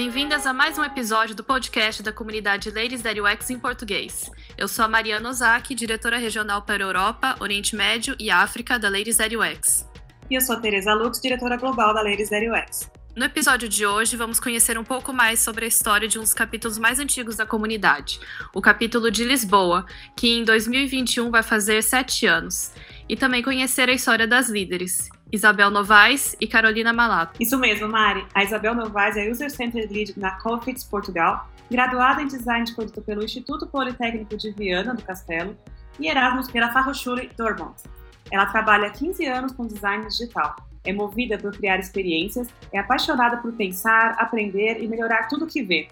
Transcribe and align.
Bem-vindas 0.00 0.46
a 0.46 0.52
mais 0.52 0.78
um 0.78 0.84
episódio 0.84 1.34
do 1.34 1.42
podcast 1.42 2.04
da 2.04 2.12
comunidade 2.12 2.70
Ladies 2.70 3.02
That 3.02 3.20
UX 3.20 3.50
em 3.50 3.58
português. 3.58 4.30
Eu 4.56 4.68
sou 4.68 4.84
a 4.84 4.88
Mariana 4.88 5.28
Ozaki, 5.28 5.74
diretora 5.74 6.18
regional 6.18 6.62
para 6.62 6.84
Europa, 6.84 7.34
Oriente 7.40 7.74
Médio 7.74 8.14
e 8.16 8.30
África 8.30 8.78
da 8.78 8.88
Ladies 8.88 9.16
That 9.16 9.36
UX. 9.36 9.84
E 10.30 10.36
eu 10.36 10.40
sou 10.40 10.54
a 10.54 10.60
Teresa 10.60 10.94
Lux, 10.94 11.20
diretora 11.20 11.56
global 11.56 11.92
da 11.92 12.00
Ladies 12.00 12.30
That 12.30 12.48
UX. 12.48 12.88
No 13.16 13.24
episódio 13.24 13.68
de 13.68 13.84
hoje, 13.84 14.16
vamos 14.16 14.38
conhecer 14.38 14.78
um 14.78 14.84
pouco 14.84 15.12
mais 15.12 15.40
sobre 15.40 15.64
a 15.64 15.68
história 15.68 16.06
de 16.06 16.16
um 16.16 16.22
dos 16.22 16.32
capítulos 16.32 16.78
mais 16.78 17.00
antigos 17.00 17.34
da 17.34 17.44
comunidade, 17.44 18.20
o 18.54 18.62
capítulo 18.62 19.10
de 19.10 19.24
Lisboa, 19.24 19.84
que 20.16 20.28
em 20.28 20.44
2021 20.44 21.28
vai 21.28 21.42
fazer 21.42 21.82
sete 21.82 22.24
anos, 22.24 22.72
e 23.08 23.16
também 23.16 23.42
conhecer 23.42 23.88
a 23.88 23.92
história 23.92 24.28
das 24.28 24.48
líderes. 24.48 25.08
Isabel 25.30 25.70
Novaes 25.70 26.34
e 26.40 26.46
Carolina 26.46 26.92
Malato. 26.92 27.40
Isso 27.40 27.58
mesmo, 27.58 27.88
Mari. 27.88 28.24
A 28.34 28.42
Isabel 28.42 28.74
Novaes 28.74 29.16
é 29.16 29.30
User 29.30 29.50
Centered 29.50 29.92
Lead 29.92 30.14
na 30.18 30.32
Cofits 30.40 30.84
Portugal, 30.84 31.48
graduada 31.70 32.22
em 32.22 32.26
Design 32.26 32.64
de 32.64 32.74
Produto 32.74 33.02
pelo 33.02 33.22
Instituto 33.22 33.66
Politécnico 33.66 34.36
de 34.36 34.50
Viana 34.52 34.94
do 34.94 35.02
Castelo 35.02 35.56
e 36.00 36.08
Erasmus 36.08 36.50
pela 36.50 36.72
Fachhochschule 36.72 37.30
Dortmund. 37.36 37.74
Ela 38.30 38.46
trabalha 38.46 38.88
há 38.88 38.90
15 38.90 39.26
anos 39.26 39.52
com 39.52 39.66
design 39.66 40.06
digital. 40.06 40.56
É 40.84 40.92
movida 40.92 41.36
por 41.36 41.52
criar 41.52 41.78
experiências, 41.78 42.48
é 42.72 42.78
apaixonada 42.78 43.38
por 43.38 43.52
pensar, 43.52 44.12
aprender 44.18 44.82
e 44.82 44.88
melhorar 44.88 45.28
tudo 45.28 45.46
que 45.46 45.62
vê. 45.62 45.88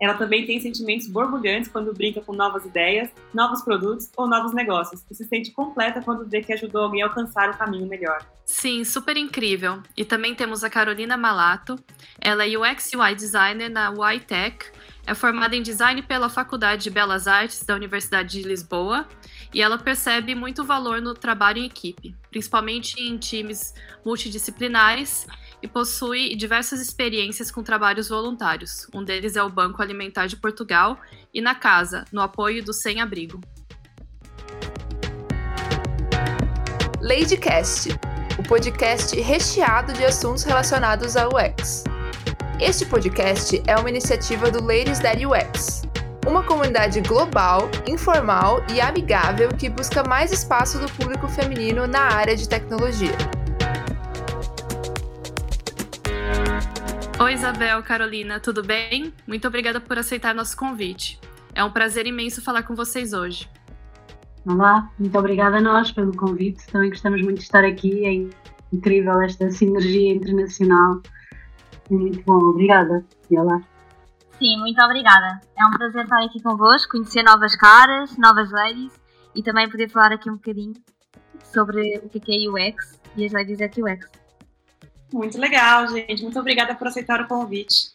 Ela 0.00 0.14
também 0.14 0.44
tem 0.46 0.60
sentimentos 0.60 1.06
borbulhantes 1.06 1.70
quando 1.70 1.92
brinca 1.92 2.20
com 2.20 2.32
novas 2.32 2.64
ideias, 2.64 3.10
novos 3.32 3.62
produtos 3.62 4.10
ou 4.16 4.28
novos 4.28 4.52
negócios, 4.52 5.04
e 5.10 5.14
se 5.14 5.24
sente 5.24 5.50
completa 5.52 6.02
quando 6.02 6.28
vê 6.28 6.42
que 6.42 6.52
ajudou 6.52 6.82
alguém 6.82 7.02
a 7.02 7.06
alcançar 7.06 7.50
o 7.50 7.56
caminho 7.56 7.86
melhor. 7.86 8.18
Sim, 8.44 8.84
super 8.84 9.16
incrível. 9.16 9.82
E 9.96 10.04
também 10.04 10.34
temos 10.34 10.62
a 10.62 10.70
Carolina 10.70 11.16
Malato. 11.16 11.78
Ela 12.20 12.46
é 12.46 12.56
UX 12.56 12.92
UI 12.94 13.14
designer 13.14 13.70
na 13.70 13.92
YTech, 14.12 14.66
é 15.06 15.14
formada 15.14 15.56
em 15.56 15.62
design 15.62 16.02
pela 16.02 16.28
Faculdade 16.28 16.84
de 16.84 16.90
Belas 16.90 17.26
Artes 17.26 17.64
da 17.64 17.74
Universidade 17.74 18.40
de 18.40 18.46
Lisboa 18.46 19.06
e 19.54 19.62
ela 19.62 19.78
percebe 19.78 20.34
muito 20.34 20.64
valor 20.64 21.00
no 21.00 21.14
trabalho 21.14 21.58
em 21.58 21.66
equipe, 21.66 22.14
principalmente 22.30 23.00
em 23.00 23.16
times 23.16 23.72
multidisciplinares 24.04 25.26
e 25.66 25.68
possui 25.68 26.36
diversas 26.36 26.80
experiências 26.80 27.50
com 27.50 27.60
trabalhos 27.60 28.08
voluntários. 28.08 28.86
Um 28.94 29.02
deles 29.02 29.34
é 29.34 29.42
o 29.42 29.50
Banco 29.50 29.82
Alimentar 29.82 30.26
de 30.26 30.36
Portugal 30.36 30.96
e 31.34 31.40
na 31.40 31.56
Casa, 31.56 32.04
no 32.12 32.20
apoio 32.20 32.64
do 32.64 32.72
Sem 32.72 33.00
Abrigo. 33.00 33.40
Ladycast, 37.00 37.90
o 38.38 38.44
podcast 38.44 39.20
recheado 39.20 39.92
de 39.92 40.04
assuntos 40.04 40.44
relacionados 40.44 41.16
ao 41.16 41.30
UX. 41.34 41.82
Este 42.60 42.86
podcast 42.86 43.60
é 43.66 43.76
uma 43.76 43.90
iniciativa 43.90 44.50
do 44.50 44.64
Ladies 44.64 45.00
That 45.00 45.26
UX, 45.26 45.82
uma 46.26 46.44
comunidade 46.44 47.00
global, 47.00 47.68
informal 47.88 48.64
e 48.72 48.80
amigável 48.80 49.48
que 49.48 49.68
busca 49.68 50.04
mais 50.04 50.32
espaço 50.32 50.78
do 50.78 50.90
público 50.92 51.26
feminino 51.26 51.88
na 51.88 52.02
área 52.02 52.36
de 52.36 52.48
tecnologia. 52.48 53.16
Oi, 57.18 57.32
Isabel, 57.32 57.82
Carolina, 57.82 58.38
tudo 58.38 58.62
bem? 58.62 59.10
Muito 59.26 59.48
obrigada 59.48 59.80
por 59.80 59.98
aceitar 59.98 60.34
nosso 60.34 60.54
convite. 60.54 61.18
É 61.54 61.64
um 61.64 61.70
prazer 61.70 62.06
imenso 62.06 62.42
falar 62.42 62.62
com 62.62 62.74
vocês 62.74 63.14
hoje. 63.14 63.48
Olá, 64.46 64.90
muito 64.98 65.18
obrigada 65.18 65.56
a 65.56 65.60
nós 65.62 65.90
pelo 65.90 66.14
convite. 66.14 66.66
Também 66.66 66.90
gostamos 66.90 67.22
muito 67.22 67.38
de 67.38 67.44
estar 67.44 67.64
aqui. 67.64 68.04
É 68.04 68.76
incrível 68.76 69.18
esta 69.22 69.50
sinergia 69.50 70.12
internacional. 70.12 71.00
É 71.90 71.94
muito 71.94 72.22
bom, 72.22 72.50
obrigada. 72.50 73.02
E 73.30 73.38
olá. 73.38 73.62
Sim, 74.38 74.58
muito 74.58 74.80
obrigada. 74.84 75.40
É 75.58 75.66
um 75.66 75.70
prazer 75.70 76.04
estar 76.04 76.22
aqui 76.22 76.42
convosco, 76.42 76.92
conhecer 76.92 77.22
novas 77.22 77.56
caras, 77.56 78.14
novas 78.18 78.50
ladies 78.50 78.92
e 79.34 79.42
também 79.42 79.70
poder 79.70 79.88
falar 79.88 80.12
aqui 80.12 80.28
um 80.28 80.34
bocadinho 80.34 80.74
sobre 81.42 81.98
o 82.04 82.10
que 82.10 82.20
é 82.30 82.50
UX 82.50 83.00
e 83.16 83.24
as 83.24 83.32
ladies 83.32 83.62
at 83.62 83.74
UX. 83.78 84.25
Muito 85.12 85.38
legal, 85.38 85.88
gente. 85.88 86.22
Muito 86.22 86.38
obrigada 86.38 86.74
por 86.74 86.88
aceitar 86.88 87.20
o 87.20 87.28
convite. 87.28 87.92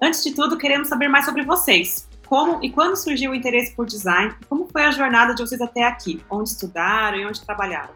Antes 0.00 0.22
de 0.22 0.34
tudo, 0.34 0.58
queremos 0.58 0.88
saber 0.88 1.08
mais 1.08 1.24
sobre 1.24 1.44
vocês. 1.44 2.08
Como 2.26 2.64
e 2.64 2.70
quando 2.70 2.96
surgiu 2.96 3.32
o 3.32 3.34
interesse 3.34 3.74
por 3.74 3.86
design? 3.86 4.34
Como 4.48 4.66
foi 4.70 4.84
a 4.84 4.90
jornada 4.90 5.34
de 5.34 5.42
vocês 5.42 5.60
até 5.60 5.84
aqui? 5.84 6.22
Onde 6.30 6.48
estudaram 6.48 7.18
e 7.18 7.26
onde 7.26 7.44
trabalharam? 7.44 7.94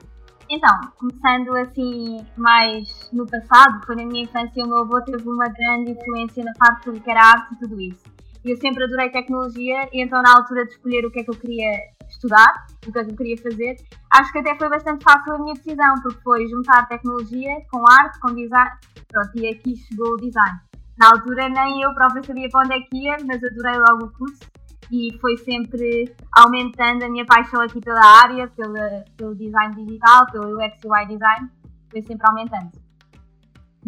Então, 0.49 0.79
começando 0.97 1.57
assim 1.57 2.25
mais 2.37 3.09
no 3.13 3.27
passado, 3.27 3.85
foi 3.85 3.97
na 3.97 4.05
minha 4.05 4.25
infância 4.25 4.65
o 4.65 4.69
meu 4.69 4.79
avô 4.79 5.01
teve 5.03 5.29
uma 5.29 5.49
grande 5.49 5.91
influência 5.91 6.45
na 6.45 6.53
parte 6.55 6.91
do 6.91 7.11
arte 7.11 7.55
e 7.55 7.57
tudo 7.59 7.81
isso. 7.81 8.16
Eu 8.47 8.57
sempre 8.59 8.85
adorei 8.85 9.11
tecnologia 9.11 9.89
e 9.93 10.01
então 10.01 10.23
na 10.23 10.37
altura 10.37 10.65
de 10.65 10.71
escolher 10.71 11.05
o 11.05 11.11
que 11.11 11.19
é 11.19 11.25
que 11.25 11.31
eu 11.31 11.35
queria 11.35 11.69
estudar, 12.09 12.67
o 12.87 12.93
que 12.93 12.99
é 12.99 13.05
que 13.05 13.11
eu 13.11 13.17
queria 13.17 13.37
fazer, 13.39 13.77
acho 14.15 14.33
que 14.33 14.39
até 14.39 14.55
foi 14.55 14.69
bastante 14.69 15.03
fácil 15.03 15.35
a 15.35 15.39
minha 15.39 15.55
decisão, 15.55 15.95
porque 16.01 16.23
foi 16.23 16.47
juntar 16.47 16.87
tecnologia 16.87 17.61
com 17.73 17.83
arte, 17.91 18.21
com 18.21 18.33
design, 18.33 18.71
pronto, 19.09 19.31
e 19.35 19.49
aqui 19.49 19.75
chegou 19.75 20.13
o 20.13 20.17
design. 20.17 20.61
Na 20.97 21.09
altura 21.09 21.49
nem 21.49 21.83
eu 21.83 21.93
própria 21.93 22.23
sabia 22.23 22.49
para 22.49 22.61
onde 22.65 22.75
é 22.75 22.81
que 22.83 22.97
ia, 22.97 23.17
mas 23.27 23.43
adorei 23.43 23.79
logo 23.81 24.07
o 24.07 24.13
curso 24.13 24.45
e 24.93 25.19
foi 25.21 25.37
sempre 25.39 26.15
aumentando 26.31 27.05
a 27.05 27.09
minha 27.09 27.27
paixão 27.27 27.61
aqui 27.61 27.81
pela 27.81 28.23
área, 28.23 28.47
pela, 28.47 29.05
pelo 29.17 29.35
design 29.35 29.75
digital, 29.75 30.25
pelo 30.31 30.57
UX 30.57 30.85
UI 30.85 31.07
design, 31.07 31.51
foi 31.91 32.03
sempre 32.03 32.29
aumentando. 32.29 32.86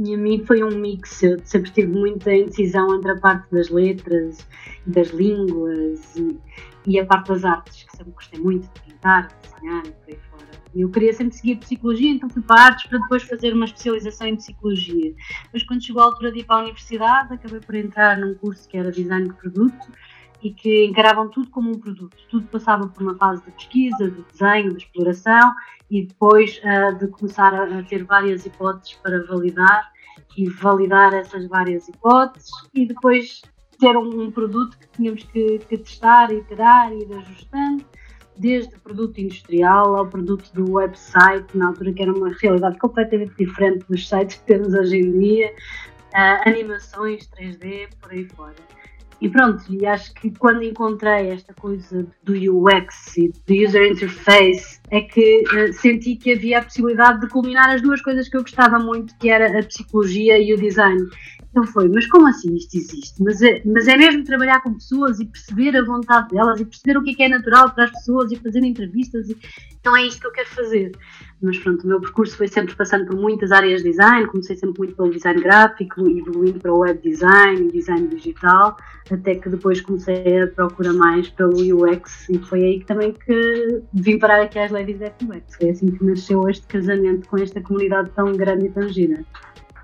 E 0.00 0.14
a 0.14 0.16
mim 0.16 0.44
foi 0.44 0.62
um 0.62 0.78
mix, 0.78 1.24
eu 1.24 1.40
sempre 1.44 1.72
tive 1.72 1.88
muita 1.88 2.32
indecisão 2.32 2.94
entre 2.94 3.10
a 3.10 3.18
parte 3.18 3.50
das 3.50 3.68
letras, 3.68 4.46
das 4.86 5.08
línguas 5.08 6.14
e, 6.14 6.38
e 6.86 7.00
a 7.00 7.04
parte 7.04 7.28
das 7.32 7.44
artes, 7.44 7.82
que 7.82 7.96
sempre 7.96 8.12
gostei 8.12 8.38
muito 8.38 8.72
de 8.72 8.80
pintar, 8.82 9.26
de 9.26 9.34
desenhar 9.50 9.84
e 9.84 9.90
por 9.90 10.08
aí 10.08 10.18
fora. 10.30 10.48
Eu 10.72 10.88
queria 10.88 11.12
sempre 11.12 11.34
seguir 11.34 11.56
psicologia, 11.56 12.12
então 12.12 12.30
fui 12.30 12.42
para 12.42 12.66
artes 12.66 12.86
para 12.88 12.98
depois 12.98 13.24
fazer 13.24 13.52
uma 13.52 13.64
especialização 13.64 14.28
em 14.28 14.36
psicologia. 14.36 15.12
Depois, 15.46 15.62
quando 15.64 15.84
chegou 15.84 16.02
a 16.02 16.04
altura 16.04 16.30
de 16.30 16.38
ir 16.38 16.44
para 16.44 16.56
a 16.56 16.62
universidade, 16.62 17.34
acabei 17.34 17.58
por 17.58 17.74
entrar 17.74 18.18
num 18.18 18.34
curso 18.34 18.68
que 18.68 18.76
era 18.76 18.92
design 18.92 19.28
de 19.28 19.34
produto 19.34 19.88
e 20.42 20.52
que 20.52 20.86
encaravam 20.86 21.28
tudo 21.28 21.50
como 21.50 21.70
um 21.70 21.78
produto. 21.78 22.16
Tudo 22.30 22.46
passava 22.48 22.86
por 22.88 23.02
uma 23.02 23.16
fase 23.16 23.42
de 23.42 23.50
pesquisa, 23.50 24.10
de 24.10 24.22
desenho, 24.32 24.72
de 24.72 24.84
exploração 24.84 25.52
e 25.90 26.06
depois 26.06 26.60
uh, 26.64 26.96
de 26.96 27.08
começar 27.08 27.54
a, 27.54 27.78
a, 27.78 27.82
ter 27.82 28.04
várias 28.04 28.46
hipóteses 28.46 28.94
para 29.02 29.24
validar 29.24 29.90
e 30.36 30.48
validar 30.48 31.14
essas 31.14 31.46
várias 31.48 31.88
hipóteses 31.88 32.50
e 32.74 32.86
depois 32.86 33.42
ter 33.78 33.96
um, 33.96 34.22
um 34.22 34.30
produto 34.30 34.78
que 34.78 34.88
tínhamos 34.88 35.22
que, 35.24 35.58
que 35.60 35.78
testar, 35.78 36.32
iterar 36.32 36.92
e 36.92 37.02
ir 37.02 37.14
ajustando, 37.16 37.84
desde 38.36 38.74
o 38.76 38.80
produto 38.80 39.18
industrial 39.18 39.96
ao 39.96 40.06
produto 40.06 40.50
do 40.54 40.72
website, 40.72 41.56
na 41.56 41.68
altura 41.68 41.92
que 41.92 42.02
era 42.02 42.12
uma 42.12 42.32
realidade 42.40 42.78
completamente 42.78 43.34
diferente 43.36 43.84
dos 43.88 44.08
sites 44.08 44.36
que 44.36 44.44
temos 44.44 44.74
hoje 44.74 44.98
em 44.98 45.18
dia, 45.18 45.52
uh, 46.14 46.48
animações 46.48 47.28
3D, 47.28 47.88
por 48.00 48.12
aí 48.12 48.24
fora. 48.28 48.54
E 49.20 49.28
pronto, 49.28 49.64
e 49.70 49.84
acho 49.84 50.14
que 50.14 50.30
quando 50.30 50.62
encontrei 50.62 51.30
esta 51.30 51.52
coisa 51.52 52.06
do 52.22 52.34
UX 52.34 53.16
e 53.16 53.28
do 53.28 53.54
User 53.54 53.90
Interface, 53.90 54.77
é 54.90 55.00
que 55.00 55.42
uh, 55.42 55.72
senti 55.72 56.16
que 56.16 56.32
havia 56.32 56.58
a 56.58 56.62
possibilidade 56.62 57.20
de 57.20 57.28
culminar 57.28 57.70
as 57.70 57.82
duas 57.82 58.00
coisas 58.00 58.28
que 58.28 58.36
eu 58.36 58.42
gostava 58.42 58.78
muito, 58.78 59.16
que 59.18 59.28
era 59.28 59.58
a 59.58 59.62
psicologia 59.62 60.38
e 60.38 60.52
o 60.52 60.56
design. 60.56 61.08
Então 61.50 61.64
foi, 61.66 61.88
mas 61.88 62.06
como 62.06 62.28
assim 62.28 62.54
isto 62.54 62.76
existe? 62.76 63.22
Mas 63.22 63.40
é, 63.42 63.62
mas 63.64 63.88
é 63.88 63.96
mesmo 63.96 64.22
trabalhar 64.22 64.60
com 64.60 64.74
pessoas 64.74 65.18
e 65.18 65.24
perceber 65.24 65.76
a 65.76 65.84
vontade 65.84 66.28
delas 66.28 66.60
e 66.60 66.64
perceber 66.64 66.98
o 66.98 67.02
que 67.02 67.10
é, 67.10 67.14
que 67.14 67.22
é 67.22 67.28
natural 67.28 67.70
para 67.70 67.84
as 67.84 67.90
pessoas 67.90 68.30
e 68.30 68.36
fazer 68.36 68.62
entrevistas. 68.62 69.28
E, 69.28 69.36
então 69.80 69.96
é 69.96 70.06
isto 70.06 70.20
que 70.20 70.26
eu 70.26 70.32
quero 70.32 70.48
fazer. 70.50 70.92
Mas 71.40 71.56
pronto, 71.58 71.84
o 71.84 71.86
meu 71.86 72.00
percurso 72.00 72.36
foi 72.36 72.48
sempre 72.48 72.74
passando 72.74 73.06
por 73.06 73.16
muitas 73.16 73.52
áreas 73.52 73.82
de 73.82 73.90
design, 73.90 74.26
comecei 74.26 74.56
sempre 74.56 74.78
muito 74.78 74.96
pelo 74.96 75.10
design 75.10 75.40
gráfico, 75.40 76.00
evoluindo 76.08 76.58
para 76.58 76.72
o 76.72 76.78
web 76.78 77.00
design, 77.00 77.70
design 77.70 78.08
digital, 78.08 78.76
até 79.10 79.36
que 79.36 79.48
depois 79.48 79.80
comecei 79.80 80.42
a 80.42 80.48
procurar 80.48 80.92
mais 80.92 81.28
pelo 81.28 81.54
UX 81.56 82.28
e 82.28 82.38
foi 82.38 82.62
aí 82.64 82.84
também 82.84 83.12
que 83.12 83.82
vim 83.94 84.18
parar 84.18 84.42
aqui 84.42 84.58
às 84.58 84.70
Ladies 84.78 85.02
at 85.02 85.20
UX. 85.22 85.56
Foi 85.56 85.70
assim 85.70 85.90
que 85.90 86.04
nasceu 86.04 86.48
este 86.48 86.66
casamento 86.66 87.28
com 87.28 87.38
esta 87.38 87.60
comunidade 87.60 88.10
tão 88.10 88.32
grande 88.32 88.66
e 88.66 88.70
tão 88.70 88.88
gira. 88.88 89.24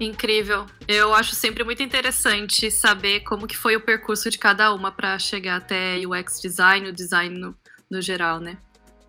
Incrível. 0.00 0.66
Eu 0.86 1.14
acho 1.14 1.34
sempre 1.34 1.64
muito 1.64 1.82
interessante 1.82 2.70
saber 2.70 3.20
como 3.20 3.46
que 3.46 3.56
foi 3.56 3.76
o 3.76 3.80
percurso 3.80 4.30
de 4.30 4.38
cada 4.38 4.72
uma 4.72 4.90
para 4.90 5.18
chegar 5.18 5.56
até 5.56 5.98
UX 6.06 6.40
design, 6.40 6.88
o 6.88 6.92
design 6.92 7.38
no, 7.38 7.54
no 7.90 8.00
geral, 8.00 8.40
né? 8.40 8.56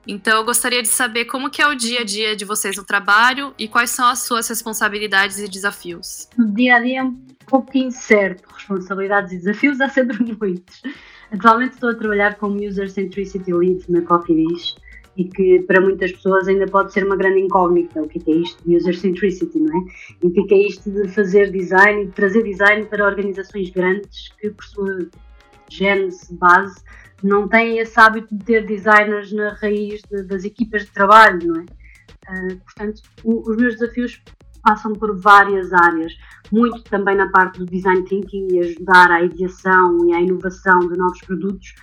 Então, 0.08 0.38
eu 0.38 0.46
gostaria 0.46 0.84
de 0.84 0.88
saber 0.88 1.26
como 1.26 1.50
que 1.50 1.62
é 1.62 1.68
o 1.68 1.74
dia 1.74 2.02
a 2.02 2.04
dia 2.04 2.36
de 2.36 2.46
vocês 2.46 2.78
no 2.78 2.84
trabalho 2.84 3.56
e 3.58 3.68
quais 3.68 3.90
são 3.90 4.08
as 4.08 4.20
suas 4.20 4.48
responsabilidades 4.48 5.40
e 5.40 5.48
desafios. 5.48 6.30
O 6.38 6.46
dia 6.46 6.76
a 6.76 6.80
dia 6.80 7.00
é 7.00 7.04
um 7.04 7.18
pouco 7.48 7.76
incerto. 7.76 8.48
Responsabilidades 8.54 9.34
e 9.34 9.38
desafios 9.38 9.82
há 9.82 9.90
sempre 9.90 10.18
muitos. 10.40 10.84
Atualmente 11.32 11.74
estou 11.74 11.90
a 11.90 11.96
trabalhar 11.96 12.36
como 12.36 12.64
User 12.64 12.90
Centricity 12.90 13.52
Lead 13.52 13.84
na 13.90 14.02
Coffee 14.04 14.46
Dish 14.46 14.76
e 15.18 15.26
que 15.26 15.62
para 15.62 15.82
muitas 15.82 16.12
pessoas 16.12 16.48
ainda 16.48 16.66
pode 16.66 16.92
ser 16.92 17.06
uma 17.06 17.16
grande 17.16 17.40
incógnita, 17.40 18.02
o 18.02 18.08
que 18.08 18.22
é 18.30 18.36
isto 18.36 18.62
de 18.68 18.76
user 18.76 18.98
centricity, 18.98 19.60
não 19.60 19.78
é? 19.78 19.86
E 20.24 20.28
o 20.28 20.32
que 20.46 20.54
é 20.54 20.68
isto 20.68 20.92
de 20.92 21.08
fazer 21.10 21.52
design 21.52 22.04
e 22.04 22.06
de 22.08 22.12
trazer 22.12 22.44
design 22.44 22.86
para 22.86 23.06
organizações 23.06 23.70
grandes 23.70 24.30
que 24.40 24.50
por 24.50 24.66
sua 24.66 25.10
gênese, 25.70 26.34
base, 26.36 26.84
não 27.24 27.48
têm 27.48 27.80
esse 27.80 28.00
hábito 28.00 28.36
de 28.36 28.44
ter 28.44 28.66
designers 28.66 29.32
na 29.32 29.54
raiz 29.54 30.02
de, 30.12 30.24
das 30.24 30.44
equipas 30.44 30.84
de 30.84 30.92
trabalho, 30.92 31.48
não 31.48 31.62
é? 31.62 31.66
Uh, 32.28 32.58
portanto, 32.58 33.02
o, 33.24 33.50
os 33.50 33.56
meus 33.56 33.76
desafios 33.76 34.22
passam 34.64 34.94
por 34.94 35.16
várias 35.20 35.72
áreas, 35.72 36.14
muito 36.52 36.84
também 36.84 37.16
na 37.16 37.30
parte 37.30 37.60
do 37.60 37.66
design 37.66 38.04
thinking 38.04 38.48
e 38.52 38.60
ajudar 38.60 39.12
à 39.12 39.22
ideação 39.22 40.10
e 40.10 40.14
à 40.14 40.20
inovação 40.20 40.80
de 40.80 40.98
novos 40.98 41.22
produtos, 41.22 41.76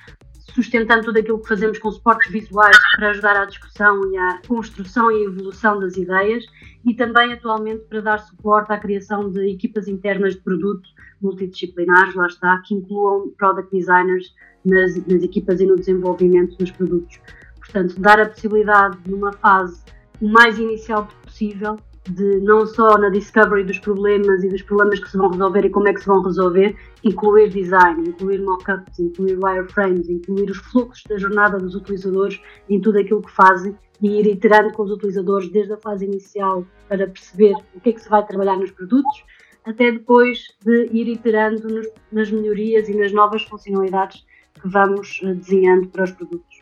sustentando 0.55 1.05
tudo 1.05 1.19
aquilo 1.19 1.41
que 1.41 1.49
fazemos 1.49 1.79
com 1.79 1.91
suportes 1.91 2.31
visuais 2.31 2.77
para 2.97 3.11
ajudar 3.11 3.37
à 3.37 3.45
discussão 3.45 4.13
e 4.13 4.17
à 4.17 4.41
construção 4.47 5.11
e 5.11 5.25
evolução 5.25 5.79
das 5.81 5.97
ideias 5.97 6.45
e 6.85 6.95
também 6.95 7.33
atualmente 7.33 7.85
para 7.89 8.01
dar 8.01 8.19
suporte 8.19 8.73
à 8.73 8.79
criação 8.79 9.31
de 9.31 9.51
equipas 9.51 9.89
internas 9.89 10.35
de 10.35 10.41
produto 10.41 10.89
multidisciplinares, 11.21 12.15
lá 12.15 12.27
está, 12.27 12.61
que 12.67 12.75
incluam 12.75 13.31
product 13.39 13.71
designers 13.71 14.35
nas, 14.65 14.95
nas 15.07 15.23
equipas 15.23 15.61
e 15.61 15.67
no 15.67 15.77
desenvolvimento 15.77 16.57
dos 16.57 16.71
produtos. 16.73 17.21
Portanto, 17.57 17.99
dar 18.01 18.21
a 18.21 18.27
possibilidade, 18.27 18.99
numa 19.07 19.33
fase 19.33 19.83
o 20.21 20.29
mais 20.29 20.59
inicial 20.59 21.09
possível, 21.23 21.77
de 22.09 22.41
não 22.41 22.67
só 22.67 22.99
na 22.99 23.09
discovery 23.09 23.65
dos 23.65 23.79
problemas 23.79 24.43
e 24.43 24.49
dos 24.49 24.63
problemas 24.63 24.99
que 24.99 25.11
se 25.11 25.17
vão 25.17 25.31
resolver 25.31 25.65
e 25.65 25.71
como 25.71 25.89
é 25.89 25.95
que 25.95 26.01
se 26.01 26.07
vão 26.07 26.23
resolver, 26.23 26.77
incluir 27.05 27.51
design, 27.51 28.09
incluir 28.09 28.43
mockups, 28.43 28.99
incluir 28.99 29.39
wireframes, 29.43 30.09
incluir 30.09 30.51
os 30.51 30.59
fluxos 30.59 31.05
da 31.09 31.17
jornada 31.17 31.59
dos 31.59 31.75
utilizadores 31.75 32.41
em 32.69 32.81
tudo 32.81 32.99
aquilo 32.99 33.23
que 33.23 33.31
fazem 33.31 33.77
e 34.03 34.19
ir 34.19 34.27
iterando 34.27 34.73
com 34.73 34.83
os 34.83 34.91
utilizadores 34.91 35.49
desde 35.51 35.75
a 35.75 35.77
fase 35.77 36.05
inicial 36.05 36.67
para 36.89 37.07
perceber 37.07 37.55
o 37.75 37.81
que 37.81 37.91
é 37.91 37.93
que 37.93 38.01
se 38.01 38.09
vai 38.09 38.27
trabalhar 38.27 38.57
nos 38.57 38.73
produtos, 38.73 39.25
até 39.65 39.93
depois 39.93 40.49
de 40.65 40.87
ir 40.93 41.07
iterando 41.07 41.83
nas 42.11 42.31
melhorias 42.33 42.89
e 42.89 42.97
nas 42.97 43.13
novas 43.13 43.45
funcionalidades 43.45 44.27
que 44.61 44.69
vamos 44.69 45.21
eh, 45.23 45.35
desenhando 45.35 45.89
para 45.89 46.05
os 46.05 46.11
produtos. 46.11 46.62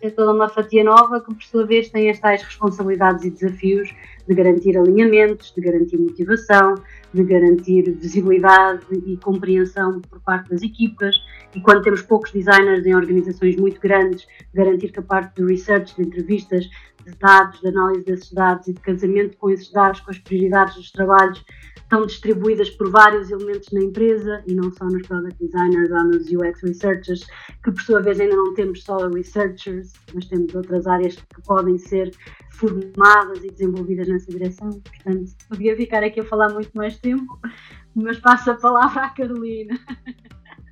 É 0.00 0.10
toda 0.10 0.32
uma 0.32 0.48
fatia 0.48 0.82
nova 0.82 1.20
que, 1.20 1.34
por 1.34 1.42
sua 1.42 1.66
vez, 1.66 1.88
tem 1.90 2.10
as 2.10 2.18
tais 2.18 2.42
responsabilidades 2.42 3.24
e 3.24 3.30
desafios 3.30 3.94
de 4.26 4.34
garantir 4.34 4.76
alinhamentos, 4.76 5.52
de 5.54 5.60
garantir 5.60 5.98
motivação, 5.98 6.74
de 7.12 7.24
garantir 7.24 7.90
visibilidade 7.92 8.84
e 9.06 9.16
compreensão 9.16 10.00
por 10.00 10.20
parte 10.20 10.50
das 10.50 10.62
equipas. 10.62 11.14
E 11.54 11.60
quando 11.60 11.82
temos 11.82 12.02
poucos 12.02 12.32
designers 12.32 12.86
em 12.86 12.94
organizações 12.94 13.56
muito 13.56 13.80
grandes, 13.80 14.26
garantir 14.54 14.92
que 14.92 15.00
a 15.00 15.02
parte 15.02 15.36
de 15.36 15.46
research, 15.46 15.94
de 15.96 16.02
entrevistas, 16.02 16.68
de 17.04 17.12
dados, 17.12 17.60
de 17.60 17.68
análise 17.68 18.04
desses 18.04 18.32
dados 18.32 18.68
e 18.68 18.72
de 18.72 18.80
casamento 18.80 19.36
com 19.36 19.50
esses 19.50 19.70
dados, 19.70 20.00
com 20.00 20.10
as 20.10 20.18
prioridades 20.18 20.74
dos 20.74 20.90
trabalhos, 20.90 21.44
estão 21.92 22.06
distribuídas 22.06 22.70
por 22.70 22.90
vários 22.90 23.30
elementos 23.30 23.70
na 23.70 23.82
empresa 23.82 24.42
e 24.46 24.54
não 24.54 24.70
só 24.72 24.86
nos 24.86 25.06
product 25.06 25.38
designers 25.38 25.90
ou 25.90 26.04
nos 26.04 26.26
UX 26.26 26.62
researchers, 26.62 27.26
que 27.62 27.70
por 27.70 27.82
sua 27.82 28.00
vez 28.00 28.18
ainda 28.18 28.34
não 28.34 28.54
temos 28.54 28.82
só 28.82 28.96
researchers, 29.08 29.92
mas 30.14 30.26
temos 30.26 30.54
outras 30.54 30.86
áreas 30.86 31.16
que 31.16 31.42
podem 31.42 31.76
ser 31.76 32.10
formadas 32.50 33.44
e 33.44 33.50
desenvolvidas 33.50 34.08
nessa 34.08 34.30
direção. 34.30 34.70
Portanto, 34.70 35.32
podia 35.48 35.76
ficar 35.76 36.02
aqui 36.02 36.20
a 36.20 36.24
falar 36.24 36.48
muito 36.54 36.70
mais 36.74 36.96
tempo, 36.98 37.38
mas 37.94 38.18
passo 38.18 38.50
a 38.50 38.54
palavra 38.54 39.02
à 39.02 39.10
Carolina. 39.10 39.78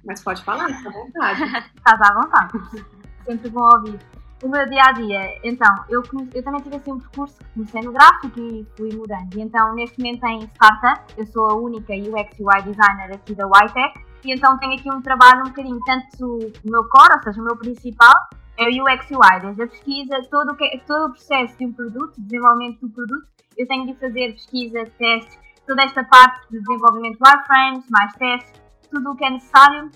Mas 0.04 0.22
pode 0.22 0.42
falar, 0.42 0.68
fica 0.74 0.88
à 0.88 0.92
vontade. 0.92 1.42
Estás 1.76 2.00
à 2.00 2.14
vontade. 2.14 2.86
Sempre 3.26 3.50
bom 3.50 3.68
ouvir 3.74 3.98
o 4.42 4.48
meu 4.48 4.66
dia 4.68 4.82
a 4.82 4.92
dia, 4.92 5.38
então, 5.44 5.68
eu, 5.88 6.02
eu 6.34 6.42
também 6.42 6.62
tive 6.62 6.76
assim 6.76 6.92
um 6.92 6.98
percurso 6.98 7.36
que 7.36 7.44
comecei 7.54 7.82
no 7.82 7.92
gráfico 7.92 8.40
e 8.40 8.66
fui 8.76 8.90
mudando. 8.94 9.34
E 9.36 9.40
então, 9.40 9.74
neste 9.74 9.98
momento 9.98 10.24
em 10.26 10.42
startup, 10.54 11.02
eu 11.16 11.26
sou 11.26 11.46
a 11.50 11.54
única 11.54 11.92
UX 11.92 12.38
UI 12.38 12.62
designer 12.62 13.14
aqui 13.14 13.34
da 13.34 13.44
YTech, 13.44 14.00
e 14.24 14.32
então 14.32 14.58
tenho 14.58 14.74
aqui 14.74 14.90
um 14.90 15.02
trabalho 15.02 15.42
um 15.42 15.48
bocadinho, 15.48 15.78
tanto 15.84 16.24
o 16.24 16.70
meu 16.70 16.84
core, 16.88 17.14
ou 17.16 17.22
seja, 17.22 17.40
o 17.40 17.44
meu 17.44 17.56
principal, 17.56 18.14
é 18.56 18.64
o 18.64 18.84
UX 18.84 19.10
UI, 19.10 19.40
desde 19.42 19.62
a 19.62 19.66
pesquisa, 19.66 20.22
todo 20.30 20.52
o, 20.52 20.56
que, 20.56 20.82
todo 20.86 21.06
o 21.06 21.10
processo 21.10 21.58
de 21.58 21.66
um 21.66 21.72
produto, 21.72 22.14
desenvolvimento 22.18 22.80
do 22.80 22.90
produto, 22.90 23.26
eu 23.58 23.66
tenho 23.66 23.86
de 23.86 23.94
fazer 23.94 24.32
pesquisa, 24.32 24.84
testes, 24.98 25.38
toda 25.66 25.82
esta 25.82 26.02
parte 26.04 26.50
de 26.50 26.60
desenvolvimento 26.60 27.18
de 27.18 27.22
wireframes, 27.22 27.84
mais 27.90 28.12
testes, 28.14 28.60
tudo 28.90 29.10
o 29.10 29.16
que 29.16 29.24
é 29.24 29.30
necessário, 29.30 29.90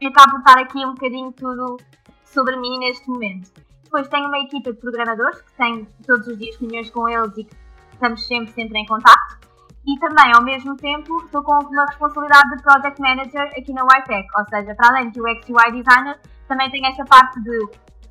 e 0.00 0.06
acabo 0.06 0.32
por 0.32 0.40
estar 0.40 0.60
aqui 0.60 0.84
um 0.84 0.92
bocadinho 0.92 1.32
tudo 1.32 1.78
sobre 2.24 2.56
mim 2.56 2.78
neste 2.78 3.08
momento. 3.08 3.65
Depois 3.96 4.08
tenho 4.08 4.28
uma 4.28 4.38
equipa 4.40 4.74
de 4.74 4.78
programadores 4.78 5.40
que 5.40 5.52
tenho 5.54 5.86
todos 6.06 6.26
os 6.28 6.36
dias 6.36 6.54
reuniões 6.56 6.90
com 6.90 7.08
eles 7.08 7.32
e 7.38 7.44
que 7.44 7.56
estamos 7.94 8.26
sempre, 8.26 8.52
sempre 8.52 8.78
em 8.78 8.84
contato. 8.84 9.38
E 9.86 9.98
também, 9.98 10.34
ao 10.34 10.42
mesmo 10.42 10.76
tempo, 10.76 11.24
estou 11.24 11.42
com 11.42 11.54
uma 11.64 11.86
responsabilidade 11.86 12.56
de 12.56 12.62
Project 12.62 13.00
Manager 13.00 13.44
aqui 13.56 13.72
na 13.72 13.86
YTech, 13.96 14.28
ou 14.36 14.44
seja, 14.50 14.74
para 14.74 14.88
além 14.90 15.08
de 15.08 15.18
UX 15.18 15.48
UI 15.48 15.82
Designer, 15.82 16.20
também 16.46 16.70
tenho 16.70 16.84
esta 16.84 17.06
parte 17.06 17.40
de 17.40 17.68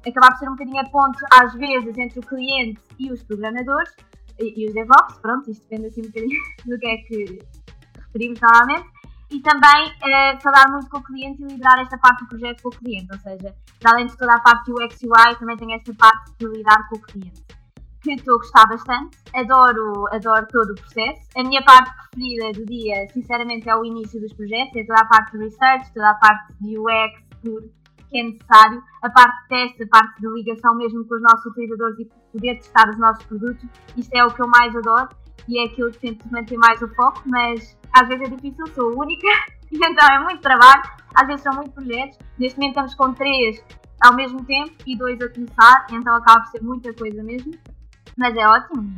acabar 0.10 0.32
por 0.32 0.40
ser 0.40 0.50
um 0.50 0.54
bocadinho 0.54 0.82
a 0.82 0.90
ponte, 0.90 1.20
às 1.32 1.54
vezes, 1.54 1.96
entre 2.00 2.18
o 2.18 2.24
cliente 2.24 2.82
e 2.98 3.12
os 3.12 3.22
programadores 3.22 3.94
e, 4.40 4.64
e 4.64 4.68
os 4.68 4.74
DevOps, 4.74 5.20
pronto, 5.22 5.52
isto 5.52 5.62
depende 5.70 5.90
assim 5.90 6.02
um 6.02 6.08
bocadinho 6.08 6.42
do 6.66 6.80
que 6.80 6.88
é 6.88 6.98
que 6.98 7.40
referimos 8.08 8.40
normalmente 8.42 8.90
e 9.32 9.40
também 9.42 9.90
uh, 9.90 10.42
falar 10.42 10.70
muito 10.72 10.90
com 10.90 10.98
o 10.98 11.04
cliente 11.04 11.42
e 11.42 11.48
liderar 11.48 11.80
esta 11.80 11.98
parte 11.98 12.24
do 12.24 12.30
projeto 12.30 12.62
com 12.62 12.70
o 12.70 12.72
cliente, 12.72 13.08
ou 13.12 13.20
seja, 13.20 13.56
além 13.84 14.06
de 14.06 14.18
toda 14.18 14.34
a 14.34 14.40
parte 14.40 14.72
do 14.72 14.84
UX 14.84 15.02
UI, 15.02 15.36
também 15.40 15.58
tenho 15.58 15.72
esta 15.72 15.94
parte 15.96 16.32
de 16.38 16.46
lidar 16.48 16.88
com 16.90 16.98
o 16.98 17.02
cliente, 17.02 17.44
que 18.02 18.14
estou 18.14 18.36
a 18.36 18.38
gostar 18.38 18.68
bastante, 18.68 19.18
adoro, 19.36 20.08
adoro 20.14 20.48
todo 20.52 20.72
o 20.72 20.76
processo. 20.76 21.28
A 21.36 21.44
minha 21.44 21.64
parte 21.64 21.92
preferida 22.12 22.52
do 22.54 22.66
dia, 22.66 23.08
sinceramente, 23.12 23.68
é 23.68 23.76
o 23.76 23.84
início 23.84 24.22
dos 24.22 24.34
projetos, 24.34 24.76
é 24.76 24.84
toda 24.84 25.02
a 25.02 25.06
parte 25.06 25.32
de 25.32 25.44
research, 25.44 25.94
toda 25.94 26.12
a 26.12 26.16
parte 26.16 26.54
de 26.62 26.78
UX, 26.78 27.26
que 28.10 28.20
é 28.20 28.24
necessário, 28.24 28.84
a 29.02 29.10
parte 29.10 29.42
de 29.42 29.48
teste, 29.48 29.84
a 29.84 29.88
parte 29.88 30.22
de 30.22 30.28
ligação 30.28 30.76
mesmo 30.76 31.04
com 31.08 31.16
os 31.16 31.22
nossos 31.22 31.46
utilizadores 31.48 32.00
e 32.00 32.06
poder 32.32 32.56
testar 32.56 32.90
os 32.90 32.98
nossos 32.98 33.26
produtos, 33.26 33.66
isto 33.98 34.14
é 34.14 34.24
o 34.24 34.32
que 34.32 34.42
eu 34.42 34.48
mais 34.48 34.76
adoro 34.76 35.10
e 35.48 35.60
é 35.60 35.66
aquilo 35.66 35.92
que 35.92 36.00
tento 36.00 36.32
manter 36.32 36.58
mais 36.58 36.82
o 36.82 36.88
foco, 36.96 37.22
mas 37.26 37.78
às 37.94 38.08
vezes 38.08 38.28
é 38.28 38.36
difícil, 38.36 38.68
sou 38.74 39.00
única, 39.00 39.28
então 39.72 40.08
é 40.10 40.20
muito 40.20 40.42
trabalho, 40.42 40.84
às 41.16 41.28
vezes 41.28 41.42
são 41.42 41.54
muitos 41.54 41.74
projetos. 41.74 42.18
Neste 42.38 42.60
momento 42.60 42.72
estamos 42.72 42.96
com 42.96 43.14
três 43.14 43.64
ao 44.02 44.16
mesmo 44.16 44.44
tempo 44.46 44.72
e 44.86 44.98
dois 44.98 45.20
a 45.22 45.30
começar, 45.30 45.88
então 45.92 46.16
acaba 46.16 46.42
por 46.42 46.52
ser 46.52 46.64
muita 46.64 46.94
coisa 46.94 47.24
mesmo, 47.24 47.54
mas 48.18 48.36
é 48.36 48.48
ótimo 48.48 48.94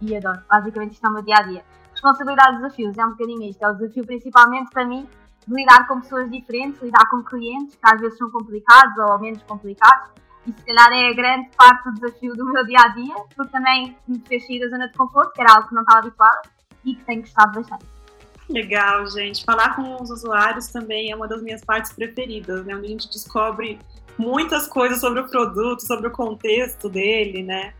e 0.00 0.16
adoro. 0.16 0.40
Basicamente 0.48 0.92
isto 0.92 1.06
é 1.06 1.10
o 1.10 1.12
meu 1.12 1.22
dia 1.22 1.36
a 1.36 1.42
dia. 1.42 1.64
Responsabilidade 1.92 2.56
e 2.56 2.56
desafios, 2.56 2.98
é 2.98 3.06
um 3.06 3.10
bocadinho 3.10 3.42
isto, 3.42 3.62
é 3.62 3.68
o 3.68 3.74
desafio 3.74 4.06
principalmente 4.06 4.70
para 4.70 4.84
mim 4.84 5.08
de 5.46 5.54
lidar 5.54 5.86
com 5.86 6.00
pessoas 6.00 6.30
diferentes, 6.30 6.82
lidar 6.82 7.08
com 7.08 7.22
clientes 7.22 7.76
que 7.76 7.80
às 7.82 8.00
vezes 8.00 8.18
são 8.18 8.30
complicados 8.30 8.96
ou 8.98 9.18
menos 9.18 9.42
complicados. 9.44 10.10
E 10.46 10.52
se 10.52 10.62
calhar 10.64 10.92
é 10.92 11.10
a 11.10 11.14
grande 11.14 11.50
parte 11.56 11.84
do 11.84 11.94
desafio 11.94 12.34
do 12.34 12.52
meu 12.52 12.64
dia 12.64 12.80
a 12.80 12.88
dia, 12.88 13.14
porque 13.34 13.50
também 13.50 13.96
me 14.06 14.22
fez 14.26 14.46
sair 14.46 14.60
da 14.60 14.68
zona 14.68 14.88
de 14.88 14.96
conforto, 14.96 15.32
que 15.32 15.40
era 15.40 15.52
algo 15.52 15.68
que 15.68 15.74
não 15.74 15.82
estava 15.82 15.98
habituada 15.98 16.42
e 16.84 16.94
que 16.94 17.04
tenho 17.04 17.20
gostado 17.22 17.60
bastante. 17.60 17.84
Legal, 18.48 19.06
gente. 19.08 19.44
Falar 19.44 19.74
com 19.74 20.00
os 20.00 20.08
usuários 20.10 20.68
também 20.68 21.10
é 21.10 21.16
uma 21.16 21.26
das 21.26 21.42
minhas 21.42 21.64
partes 21.64 21.92
preferidas, 21.92 22.64
né? 22.64 22.76
Onde 22.76 22.86
a 22.86 22.90
gente 22.90 23.10
descobre 23.10 23.78
muitas 24.16 24.68
coisas 24.68 25.00
sobre 25.00 25.20
o 25.20 25.28
produto, 25.28 25.80
sobre 25.80 26.06
o 26.06 26.10
contexto 26.12 26.88
dele, 26.88 27.42
né? 27.42 27.74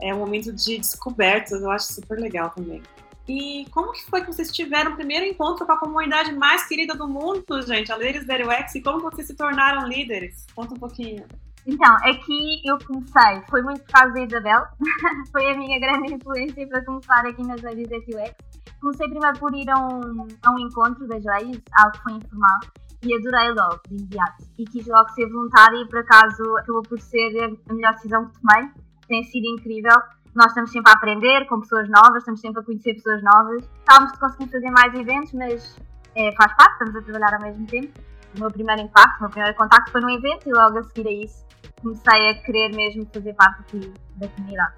É 0.00 0.14
um 0.14 0.18
momento 0.18 0.52
de 0.52 0.78
descobertas, 0.78 1.62
eu 1.62 1.70
acho 1.70 1.92
super 1.92 2.18
legal 2.18 2.50
também. 2.50 2.80
E 3.26 3.66
como 3.70 3.92
que 3.92 4.04
foi 4.04 4.20
que 4.20 4.26
vocês 4.26 4.52
tiveram 4.52 4.92
o 4.92 4.96
primeiro 4.96 5.24
encontro 5.24 5.64
com 5.64 5.72
a 5.72 5.78
comunidade 5.78 6.32
mais 6.32 6.66
querida 6.66 6.94
do 6.94 7.08
mundo, 7.08 7.62
gente, 7.62 7.90
a 7.90 7.96
Ladies 7.96 8.26
That 8.26 8.42
UX, 8.42 8.74
e 8.74 8.82
como 8.82 9.00
vocês 9.00 9.26
se 9.26 9.34
tornaram 9.34 9.88
líderes? 9.88 10.46
Conta 10.54 10.74
um 10.74 10.78
pouquinho. 10.78 11.24
Então, 11.66 11.94
aqui 12.02 12.60
eu 12.64 12.78
comecei, 12.86 13.42
foi 13.48 13.62
muito 13.62 13.82
por 13.82 13.92
causa 13.92 14.12
da 14.12 14.20
Isabel, 14.22 14.66
foi 15.32 15.50
a 15.50 15.56
minha 15.56 15.80
grande 15.80 16.14
influência 16.14 16.68
para 16.68 16.84
começar 16.84 17.26
aqui 17.26 17.42
nas 17.46 17.62
Ladies 17.62 17.88
That 17.88 18.04
UX 18.14 18.54
comecei 18.84 19.08
primeiro 19.08 19.38
por 19.38 19.54
ir 19.54 19.68
a 19.70 19.78
um, 19.78 20.26
a 20.42 20.50
um 20.52 20.58
encontro 20.58 21.06
das 21.08 21.24
leis, 21.24 21.62
algo 21.78 21.92
que 21.92 22.02
foi 22.02 22.12
informal, 22.12 22.60
e 23.02 23.14
adorei 23.14 23.50
logo, 23.52 23.80
de 23.88 23.96
imediato. 23.96 24.44
E 24.58 24.64
quis 24.64 24.86
logo 24.86 25.08
ser 25.10 25.28
voluntária 25.30 25.78
e 25.78 25.88
por 25.88 25.98
acaso 26.00 26.56
acabou 26.58 26.82
por 26.82 27.00
ser 27.00 27.58
a 27.68 27.72
melhor 27.72 27.92
decisão 27.94 28.26
que 28.26 28.40
tomei. 28.40 28.70
Tem 29.08 29.24
sido 29.24 29.46
incrível. 29.46 29.96
Nós 30.34 30.48
estamos 30.48 30.70
sempre 30.70 30.90
a 30.90 30.94
aprender 30.94 31.46
com 31.46 31.60
pessoas 31.60 31.88
novas, 31.88 32.18
estamos 32.18 32.40
sempre 32.40 32.60
a 32.60 32.64
conhecer 32.64 32.94
pessoas 32.94 33.22
novas. 33.22 33.64
Estávamos 33.64 34.12
de 34.12 34.18
conseguir 34.18 34.50
fazer 34.50 34.70
mais 34.70 34.94
eventos, 34.94 35.32
mas 35.32 35.76
é, 36.16 36.32
faz 36.32 36.56
parte, 36.56 36.72
estamos 36.72 36.96
a 36.96 37.02
trabalhar 37.02 37.34
ao 37.34 37.42
mesmo 37.42 37.66
tempo. 37.66 37.92
O 38.36 38.40
meu 38.40 38.50
primeiro 38.50 38.82
impacto, 38.82 39.18
o 39.18 39.22
meu 39.22 39.30
primeiro 39.30 39.56
contacto 39.56 39.92
foi 39.92 40.00
num 40.00 40.10
evento 40.10 40.48
e 40.48 40.52
logo 40.52 40.78
a 40.78 40.82
seguir 40.84 41.08
a 41.08 41.12
isso 41.12 41.44
comecei 41.84 42.30
a 42.30 42.34
querer 42.34 42.74
mesmo 42.74 43.06
fazer 43.12 43.34
parte 43.34 43.60
aqui 43.60 43.92
da 44.16 44.28
comunidade. 44.28 44.74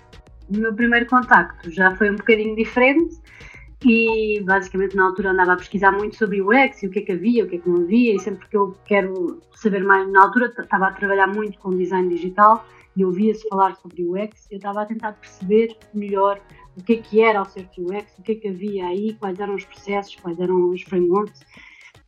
O 0.51 0.57
meu 0.59 0.75
primeiro 0.75 1.07
contacto 1.07 1.71
já 1.71 1.95
foi 1.97 2.11
um 2.11 2.17
bocadinho 2.17 2.57
diferente 2.57 3.17
e 3.85 4.41
basicamente 4.45 4.97
na 4.97 5.05
altura 5.05 5.31
andava 5.31 5.53
a 5.53 5.57
pesquisar 5.57 5.93
muito 5.93 6.17
sobre 6.17 6.41
o 6.41 6.49
UX 6.49 6.83
e 6.83 6.87
o 6.87 6.91
que 6.91 7.01
é 7.01 7.03
que 7.03 7.13
havia, 7.13 7.45
o 7.45 7.49
que 7.49 7.57
é 7.57 7.59
que 7.59 7.69
não 7.69 7.83
havia, 7.83 8.15
e 8.15 8.19
sempre 8.19 8.49
que 8.49 8.57
eu 8.57 8.77
quero 8.85 9.41
saber 9.55 9.85
mais, 9.85 10.11
na 10.11 10.23
altura 10.25 10.53
estava 10.59 10.89
a 10.89 10.93
trabalhar 10.93 11.29
muito 11.29 11.59
com 11.59 11.71
design 11.71 12.09
digital 12.09 12.67
e 12.97 13.05
ouvia-se 13.05 13.47
falar 13.49 13.77
sobre 13.77 14.05
UX, 14.05 14.49
eu 14.51 14.57
estava 14.57 14.83
a 14.83 14.87
tentar 14.87 15.13
perceber 15.13 15.77
melhor 15.93 16.41
o 16.77 16.83
que 16.83 16.95
é 16.95 16.97
que 16.97 17.23
era 17.23 17.39
ao 17.39 17.45
ser 17.45 17.69
UX, 17.79 18.19
o 18.19 18.23
que 18.23 18.33
é 18.33 18.35
que 18.35 18.49
havia 18.49 18.87
aí, 18.87 19.15
quais 19.15 19.39
eram 19.39 19.55
os 19.55 19.65
processos, 19.65 20.17
quais 20.17 20.39
eram 20.41 20.71
os 20.71 20.83
frameworks. 20.83 21.45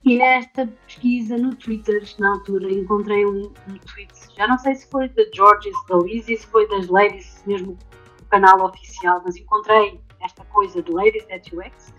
E 0.04 0.16
nesta 0.16 0.66
pesquisa 0.86 1.36
no 1.36 1.54
Twitter, 1.56 2.02
na 2.18 2.30
altura, 2.30 2.70
encontrei 2.72 3.26
um, 3.26 3.52
um 3.68 3.78
tweet, 3.78 4.12
já 4.36 4.46
não 4.46 4.56
sei 4.56 4.74
se 4.74 4.88
foi 4.88 5.08
da 5.08 5.24
Georges, 5.34 5.74
da 5.88 5.98
Lizzie, 5.98 6.36
se 6.36 6.46
foi 6.46 6.68
das 6.68 6.86
Ladies, 6.88 7.42
mesmo 7.46 7.76
o 8.22 8.24
canal 8.26 8.64
oficial, 8.64 9.20
mas 9.24 9.36
encontrei 9.36 10.00
esta 10.22 10.44
coisa 10.46 10.82
de 10.82 10.92
Ladies 10.92 11.26
at 11.30 11.52
UX. 11.52 11.92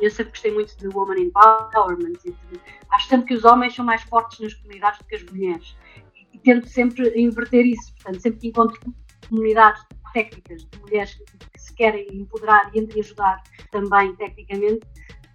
Eu 0.00 0.10
sempre 0.10 0.32
gostei 0.32 0.52
muito 0.52 0.76
de 0.78 0.88
Woman 0.88 1.20
Empowerment. 1.20 2.18
E 2.24 2.30
de, 2.32 2.60
acho 2.90 3.08
sempre 3.08 3.28
que 3.28 3.34
os 3.34 3.44
homens 3.44 3.74
são 3.74 3.84
mais 3.84 4.02
fortes 4.02 4.40
nas 4.40 4.54
comunidades 4.54 4.98
do 4.98 5.04
que 5.04 5.14
as 5.14 5.22
mulheres. 5.24 5.76
E, 6.16 6.26
e 6.32 6.38
tento 6.38 6.66
sempre 6.66 7.12
inverter 7.20 7.66
isso. 7.66 7.94
Portanto, 7.94 8.20
sempre 8.20 8.40
que 8.40 8.48
encontro 8.48 8.80
comunidades 9.28 9.84
técnicas 10.12 10.64
de 10.64 10.80
mulheres 10.80 11.14
que 11.52 11.60
se 11.60 11.74
querem 11.74 12.06
empoderar 12.12 12.70
e 12.74 13.00
ajudar 13.00 13.42
também 13.70 14.14
tecnicamente, 14.16 14.86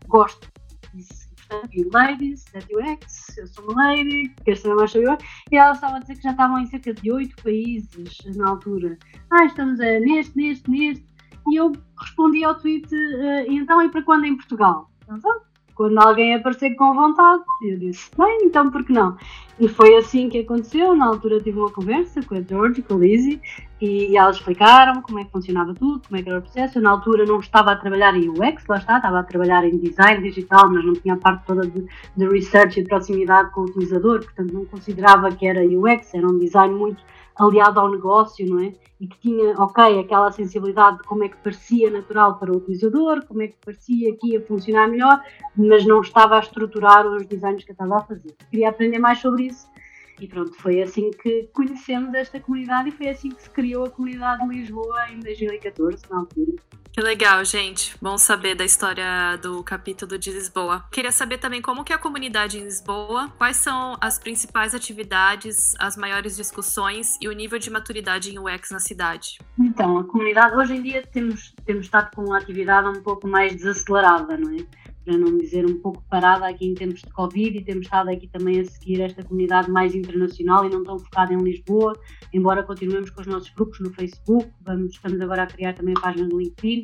gosto 0.07 0.47
disso. 0.93 1.26
Portanto, 1.47 1.89
ladies, 1.93 2.43
that 2.45 2.67
UX, 2.73 3.37
eu 3.37 3.47
sou 3.47 3.63
uma 3.65 3.87
lady, 3.87 4.33
quero 4.43 4.57
saber 4.57 4.75
mais 4.75 4.91
sobre 4.91 5.17
e 5.51 5.55
elas 5.55 5.77
estavam 5.77 5.97
a 5.97 5.99
dizer 5.99 6.15
que 6.15 6.23
já 6.23 6.31
estavam 6.31 6.59
em 6.59 6.65
cerca 6.65 6.93
de 6.93 7.11
oito 7.11 7.41
países 7.41 8.19
na 8.35 8.49
altura. 8.49 8.97
Ah, 9.31 9.45
estamos 9.45 9.79
a, 9.79 9.99
neste, 9.99 10.35
neste, 10.35 10.69
neste, 10.69 11.05
e 11.47 11.55
eu 11.55 11.71
respondi 11.97 12.43
ao 12.43 12.55
tweet, 12.55 12.93
uh, 12.93 13.45
então 13.51 13.81
e 13.81 13.89
para 13.89 14.01
quando 14.01 14.25
em 14.25 14.35
Portugal? 14.35 14.89
Então, 15.09 15.41
quando 15.75 15.97
alguém 15.99 16.33
aparecer 16.33 16.75
com 16.75 16.93
vontade, 16.93 17.43
eu 17.61 17.77
disse, 17.77 18.09
bem, 18.17 18.39
então 18.43 18.69
por 18.69 18.83
que 18.83 18.91
não? 18.91 19.15
E 19.59 19.67
foi 19.67 19.95
assim 19.95 20.27
que 20.27 20.39
aconteceu. 20.39 20.95
Na 20.95 21.05
altura 21.05 21.39
tive 21.39 21.59
uma 21.59 21.71
conversa 21.71 22.21
com 22.23 22.35
a 22.35 22.41
George, 22.41 22.81
com 22.81 22.95
a 22.95 22.97
Lizzie, 22.97 23.39
e 23.79 24.17
elas 24.17 24.37
explicaram 24.37 25.01
como 25.01 25.19
é 25.19 25.23
que 25.23 25.31
funcionava 25.31 25.73
tudo, 25.73 26.01
como 26.07 26.19
é 26.19 26.23
que 26.23 26.29
era 26.29 26.39
o 26.39 26.41
processo. 26.41 26.79
Eu, 26.79 26.81
na 26.81 26.91
altura 26.91 27.25
não 27.25 27.39
estava 27.39 27.71
a 27.71 27.75
trabalhar 27.75 28.15
em 28.15 28.29
UX, 28.29 28.65
lá 28.67 28.77
está, 28.77 28.97
estava 28.97 29.19
a 29.19 29.23
trabalhar 29.23 29.63
em 29.63 29.77
design 29.77 30.21
digital, 30.21 30.69
mas 30.69 30.83
não 30.83 30.93
tinha 30.93 31.13
a 31.13 31.17
parte 31.17 31.45
toda 31.45 31.67
de, 31.67 31.85
de 32.15 32.27
research 32.27 32.79
e 32.79 32.83
de 32.83 32.89
proximidade 32.89 33.51
com 33.51 33.61
o 33.61 33.65
utilizador, 33.65 34.23
portanto 34.23 34.51
não 34.51 34.65
considerava 34.65 35.31
que 35.31 35.45
era 35.45 35.61
UX, 35.61 36.13
era 36.13 36.27
um 36.27 36.39
design 36.39 36.73
muito 36.73 37.03
aliado 37.35 37.79
ao 37.79 37.91
negócio, 37.91 38.47
não 38.49 38.59
é? 38.59 38.73
E 38.99 39.07
que 39.07 39.19
tinha, 39.19 39.53
ok, 39.61 39.99
aquela 39.99 40.31
sensibilidade 40.31 40.97
de 40.97 41.03
como 41.03 41.23
é 41.23 41.29
que 41.29 41.37
parecia 41.37 41.91
natural 41.91 42.39
para 42.39 42.51
o 42.51 42.57
utilizador, 42.57 43.23
como 43.27 43.43
é 43.43 43.47
que 43.49 43.55
parecia 43.63 44.15
que 44.17 44.31
ia 44.31 44.41
funcionar 44.41 44.87
melhor, 44.87 45.21
mas 45.55 45.85
não 45.85 46.01
estava 46.01 46.37
a 46.37 46.39
estruturar 46.39 47.05
os 47.05 47.27
designs 47.27 47.63
que 47.63 47.69
eu 47.69 47.73
estava 47.73 47.97
a 47.97 48.01
fazer. 48.01 48.35
Queria 48.49 48.69
aprender 48.69 48.97
mais 48.97 49.19
sobre 49.19 49.43
isso 49.43 49.67
e 50.19 50.27
pronto, 50.27 50.53
foi 50.55 50.81
assim 50.81 51.11
que 51.11 51.49
conhecemos 51.53 52.13
esta 52.13 52.39
comunidade 52.39 52.89
e 52.89 52.91
foi 52.91 53.09
assim 53.09 53.29
que 53.29 53.41
se 53.41 53.49
criou 53.49 53.85
a 53.85 53.89
comunidade 53.89 54.47
de 54.47 54.55
Lisboa 54.55 55.09
em 55.11 55.19
2014, 55.19 56.03
na 56.09 56.17
altura. 56.17 56.53
Que 56.97 57.01
legal, 57.03 57.45
gente. 57.45 57.95
Bom 58.01 58.17
saber 58.17 58.55
da 58.55 58.65
história 58.65 59.37
do 59.39 59.63
capítulo 59.63 60.17
de 60.17 60.31
Lisboa. 60.31 60.83
Queria 60.91 61.11
saber 61.11 61.37
também 61.37 61.61
como 61.61 61.83
que 61.83 61.93
é 61.93 61.95
a 61.95 61.99
comunidade 61.99 62.57
em 62.57 62.63
Lisboa, 62.63 63.31
quais 63.37 63.57
são 63.57 63.95
as 64.01 64.17
principais 64.17 64.73
atividades, 64.73 65.75
as 65.77 65.95
maiores 65.95 66.35
discussões 66.35 67.15
e 67.21 67.27
o 67.27 67.33
nível 67.33 67.59
de 67.59 67.69
maturidade 67.69 68.31
em 68.33 68.39
UX 68.39 68.71
na 68.71 68.79
cidade. 68.79 69.37
Então, 69.59 69.99
a 69.99 70.03
comunidade, 70.05 70.55
hoje 70.55 70.75
em 70.75 70.81
dia 70.81 71.03
temos, 71.05 71.53
temos 71.67 71.85
estado 71.85 72.09
com 72.15 72.23
uma 72.23 72.39
atividade 72.39 72.87
um 72.87 73.03
pouco 73.03 73.27
mais 73.27 73.55
desacelerada, 73.55 74.35
não 74.35 74.49
é? 74.55 74.65
Para 75.07 75.17
não 75.17 75.37
dizer 75.37 75.65
um 75.65 75.79
pouco 75.79 76.03
parada 76.09 76.45
aqui 76.45 76.67
em 76.67 76.73
tempos 76.73 77.01
de 77.01 77.09
Covid 77.11 77.57
e 77.57 77.63
temos 77.63 77.85
estado 77.85 78.09
aqui 78.09 78.27
também 78.27 78.59
a 78.59 78.65
seguir 78.65 78.99
esta 78.99 79.23
comunidade 79.23 79.71
mais 79.71 79.95
internacional 79.95 80.65
e 80.65 80.69
não 80.69 80.83
tão 80.83 80.99
focada 80.99 81.33
em 81.33 81.41
Lisboa, 81.41 81.97
embora 82.33 82.61
continuemos 82.61 83.09
com 83.09 83.21
os 83.21 83.27
nossos 83.27 83.49
grupos 83.51 83.79
no 83.79 83.89
Facebook, 83.93 84.51
vamos, 84.65 84.91
estamos 84.91 85.21
agora 85.21 85.43
a 85.43 85.47
criar 85.47 85.73
também 85.73 85.93
a 85.97 86.01
página 86.01 86.27
do 86.27 86.37
LinkedIn 86.37 86.83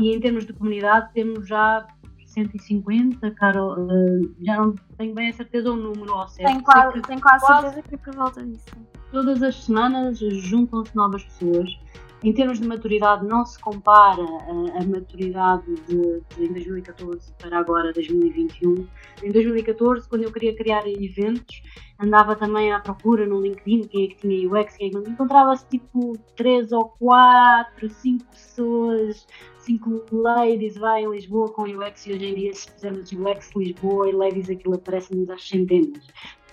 e 0.00 0.14
em 0.14 0.20
termos 0.20 0.46
de 0.46 0.52
comunidade 0.52 1.12
temos 1.12 1.48
já 1.48 1.84
150, 2.24 3.32
Carol, 3.32 3.72
uh, 3.80 4.34
já 4.40 4.58
não 4.58 4.72
tenho 4.96 5.12
bem 5.12 5.30
a 5.30 5.32
certeza 5.32 5.72
o 5.72 5.76
número 5.76 6.12
ao 6.12 6.28
certo. 6.28 6.48
Tenho 6.48 6.62
quase, 6.62 7.02
tenho 7.02 7.20
quase, 7.20 7.46
quase 7.46 7.62
certeza 7.62 7.88
que 7.88 7.94
é 7.96 7.98
por 7.98 8.14
volta 8.14 8.46
disso. 8.46 8.66
Todas 9.10 9.42
as 9.42 9.64
semanas 9.64 10.18
juntam-se 10.18 10.94
novas 10.94 11.24
pessoas 11.24 11.76
em 12.22 12.32
termos 12.32 12.58
de 12.58 12.66
maturidade, 12.66 13.26
não 13.26 13.44
se 13.44 13.58
compara 13.58 14.22
a, 14.22 14.82
a 14.82 14.86
maturidade 14.86 15.74
de, 15.86 16.22
de, 16.36 16.44
em 16.44 16.52
2014 16.52 17.32
para 17.38 17.58
agora, 17.58 17.92
2021. 17.92 18.86
Em 19.22 19.30
2014, 19.30 20.08
quando 20.08 20.22
eu 20.22 20.32
queria 20.32 20.54
criar 20.54 20.86
eventos, 20.86 21.62
andava 22.00 22.34
também 22.34 22.72
à 22.72 22.80
procura 22.80 23.26
no 23.26 23.40
LinkedIn 23.40 23.82
quem 23.88 24.04
é 24.04 24.08
que 24.08 24.16
tinha 24.16 24.48
UX, 24.48 24.76
quem 24.76 24.88
é 24.88 24.90
que 24.90 25.10
encontrava-se 25.10 25.66
tipo 25.68 26.18
3 26.36 26.72
ou 26.72 26.86
4, 26.98 27.88
5 27.88 28.24
pessoas, 28.26 29.26
5 29.58 30.06
ladies 30.12 30.76
vai 30.76 31.02
em 31.02 31.10
Lisboa 31.10 31.52
com 31.52 31.62
UX 31.62 32.06
e 32.06 32.12
hoje 32.12 32.24
em 32.24 32.34
dia 32.34 32.54
se 32.54 32.70
fizermos 32.70 33.12
UX 33.12 33.50
Lisboa 33.56 34.08
e 34.08 34.12
ladies 34.12 34.48
aquilo 34.48 34.74
aparece-nos 34.74 35.28
às 35.28 35.46
centenas. 35.46 36.06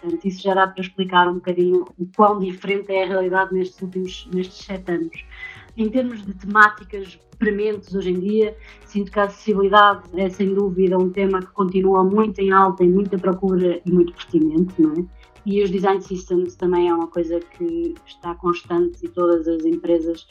Portanto, 0.04 0.26
isso 0.26 0.44
já 0.44 0.54
dá 0.54 0.68
para 0.68 0.82
explicar 0.82 1.30
um 1.30 1.36
bocadinho 1.36 1.86
o 1.98 2.06
quão 2.14 2.38
diferente 2.38 2.92
é 2.92 3.04
a 3.04 3.08
realidade 3.08 3.54
nestes 3.54 3.82
últimos 3.82 4.28
nestes 4.34 4.66
sete 4.66 4.92
anos. 4.92 5.26
Em 5.78 5.90
termos 5.90 6.26
de 6.26 6.34
temáticas 6.34 7.18
prementes 7.40 7.96
hoje 7.96 8.10
em 8.10 8.20
dia, 8.20 8.56
sinto 8.86 9.10
que 9.10 9.20
a 9.20 9.24
acessibilidade 9.24 10.04
é 10.16 10.30
sem 10.30 10.54
dúvida 10.54 10.98
um 10.98 11.10
tema 11.10 11.40
que 11.40 11.52
continua 11.54 12.04
muito 12.04 12.40
em 12.40 12.52
alta, 12.52 12.84
em 12.84 12.90
muita 12.90 13.18
procura 13.18 13.82
e 13.86 13.92
muito 13.92 14.14
pertinente, 14.14 14.74
não 14.78 14.92
é? 14.92 15.06
E 15.46 15.64
os 15.64 15.72
design 15.72 16.02
systems 16.02 16.56
também 16.56 16.90
é 16.90 16.94
uma 16.94 17.08
coisa 17.08 17.40
que 17.40 17.96
está 18.06 18.36
constante 18.36 19.06
e 19.06 19.08
todas 19.08 19.48
as 19.48 19.64
empresas 19.64 20.28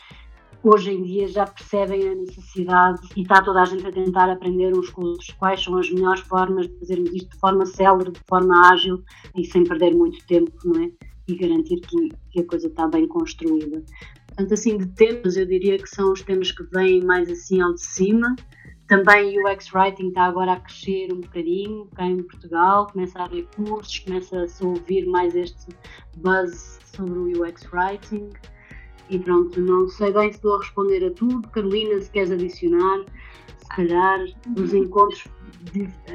hoje 0.63 0.93
em 0.93 1.03
dia 1.03 1.29
já 1.29 1.47
percebem 1.47 2.09
a 2.09 2.15
necessidade 2.15 3.01
e 3.17 3.23
está 3.23 3.43
toda 3.43 3.63
a 3.63 3.65
gente 3.65 3.87
a 3.87 3.93
tentar 3.93 4.31
aprender 4.31 4.77
uns 4.77 4.91
com 4.91 5.03
os 5.03 5.11
outros 5.11 5.31
quais 5.31 5.63
são 5.63 5.77
as 5.77 5.91
melhores 5.91 6.21
formas 6.21 6.69
de 6.69 6.79
fazermos 6.79 7.13
isto 7.13 7.31
de 7.31 7.39
forma 7.39 7.67
célere, 7.67 8.13
de 8.13 8.21
forma 8.29 8.71
ágil 8.71 9.03
e 9.37 9.45
sem 9.45 9.65
perder 9.65 9.95
muito 9.95 10.25
tempo, 10.27 10.53
não 10.65 10.83
é? 10.83 10.91
E 11.29 11.37
garantir 11.37 11.81
que, 11.81 12.09
que 12.31 12.41
a 12.41 12.47
coisa 12.47 12.67
está 12.67 12.87
bem 12.87 13.07
construída. 13.07 13.83
Portanto, 14.29 14.55
assim, 14.55 14.79
de 14.79 14.87
temas, 14.87 15.37
eu 15.37 15.47
diria 15.47 15.77
que 15.77 15.89
são 15.89 16.13
os 16.13 16.23
temas 16.23 16.51
que 16.51 16.63
vêm 16.65 17.03
mais 17.03 17.31
assim 17.31 17.61
ao 17.61 17.75
de 17.75 17.83
cima. 17.83 18.35
Também 18.89 19.39
o 19.39 19.51
UX 19.51 19.73
Writing 19.73 20.09
está 20.09 20.25
agora 20.25 20.53
a 20.53 20.61
crescer 20.61 21.13
um 21.13 21.21
bocadinho 21.21 21.87
cá 21.95 22.05
em 22.05 22.23
Portugal, 22.23 22.87
começa 22.89 23.19
a 23.19 23.25
haver 23.25 23.47
cursos, 23.57 24.01
começa 24.01 24.43
a 24.43 24.49
se 24.49 24.65
ouvir 24.65 25.07
mais 25.07 25.35
este 25.35 25.69
buzz 26.17 26.79
sobre 26.95 27.19
o 27.19 27.43
UX 27.43 27.67
Writing. 27.73 28.31
E 29.13 29.19
pronto, 29.19 29.61
não 29.61 29.87
sei 29.89 30.11
bem 30.11 30.31
se 30.31 30.37
estou 30.37 30.55
a 30.55 30.59
responder 30.59 31.05
a 31.05 31.11
tudo. 31.13 31.47
Carolina, 31.51 32.01
se 32.01 32.11
queres 32.11 32.31
adicionar, 32.31 33.05
se 33.59 33.69
calhar 33.69 34.21
os 34.57 34.73
encontros, 34.73 35.29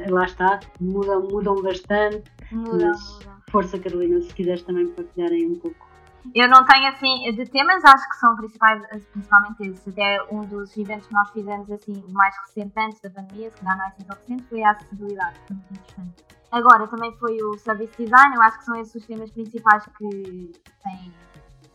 lá 0.08 0.24
está, 0.24 0.58
mudam, 0.80 1.22
mudam 1.22 1.62
bastante. 1.62 2.24
Muda, 2.50 2.90
muda. 2.90 3.38
Força, 3.52 3.78
Carolina, 3.78 4.20
se 4.20 4.34
quiseres 4.34 4.62
também 4.62 4.88
partilhar 4.88 5.30
aí 5.30 5.46
um 5.46 5.54
pouco. 5.54 5.86
Eu 6.34 6.48
não 6.48 6.64
tenho 6.64 6.88
assim, 6.88 7.32
de 7.36 7.46
temas 7.46 7.84
acho 7.84 8.08
que 8.08 8.16
são 8.16 8.34
principais, 8.34 8.82
principalmente 9.12 9.68
esses. 9.68 9.86
Até 9.86 10.20
um 10.32 10.44
dos 10.44 10.76
eventos 10.76 11.06
que 11.06 11.14
nós 11.14 11.30
fizemos 11.30 11.70
assim, 11.70 12.04
mais 12.08 12.34
recente 12.40 12.72
antes 12.76 13.00
da 13.00 13.10
pandemia, 13.10 13.48
se 13.50 13.60
calhar 13.60 13.78
não 13.78 13.84
é 13.84 13.88
assim 13.88 14.02
tão 14.02 14.16
recente, 14.16 14.44
foi 14.48 14.64
a 14.64 14.72
acessibilidade, 14.72 15.38
foi 15.46 15.56
muito 15.56 15.72
interessante. 15.72 16.24
Agora 16.50 16.88
também 16.88 17.12
foi 17.18 17.36
o 17.42 17.56
service 17.58 17.92
design, 17.96 18.34
eu 18.34 18.42
acho 18.42 18.58
que 18.58 18.64
são 18.64 18.74
esses 18.74 18.94
os 18.96 19.06
temas 19.06 19.30
principais 19.30 19.84
que 19.96 20.50
têm 20.82 21.12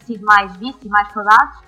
sido 0.06 0.26
mais 0.26 0.56
vistos 0.58 0.86
e 0.86 0.90
mais 0.90 1.12
falados. 1.12 1.60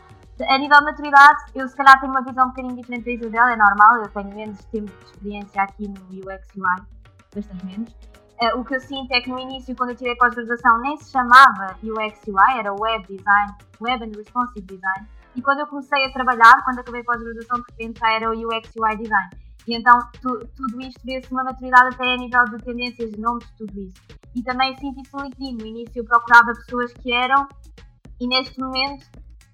A 0.50 0.58
nível 0.58 0.78
de 0.80 0.86
maturidade, 0.86 1.44
eu 1.56 1.68
se 1.68 1.76
calhar 1.76 2.00
tenho 2.00 2.12
uma 2.12 2.22
visão 2.22 2.46
um 2.46 2.50
bocadinho 2.50 2.76
diferente 2.76 3.06
da 3.06 3.12
Isabel, 3.12 3.48
é 3.48 3.56
normal, 3.56 3.98
eu 3.98 4.10
tenho 4.10 4.36
menos 4.36 4.66
tempo 4.66 4.92
de 4.92 5.06
experiência 5.06 5.62
aqui 5.62 5.88
no 5.88 6.02
UX 6.20 6.48
UI, 6.56 6.86
bastante 7.34 7.66
menos. 7.66 7.96
Uh, 8.42 8.60
o 8.60 8.66
que 8.66 8.76
eu 8.76 8.82
sinto 8.82 9.14
é 9.14 9.22
que 9.22 9.30
no 9.30 9.40
início, 9.40 9.74
quando 9.78 9.92
eu 9.92 9.96
tirei 9.96 10.14
pós-graduação, 10.18 10.78
nem 10.80 10.98
se 10.98 11.10
chamava 11.10 11.78
UX 11.82 12.22
UI, 12.28 12.60
era 12.60 12.74
Web 12.74 13.08
Design, 13.08 13.54
Web 13.80 14.04
and 14.04 14.18
Responsive 14.18 14.66
Design. 14.66 15.08
E 15.36 15.42
quando 15.42 15.60
eu 15.60 15.68
comecei 15.68 16.06
a 16.06 16.12
trabalhar, 16.12 16.62
quando 16.66 16.80
acabei 16.80 17.02
pós-graduação, 17.04 17.58
de 17.58 17.66
repente 17.72 18.00
já 18.00 18.12
era 18.12 18.30
o 18.30 18.34
UX 18.34 18.76
UI 18.76 18.98
Design. 18.98 19.30
E 19.68 19.76
então 19.76 19.98
tu, 20.22 20.48
tudo 20.56 20.82
isto 20.82 21.00
vê-se 21.04 21.32
uma 21.32 21.44
maturidade 21.44 21.96
até 21.96 22.14
a 22.14 22.18
nível 22.18 22.44
de 22.46 22.58
tendências, 22.64 23.12
de 23.12 23.20
nomes, 23.20 23.50
tudo 23.58 23.80
isso. 23.80 24.02
E 24.36 24.44
também 24.44 24.76
sinto 24.78 25.02
isso 25.02 25.16
no 25.16 25.24
LinkedIn. 25.24 25.58
No 25.58 25.66
início 25.66 26.00
eu 26.02 26.06
procurava 26.06 26.54
pessoas 26.54 26.94
que 26.94 27.12
eram, 27.14 27.48
e 28.20 28.28
neste 28.28 28.60
momento 28.60 29.06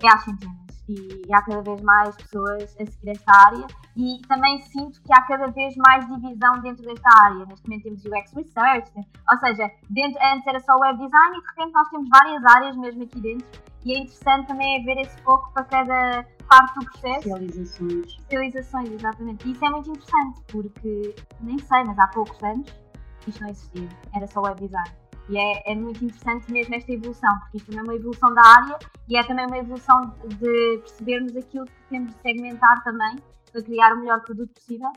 é 0.03 0.07
às 0.09 0.23
centenas 0.23 0.71
e, 0.89 1.33
há 1.33 1.41
cada 1.41 1.61
vez 1.61 1.81
mais 1.81 2.15
pessoas 2.15 2.75
a 2.79 2.85
seguir 2.85 3.11
esta 3.11 3.31
área 3.47 3.67
e 3.95 4.19
também 4.27 4.59
sinto 4.61 5.01
que 5.01 5.13
há 5.13 5.21
cada 5.23 5.47
vez 5.47 5.75
mais 5.77 6.05
divisão 6.07 6.59
dentro 6.61 6.83
desta 6.83 7.09
área. 7.23 7.45
Neste 7.45 7.67
momento 7.67 7.83
temos 7.83 8.05
UX 8.05 8.33
Research, 8.33 8.91
ou 8.95 9.37
seja, 9.39 9.71
dentro, 9.89 10.19
antes 10.23 10.47
era 10.47 10.59
só 10.59 10.77
Web 10.77 10.99
Design 10.99 11.37
e 11.37 11.41
de 11.41 11.47
repente 11.47 11.73
nós 11.73 11.89
temos 11.89 12.09
várias 12.09 12.45
áreas 12.45 12.77
mesmo 12.77 13.03
aqui 13.03 13.19
dentro 13.19 13.47
e 13.85 13.93
é 13.93 13.99
interessante 13.99 14.47
também 14.47 14.83
ver 14.83 14.97
esse 14.99 15.21
foco 15.21 15.51
para 15.53 15.63
cada 15.65 16.27
parte 16.47 16.79
do 16.79 16.85
processo. 16.85 17.29
Especializações. 17.29 18.05
Especializações, 18.05 18.91
exatamente. 18.91 19.47
E 19.47 19.51
isso 19.51 19.65
é 19.65 19.69
muito 19.69 19.89
interessante 19.89 20.41
porque, 20.47 21.15
nem 21.41 21.57
sei, 21.57 21.83
mas 21.83 21.99
há 21.99 22.07
poucos 22.07 22.41
anos 22.43 22.81
isto 23.27 23.41
não 23.41 23.49
existia, 23.49 23.89
era 24.15 24.27
só 24.27 24.41
Web 24.41 24.65
Design. 24.65 25.00
E 25.29 25.37
é, 25.37 25.71
é, 25.71 25.75
muito 25.75 26.03
interessante 26.03 26.51
mesmo 26.51 26.75
esta 26.75 26.91
evolução, 26.91 27.29
porque 27.41 27.57
isto 27.57 27.67
também 27.67 27.79
é 27.79 27.83
uma 27.83 27.95
evolução 27.95 28.33
da 28.33 28.41
área 28.41 28.79
e 29.07 29.17
é 29.17 29.23
também 29.23 29.45
uma 29.45 29.57
evolução 29.57 30.13
de 30.25 30.77
percebermos 30.79 31.35
aquilo 31.37 31.65
que 31.65 31.71
temos 31.89 32.13
de 32.13 32.21
segmentar 32.21 32.83
também 32.83 33.17
para 33.51 33.61
criar 33.61 33.93
o 33.93 33.99
melhor 33.99 34.21
produto 34.21 34.51
possível. 34.53 34.91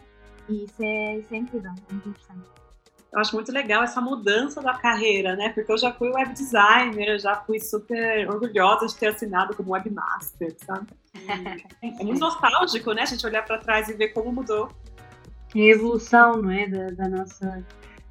E 0.48 0.64
isso 0.64 0.82
é, 0.82 1.18
isso 1.18 1.34
é 1.34 1.36
incrível, 1.36 1.70
é 1.70 1.92
muito 1.92 2.08
interessante. 2.08 2.54
Eu 3.14 3.20
acho 3.20 3.32
muito 3.36 3.52
legal 3.52 3.84
essa 3.84 4.00
mudança 4.00 4.60
da 4.60 4.74
carreira, 4.74 5.36
né? 5.36 5.50
Porque 5.50 5.70
eu 5.70 5.78
já 5.78 5.92
fui 5.92 6.10
web 6.10 6.32
designer, 6.32 7.10
eu 7.10 7.18
já 7.18 7.36
fui 7.36 7.60
super 7.60 8.28
orgulhosa 8.28 8.88
de 8.88 8.96
ter 8.96 9.06
assinado 9.06 9.54
como 9.54 9.72
webmaster, 9.72 10.56
sabe? 10.64 10.88
É 11.80 12.02
muito 12.04 12.18
nostálgico, 12.18 12.92
né? 12.92 13.02
A 13.02 13.06
gente 13.06 13.24
olhar 13.24 13.44
para 13.44 13.58
trás 13.58 13.88
e 13.88 13.94
ver 13.94 14.08
como 14.08 14.32
mudou. 14.32 14.68
É 15.54 15.60
a 15.60 15.64
evolução, 15.64 16.42
não 16.42 16.50
é? 16.50 16.66
Da, 16.66 16.86
da 16.90 17.08
nossa 17.08 17.64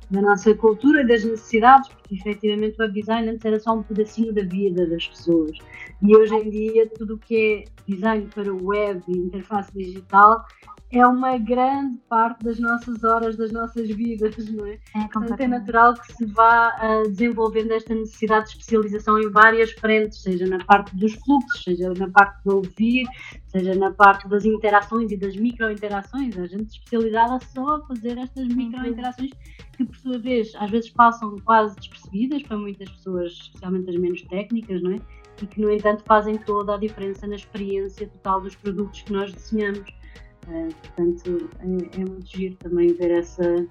da 0.09 0.21
nossa 0.21 0.53
cultura 0.55 1.01
e 1.01 1.07
das 1.07 1.23
necessidades, 1.23 1.89
porque 1.89 2.15
efetivamente 2.15 2.75
o 2.79 2.83
web 2.83 2.93
design 2.93 3.29
antes 3.29 3.45
era 3.45 3.59
só 3.59 3.73
um 3.73 3.83
pedacinho 3.83 4.33
da 4.33 4.43
vida 4.43 4.87
das 4.87 5.07
pessoas. 5.07 5.57
E 6.01 6.15
hoje 6.15 6.35
em 6.35 6.49
dia 6.49 6.89
tudo 6.89 7.15
o 7.15 7.17
que 7.17 7.65
é 7.67 7.91
design 7.91 8.27
para 8.33 8.53
web 8.53 9.01
e 9.07 9.17
interface 9.17 9.71
digital 9.73 10.45
é 10.93 11.07
uma 11.07 11.39
grande 11.39 11.97
parte 12.07 12.43
das 12.43 12.59
nossas 12.59 13.03
horas, 13.03 13.35
das 13.35 13.51
nossas 13.51 13.89
vidas, 13.89 14.37
não 14.49 14.67
é? 14.67 14.77
É, 14.95 15.07
Portanto, 15.11 15.41
é 15.41 15.47
natural 15.47 15.95
que 15.95 16.13
se 16.13 16.25
vá 16.25 16.69
uh, 16.69 17.09
desenvolvendo 17.09 17.71
esta 17.71 17.95
necessidade 17.95 18.45
de 18.45 18.51
especialização 18.51 19.19
em 19.19 19.27
várias 19.31 19.71
frentes, 19.71 20.21
seja 20.21 20.45
na 20.45 20.63
parte 20.63 20.95
dos 20.95 21.13
fluxos, 21.13 21.63
seja 21.63 21.91
na 21.95 22.07
parte 22.09 22.43
de 22.43 22.53
ouvir, 22.53 23.07
seja 23.47 23.73
na 23.73 23.91
parte 23.91 24.29
das 24.29 24.45
interações 24.45 25.11
e 25.11 25.17
das 25.17 25.35
micro-interações. 25.35 26.37
A 26.37 26.45
gente 26.45 26.69
especializada 26.69 27.39
só 27.53 27.77
a 27.77 27.87
fazer 27.87 28.15
estas 28.19 28.47
micro-interações 28.49 29.31
que, 29.75 29.85
por 29.85 29.95
sua 29.97 30.19
vez, 30.19 30.53
às 30.55 30.69
vezes 30.69 30.91
passam 30.91 31.35
quase 31.39 31.75
despercebidas 31.75 32.43
para 32.43 32.57
muitas 32.57 32.87
pessoas, 32.89 33.31
especialmente 33.31 33.89
as 33.89 33.95
menos 33.95 34.21
técnicas, 34.23 34.79
não 34.83 34.91
é? 34.91 34.99
E 35.41 35.47
que, 35.47 35.59
no 35.59 35.71
entanto, 35.71 36.03
fazem 36.05 36.37
toda 36.37 36.75
a 36.75 36.77
diferença 36.77 37.25
na 37.25 37.35
experiência 37.35 38.07
total 38.07 38.41
dos 38.41 38.55
produtos 38.55 39.01
que 39.01 39.11
nós 39.11 39.33
desenhamos. 39.33 40.02
Uh, 40.47 40.73
portanto, 40.73 41.49
é, 41.59 42.01
é 42.01 42.05
muito 42.05 42.25
giro 42.25 42.55
também 42.57 42.93
ver 42.93 43.11
essa 43.11 43.65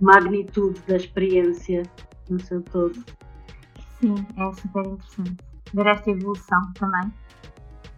magnitude 0.00 0.80
da 0.82 0.96
experiência 0.96 1.82
no 2.28 2.40
seu 2.40 2.62
todo. 2.62 3.02
Sim, 4.00 4.14
é 4.36 4.52
super 4.52 4.86
interessante 4.86 5.52
ver 5.72 5.86
esta 5.86 6.10
evolução 6.10 6.72
também. 6.74 7.12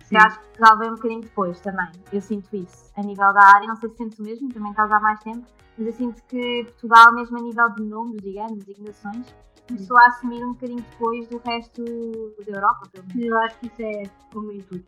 Sim. 0.04 0.16
Eu 0.16 0.20
acho 0.20 0.38
que 0.38 0.44
Portugal 0.46 0.78
veio 0.78 0.92
um 0.92 0.94
bocadinho 0.94 1.20
depois 1.22 1.60
também. 1.60 1.88
Eu 2.12 2.20
sinto 2.20 2.54
isso. 2.54 2.92
A 2.96 3.02
nível 3.02 3.32
da 3.32 3.42
área, 3.42 3.66
não 3.66 3.76
sei 3.76 3.88
se 3.90 3.96
sentes 3.96 4.18
o 4.18 4.22
mesmo, 4.22 4.48
também 4.52 4.70
estás 4.70 4.90
há 4.92 5.00
mais 5.00 5.18
tempo, 5.20 5.46
mas 5.76 5.86
eu 5.86 5.92
sinto 5.92 6.22
que 6.24 6.64
Portugal, 6.64 7.14
mesmo 7.14 7.38
a 7.38 7.42
nível 7.42 7.70
de 7.70 7.82
nomes, 7.82 8.22
digamos, 8.22 8.64
designações, 8.64 9.34
começou 9.66 9.96
a 9.98 10.06
assumir 10.06 10.44
um 10.44 10.52
bocadinho 10.52 10.84
depois 10.90 11.28
do 11.28 11.38
resto 11.38 11.84
da 12.46 12.52
Europa. 12.52 12.90
Eu 13.16 13.38
acho 13.38 13.58
que 13.60 13.66
isso 13.66 13.82
é 13.82 14.02
como 14.32 14.52
em 14.52 14.60
tudo. 14.60 14.84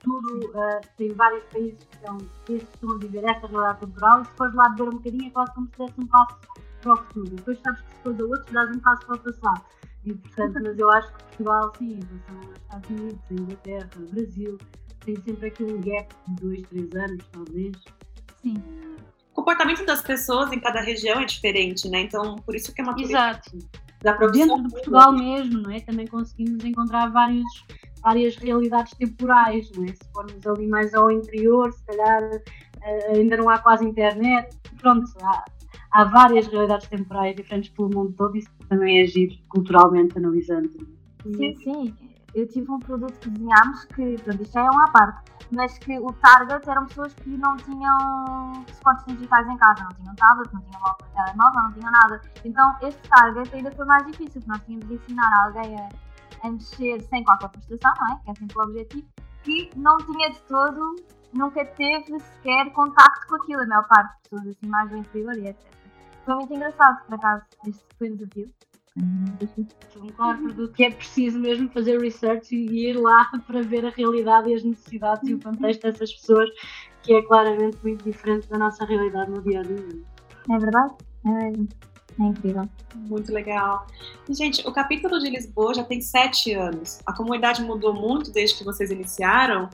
Tudo 0.00 0.46
uh, 0.50 0.80
tem 0.96 1.12
vários 1.12 1.44
países 1.46 1.82
que 1.84 1.96
estão, 1.96 2.18
que 2.46 2.54
estão 2.54 2.92
a 2.92 2.98
viver 2.98 3.24
esta 3.24 3.46
realidade 3.46 3.80
temporal 3.80 4.22
e 4.22 4.24
se 4.24 4.30
fores 4.32 4.54
lá 4.54 4.68
ver 4.76 4.82
um 4.84 4.90
bocadinho 4.90 5.26
é 5.26 5.30
quase 5.30 5.54
como 5.54 5.68
se 5.68 5.78
desse 5.78 6.00
um 6.00 6.06
passo 6.06 6.38
para 6.80 6.92
o 6.92 6.96
futuro. 6.96 7.30
Depois 7.30 7.60
sabes 7.60 7.80
que 7.80 7.90
se 7.90 8.02
fores 8.02 8.20
a 8.20 8.24
outros 8.24 8.52
dás 8.52 8.76
um 8.76 8.80
passo 8.80 9.06
para 9.06 9.16
o 9.16 9.18
passado. 9.18 9.64
E 10.04 10.14
portanto, 10.14 10.60
mas 10.62 10.78
eu 10.78 10.90
acho 10.90 11.12
que 11.12 11.24
Portugal, 11.24 11.72
sim, 11.78 11.92
em 11.92 12.00
relação 12.04 12.36
aos 12.36 12.58
Estados 12.58 12.90
Unidos, 12.90 13.20
a 13.30 13.34
Inglaterra, 13.34 13.90
Brasil, 14.12 14.58
tem 15.04 15.16
sempre 15.22 15.48
aqui 15.48 15.64
um 15.64 15.80
gap 15.80 16.14
de 16.28 16.34
dois, 16.36 16.62
três 16.68 16.94
anos, 16.94 17.28
talvez. 17.32 17.76
Sim. 18.42 18.62
O 19.34 19.42
comportamento 19.42 19.84
das 19.84 20.00
pessoas 20.00 20.52
em 20.52 20.60
cada 20.60 20.80
região 20.80 21.20
é 21.20 21.24
diferente, 21.24 21.88
né? 21.88 22.02
Então, 22.02 22.36
por 22.36 22.54
isso 22.54 22.72
que 22.72 22.80
é 22.80 22.84
uma 22.84 22.94
Exato 22.96 23.58
da 24.04 24.12
produção. 24.12 24.46
Dentro 24.46 24.62
de 24.64 24.70
Portugal 24.74 25.12
mesmo, 25.12 25.62
não 25.62 25.70
é? 25.70 25.80
Também 25.80 26.06
conseguimos 26.06 26.62
encontrar 26.64 27.10
vários, 27.10 27.66
várias 28.02 28.36
realidades 28.36 28.92
temporais, 28.94 29.72
não 29.74 29.84
é? 29.84 29.88
Se 29.88 30.12
formos 30.12 30.46
ali 30.46 30.68
mais 30.68 30.94
ao 30.94 31.10
interior, 31.10 31.72
se 31.72 31.84
calhar 31.86 32.22
eh, 32.82 33.12
ainda 33.12 33.36
não 33.38 33.48
há 33.48 33.58
quase 33.58 33.84
internet. 33.84 34.54
Pronto, 34.78 35.10
há, 35.22 35.44
há 35.90 36.04
várias 36.04 36.46
realidades 36.46 36.86
temporais 36.86 37.34
diferentes 37.34 37.70
pelo 37.70 37.88
mundo 37.88 38.12
todo, 38.12 38.36
isso 38.36 38.50
também 38.68 39.00
é 39.00 39.06
giro 39.06 39.34
culturalmente 39.48 40.16
analisando. 40.16 40.70
Sim, 41.22 41.54
sim. 41.56 41.94
Eu 42.34 42.48
tive 42.48 42.70
um 42.70 42.80
produto 42.80 43.18
que 43.20 43.30
desenhámos 43.30 43.84
que, 43.84 44.16
pronto, 44.22 44.42
isto 44.42 44.58
é 44.58 44.62
uma 44.62 44.90
parte, 44.90 45.30
mas 45.52 45.78
que 45.78 45.98
o 45.98 46.12
target 46.14 46.68
eram 46.68 46.86
pessoas 46.86 47.14
que 47.14 47.28
não 47.30 47.56
tinham 47.56 48.64
suportes 48.72 49.06
digitais 49.06 49.46
em 49.48 49.56
casa, 49.56 49.84
não 49.84 49.90
tinham 49.90 50.14
tablet, 50.16 50.52
não 50.52 50.60
tinham 50.62 50.96
telemóvel, 51.14 51.62
não 51.62 51.72
tinham 51.72 51.92
nada. 51.92 52.20
Então 52.44 52.76
este 52.82 53.08
target 53.08 53.54
ainda 53.54 53.70
foi 53.70 53.84
mais 53.84 54.04
difícil, 54.06 54.40
porque 54.40 54.48
nós 54.48 54.64
tínhamos 54.64 54.88
de 54.88 54.94
ensinar 54.94 55.44
alguém 55.44 55.76
a, 55.80 55.88
a 56.46 56.50
mexer 56.50 57.00
sem 57.02 57.22
qualquer 57.24 57.50
frustração, 57.50 57.92
não 58.00 58.14
é? 58.14 58.20
Que 58.24 58.30
é 58.30 58.34
sempre 58.34 58.58
o 58.58 58.62
objetivo, 58.62 59.06
que 59.44 59.70
não 59.76 59.96
tinha 59.98 60.30
de 60.30 60.40
todo, 60.42 60.96
nunca 61.32 61.64
teve 61.64 62.18
sequer 62.18 62.72
contacto 62.72 63.26
com 63.28 63.36
aquilo, 63.36 63.62
a 63.62 63.66
maior 63.66 63.86
parte 63.86 64.12
de 64.14 64.30
pessoas 64.30 64.56
assim 64.56 64.66
mais 64.66 64.90
do 64.90 64.96
interior 64.96 65.36
e 65.36 65.48
etc. 65.48 65.74
Foi 66.24 66.34
muito 66.34 66.54
engraçado, 66.54 67.04
por 67.04 67.14
acaso, 67.14 67.44
este 67.66 67.84
foi 67.98 68.10
um 68.10 68.16
desafio. 68.16 68.50
Concordo 69.92 70.70
que 70.70 70.84
é 70.84 70.90
preciso 70.90 71.38
mesmo 71.40 71.68
fazer 71.70 72.00
research 72.00 72.54
e 72.54 72.90
ir 72.90 72.92
lá 72.94 73.28
para 73.46 73.62
ver 73.62 73.84
a 73.84 73.90
realidade 73.90 74.50
e 74.50 74.54
as 74.54 74.62
necessidades 74.62 75.28
e 75.28 75.34
o 75.34 75.40
contexto 75.40 75.82
dessas 75.82 76.12
pessoas, 76.12 76.48
que 77.02 77.12
é 77.12 77.22
claramente 77.22 77.76
muito 77.82 78.04
diferente 78.04 78.48
da 78.48 78.58
nossa 78.58 78.84
realidade 78.84 79.30
no 79.32 79.42
dia 79.42 79.60
a 79.60 79.62
dia. 79.62 80.02
É 80.48 80.58
verdade? 80.58 80.94
É 81.26 81.28
mesmo. 81.30 81.68
É 82.20 82.22
incrível. 82.22 82.68
Muito 82.94 83.32
legal. 83.32 83.86
E, 84.28 84.34
gente, 84.34 84.66
o 84.66 84.72
capítulo 84.72 85.18
de 85.18 85.30
Lisboa 85.30 85.74
já 85.74 85.82
tem 85.82 86.00
sete 86.00 86.52
anos. 86.52 87.00
A 87.04 87.12
comunidade 87.12 87.62
mudou 87.62 87.92
muito 87.92 88.30
desde 88.30 88.58
que 88.58 88.64
vocês 88.64 88.92
iniciaram? 88.92 89.68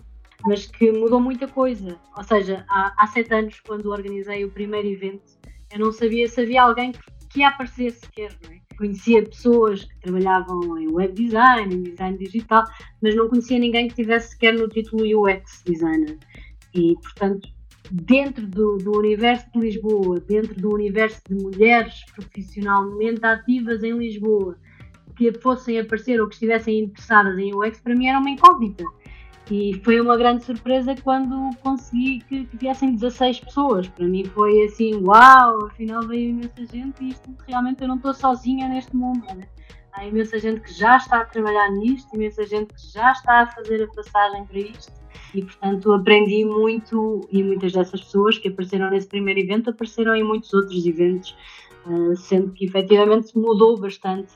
Mas 0.47 0.65
que 0.65 0.91
mudou 0.91 1.21
muita 1.21 1.47
coisa. 1.47 1.99
Ou 2.17 2.25
seja, 2.25 2.65
há, 2.71 2.95
há 2.97 3.07
sete 3.09 3.35
anos, 3.35 3.61
quando 3.61 3.91
organizei 3.91 4.43
o 4.47 4.51
primeiro 4.51 4.89
evento, 4.89 5.39
eu 5.71 5.79
não 5.79 5.93
sabia 5.93 6.27
se 6.27 6.41
havia 6.41 6.63
alguém 6.63 6.93
que 7.29 7.41
ia 7.41 7.49
aparecer 7.49 7.91
sequer, 7.93 8.35
não 8.43 8.55
é? 8.55 8.70
Conhecia 8.81 9.23
pessoas 9.23 9.85
que 9.85 10.01
trabalhavam 10.01 10.79
em 10.79 10.89
web 10.89 11.13
design, 11.13 11.75
em 11.75 11.83
design 11.83 12.17
digital, 12.17 12.65
mas 13.03 13.15
não 13.15 13.29
conhecia 13.29 13.59
ninguém 13.59 13.89
que 13.89 13.95
tivesse 13.95 14.31
sequer 14.31 14.55
no 14.55 14.69
título 14.69 15.05
UX 15.05 15.63
designer. 15.67 16.19
E, 16.75 16.95
portanto, 16.95 17.47
dentro 17.91 18.47
do, 18.47 18.79
do, 18.79 18.97
universo 18.97 19.47
de 19.53 19.61
Lisboa, 19.61 20.19
dentro 20.21 20.55
do 20.55 20.73
universo 20.73 21.21
de 21.29 21.35
mulheres 21.35 22.05
profissionalmente 22.15 23.25
ativas 23.25 23.83
em 23.83 23.99
Lisboa, 23.99 24.57
que 25.15 25.31
fossem 25.35 25.79
aparecer 25.79 26.19
ou 26.19 26.27
que 26.27 26.35
estivessem 26.35 26.85
interessadas 26.85 27.37
em 27.39 27.55
UX, 27.55 27.81
para 27.81 27.95
mim 27.95 28.07
era 28.07 28.19
uma 28.19 28.31
incógnita. 28.31 28.85
E 29.51 29.75
foi 29.83 30.01
uma 30.01 30.17
grande 30.17 30.45
surpresa 30.45 30.95
quando 31.03 31.51
consegui 31.57 32.21
que, 32.21 32.45
que 32.45 32.57
viessem 32.57 32.95
16 32.95 33.41
pessoas. 33.41 33.89
Para 33.89 34.07
mim 34.07 34.25
foi 34.27 34.63
assim, 34.63 34.95
uau, 35.03 35.67
afinal 35.67 36.07
veio 36.07 36.31
imensa 36.31 36.65
gente 36.67 37.03
e 37.03 37.09
isto 37.09 37.35
realmente 37.49 37.83
eu 37.83 37.89
não 37.89 37.97
estou 37.97 38.15
sozinha 38.15 38.69
neste 38.69 38.95
mundo. 38.95 39.27
Né? 39.35 39.49
Há 39.93 40.07
imensa 40.07 40.39
gente 40.39 40.61
que 40.61 40.73
já 40.73 40.99
está 40.99 41.23
a 41.23 41.25
trabalhar 41.25 41.69
nisto, 41.73 42.15
imensa 42.15 42.47
gente 42.47 42.73
que 42.73 42.93
já 42.93 43.11
está 43.11 43.41
a 43.41 43.47
fazer 43.49 43.83
a 43.83 43.89
passagem 43.89 44.47
para 44.47 44.59
isto. 44.61 44.93
E 45.35 45.43
portanto 45.43 45.93
aprendi 45.93 46.45
muito 46.45 47.27
e 47.33 47.43
muitas 47.43 47.73
dessas 47.73 48.01
pessoas 48.03 48.39
que 48.39 48.49
apareceram 48.49 48.89
nesse 48.91 49.09
primeiro 49.09 49.41
evento 49.41 49.71
apareceram 49.71 50.15
em 50.15 50.23
muitos 50.23 50.53
outros 50.55 50.87
eventos, 50.87 51.37
uh, 51.87 52.17
sendo 52.17 52.53
que 52.53 52.67
efetivamente 52.67 53.37
mudou 53.37 53.77
bastante 53.77 54.33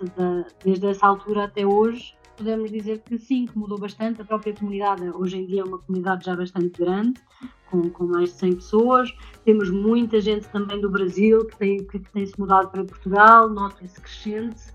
desde 0.65 0.87
essa 0.87 1.07
altura 1.07 1.45
até 1.45 1.65
hoje 1.65 2.15
podemos 2.37 2.71
dizer 2.71 3.01
que 3.01 3.19
sim, 3.19 3.47
que 3.47 3.57
mudou 3.59 3.79
bastante. 3.79 4.21
A 4.21 4.25
própria 4.25 4.55
comunidade, 4.55 5.03
hoje 5.11 5.39
em 5.39 5.47
dia, 5.47 5.63
é 5.63 5.65
uma 5.65 5.79
comunidade 5.79 6.25
já 6.25 6.37
bastante 6.37 6.79
grande, 6.81 7.21
com, 7.71 7.89
com 7.91 8.05
mais 8.07 8.31
de 8.31 8.37
100 8.37 8.55
pessoas. 8.57 9.17
Temos 9.45 9.71
muita 9.71 10.21
gente 10.21 10.49
também 10.49 10.81
do 10.81 10.91
Brasil 10.91 11.47
que 11.47 11.57
tem, 11.57 11.85
que, 11.85 11.99
que 11.99 12.13
tem 12.13 12.27
se 12.27 12.39
mudado 12.39 12.69
para 12.71 12.85
Portugal, 12.85 13.49
nota 13.49 13.85
esse 13.85 14.01
crescente. 14.01 14.75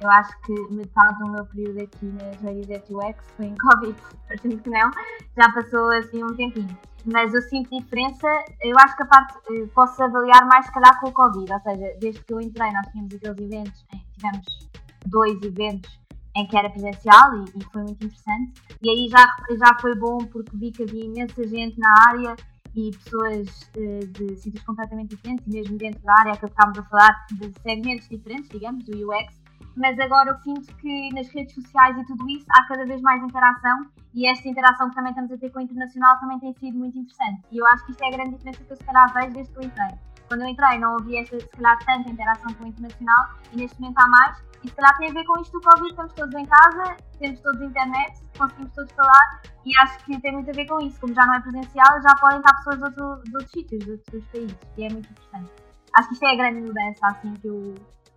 Eu 0.00 0.10
acho 0.10 0.40
que 0.42 0.52
metade 0.72 1.18
do 1.20 1.30
meu 1.30 1.44
período 1.46 1.80
aqui 1.80 2.06
na 2.06 2.32
Jarizet 2.42 2.92
UX 2.92 3.24
foi 3.36 3.46
em 3.46 3.54
Covid, 3.54 3.96
parecendo 4.26 4.58
que 4.58 4.70
não, 4.70 4.90
já 5.36 5.52
passou 5.52 5.90
assim 5.92 6.24
um 6.24 6.34
tempinho. 6.34 6.76
Mas 7.04 7.32
eu 7.34 7.42
sinto 7.42 7.70
diferença, 7.76 8.26
eu 8.62 8.76
acho 8.78 8.96
que 8.96 9.02
a 9.02 9.06
parte, 9.06 9.38
eh, 9.50 9.66
posso 9.74 10.00
avaliar 10.02 10.46
mais 10.46 10.66
se 10.66 10.72
calhar 10.72 11.00
com 11.00 11.08
o 11.08 11.12
Covid, 11.12 11.52
ou 11.52 11.60
seja, 11.60 11.96
desde 12.00 12.24
que 12.24 12.32
eu 12.32 12.40
entrei 12.40 12.70
nós 12.72 12.86
tínhamos 12.92 13.14
aqueles 13.14 13.38
eventos, 13.40 13.86
tivemos 14.14 14.70
dois 15.06 15.42
eventos 15.42 16.01
em 16.36 16.46
que 16.46 16.56
era 16.56 16.70
presencial 16.70 17.34
e, 17.34 17.44
e, 17.44 17.64
foi 17.72 17.82
muito 17.82 18.04
interessante. 18.04 18.52
E 18.82 18.90
aí 18.90 19.08
já, 19.08 19.24
já 19.58 19.78
foi 19.80 19.94
bom 19.94 20.18
porque 20.18 20.56
vi 20.56 20.70
que 20.70 20.82
havia 20.82 21.04
imensa 21.04 21.46
gente 21.46 21.78
na 21.78 21.94
área 22.08 22.36
e 22.74 22.90
pessoas 22.90 23.70
uh, 23.76 24.06
de 24.06 24.36
sítios 24.36 24.64
completamente 24.64 25.14
diferentes, 25.14 25.46
e 25.46 25.50
mesmo 25.50 25.76
dentro 25.76 26.00
da 26.02 26.14
área 26.20 26.36
que 26.36 26.46
estávamos 26.46 26.78
a 26.78 26.82
falar, 26.84 27.26
de 27.32 27.52
segmentos 27.60 28.08
diferentes, 28.08 28.48
digamos, 28.48 28.82
do 28.84 29.10
UX. 29.10 29.42
Mas 29.76 29.98
agora 29.98 30.30
eu 30.30 30.38
sinto 30.38 30.74
que 30.76 31.14
nas 31.14 31.28
redes 31.28 31.54
sociais 31.54 31.96
e 31.96 32.04
tudo 32.06 32.28
isso 32.28 32.46
há 32.50 32.66
cada 32.66 32.84
vez 32.84 33.00
mais 33.00 33.22
interação 33.22 33.86
e 34.14 34.26
esta 34.26 34.46
interação 34.46 34.90
que 34.90 34.94
também 34.94 35.12
estamos 35.12 35.32
a 35.32 35.38
ter 35.38 35.50
com 35.50 35.60
o 35.60 35.62
internacional 35.62 36.18
também 36.20 36.38
tem 36.40 36.52
sido 36.54 36.78
muito 36.78 36.98
interessante. 36.98 37.42
E 37.50 37.58
eu 37.58 37.66
acho 37.68 37.84
que 37.86 37.92
isto 37.92 38.02
é 38.02 38.08
a 38.08 38.10
grande 38.10 38.36
diferença 38.36 38.62
que 38.62 38.70
eu 38.70 38.76
se 38.76 38.84
calhar 38.84 39.12
vejo 39.14 39.32
desde 39.32 39.52
que 39.52 39.58
eu 39.58 39.64
entrei 39.64 40.11
quando 40.32 40.42
eu 40.42 40.48
entrei 40.48 40.78
não 40.78 40.96
havia 40.96 41.20
esta, 41.20 41.38
se 41.38 41.46
calhar 41.48 41.78
tanta 41.84 42.08
interação 42.08 42.54
com 42.54 42.64
o 42.64 42.68
internacional 42.68 43.28
e 43.52 43.56
neste 43.56 43.78
momento 43.78 43.98
há 43.98 44.08
mais 44.08 44.42
e 44.64 44.68
se 44.68 44.74
calhar 44.74 44.96
tem 44.96 45.10
a 45.10 45.12
ver 45.12 45.24
com 45.24 45.40
isto 45.40 45.52
do 45.52 45.60
Covid, 45.60 45.90
estamos 45.90 46.12
todos 46.14 46.34
em 46.34 46.46
casa, 46.46 46.96
temos 47.18 47.40
todos 47.40 47.60
internet, 47.60 48.22
conseguimos 48.38 48.72
todos 48.74 48.92
falar 48.92 49.42
e 49.66 49.78
acho 49.78 49.98
que 50.04 50.20
tem 50.20 50.32
muito 50.32 50.48
a 50.48 50.52
ver 50.54 50.66
com 50.66 50.80
isso, 50.80 50.98
como 51.00 51.12
já 51.14 51.26
não 51.26 51.34
é 51.34 51.40
presencial, 51.40 52.02
já 52.02 52.14
podem 52.18 52.38
estar 52.38 52.56
pessoas 52.56 52.76
de, 52.78 52.84
outro, 52.84 53.22
de 53.24 53.36
outros 53.36 53.50
sítios, 53.50 53.84
de 53.84 53.90
outros 53.90 54.24
países 54.32 54.56
e 54.78 54.84
é 54.84 54.88
muito 54.88 55.10
interessante. 55.10 55.50
Acho 55.94 56.08
que 56.08 56.14
isto 56.14 56.24
é 56.24 56.32
a 56.32 56.36
grande 56.36 56.60
mudança 56.62 57.06
assim 57.06 57.34
que 57.34 57.46
eu, 57.46 57.74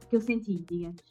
que 0.10 0.16
eu 0.16 0.22
senti, 0.22 0.66
digamos. 0.70 1.02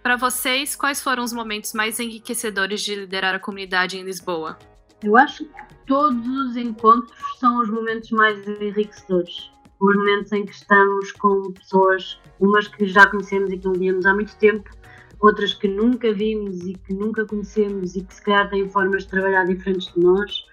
Para 0.00 0.16
vocês, 0.16 0.76
quais 0.76 1.02
foram 1.02 1.24
os 1.24 1.32
momentos 1.32 1.72
mais 1.72 1.98
enriquecedores 1.98 2.82
de 2.82 2.94
liderar 2.94 3.34
a 3.34 3.40
comunidade 3.40 3.98
em 3.98 4.04
Lisboa? 4.04 4.58
Eu 5.02 5.16
acho 5.16 5.44
que 5.44 5.74
todos 5.86 6.28
os 6.28 6.56
encontros 6.56 7.18
são 7.40 7.60
os 7.60 7.68
momentos 7.68 8.10
mais 8.10 8.46
enriquecedores. 8.46 9.50
Os 9.82 9.96
momentos 9.96 10.30
em 10.30 10.46
que 10.46 10.52
estamos 10.52 11.10
com 11.10 11.52
pessoas, 11.52 12.20
umas 12.38 12.68
que 12.68 12.86
já 12.86 13.04
conhecemos 13.10 13.50
e 13.50 13.58
que 13.58 13.64
não 13.64 13.72
víamos 13.72 14.06
há 14.06 14.14
muito 14.14 14.36
tempo, 14.36 14.70
outras 15.18 15.54
que 15.54 15.66
nunca 15.66 16.14
vimos 16.14 16.64
e 16.64 16.74
que 16.74 16.94
nunca 16.94 17.26
conhecemos 17.26 17.96
e 17.96 18.04
que 18.04 18.14
se 18.14 18.22
calhar 18.22 18.48
têm 18.48 18.68
formas 18.68 19.02
de 19.02 19.08
trabalhar 19.08 19.44
diferentes 19.44 19.92
de 19.92 19.98
nós. 19.98 20.46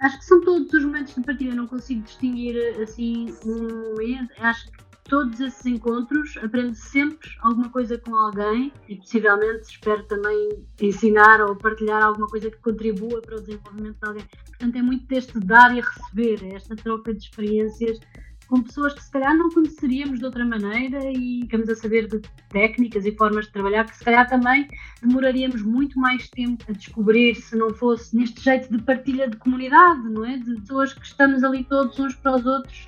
Acho 0.00 0.18
que 0.20 0.24
são 0.24 0.40
todos 0.40 0.72
os 0.72 0.84
momentos 0.84 1.16
de 1.16 1.20
partilha, 1.20 1.52
não 1.52 1.66
consigo 1.66 2.02
distinguir 2.02 2.80
assim 2.80 3.34
um 3.44 3.90
momento. 3.90 4.32
Acho 4.38 4.70
que 4.70 4.84
todos 5.02 5.40
esses 5.40 5.66
encontros 5.66 6.36
aprendo 6.40 6.76
sempre 6.76 7.28
alguma 7.40 7.68
coisa 7.70 7.98
com 7.98 8.14
alguém 8.14 8.72
e 8.88 8.94
possivelmente 8.94 9.62
espero 9.68 10.04
também 10.04 10.64
ensinar 10.80 11.40
ou 11.40 11.56
partilhar 11.56 12.04
alguma 12.04 12.28
coisa 12.28 12.52
que 12.52 12.58
contribua 12.58 13.20
para 13.20 13.34
o 13.34 13.40
desenvolvimento 13.40 13.98
de 13.98 14.08
alguém. 14.08 14.28
Portanto, 14.46 14.76
é 14.76 14.82
muito 14.82 15.06
deste 15.06 15.40
dar 15.40 15.76
e 15.76 15.80
receber, 15.80 16.44
é 16.44 16.54
esta 16.54 16.76
troca 16.76 17.12
de 17.12 17.24
experiências 17.24 17.98
com 18.48 18.62
pessoas 18.62 18.94
que 18.94 19.02
se 19.02 19.10
calhar 19.10 19.36
não 19.36 19.50
conheceríamos 19.50 20.18
de 20.18 20.24
outra 20.24 20.44
maneira 20.44 21.10
e 21.10 21.40
ficamos 21.42 21.68
a 21.68 21.74
saber 21.74 22.06
de 22.06 22.20
técnicas 22.48 23.04
e 23.04 23.12
formas 23.12 23.46
de 23.46 23.52
trabalhar 23.52 23.84
que 23.84 23.96
se 23.96 24.04
calhar 24.04 24.28
também 24.28 24.68
demoraríamos 25.02 25.62
muito 25.62 25.98
mais 25.98 26.28
tempo 26.30 26.64
a 26.68 26.72
descobrir 26.72 27.34
se 27.34 27.56
não 27.56 27.74
fosse 27.74 28.16
neste 28.16 28.42
jeito 28.42 28.70
de 28.70 28.82
partilha 28.82 29.28
de 29.28 29.36
comunidade, 29.36 30.08
não 30.08 30.24
é? 30.24 30.38
De 30.38 30.60
pessoas 30.60 30.92
que 30.92 31.04
estamos 31.04 31.42
ali 31.42 31.64
todos 31.64 31.98
uns 31.98 32.14
para 32.14 32.36
os 32.36 32.46
outros 32.46 32.86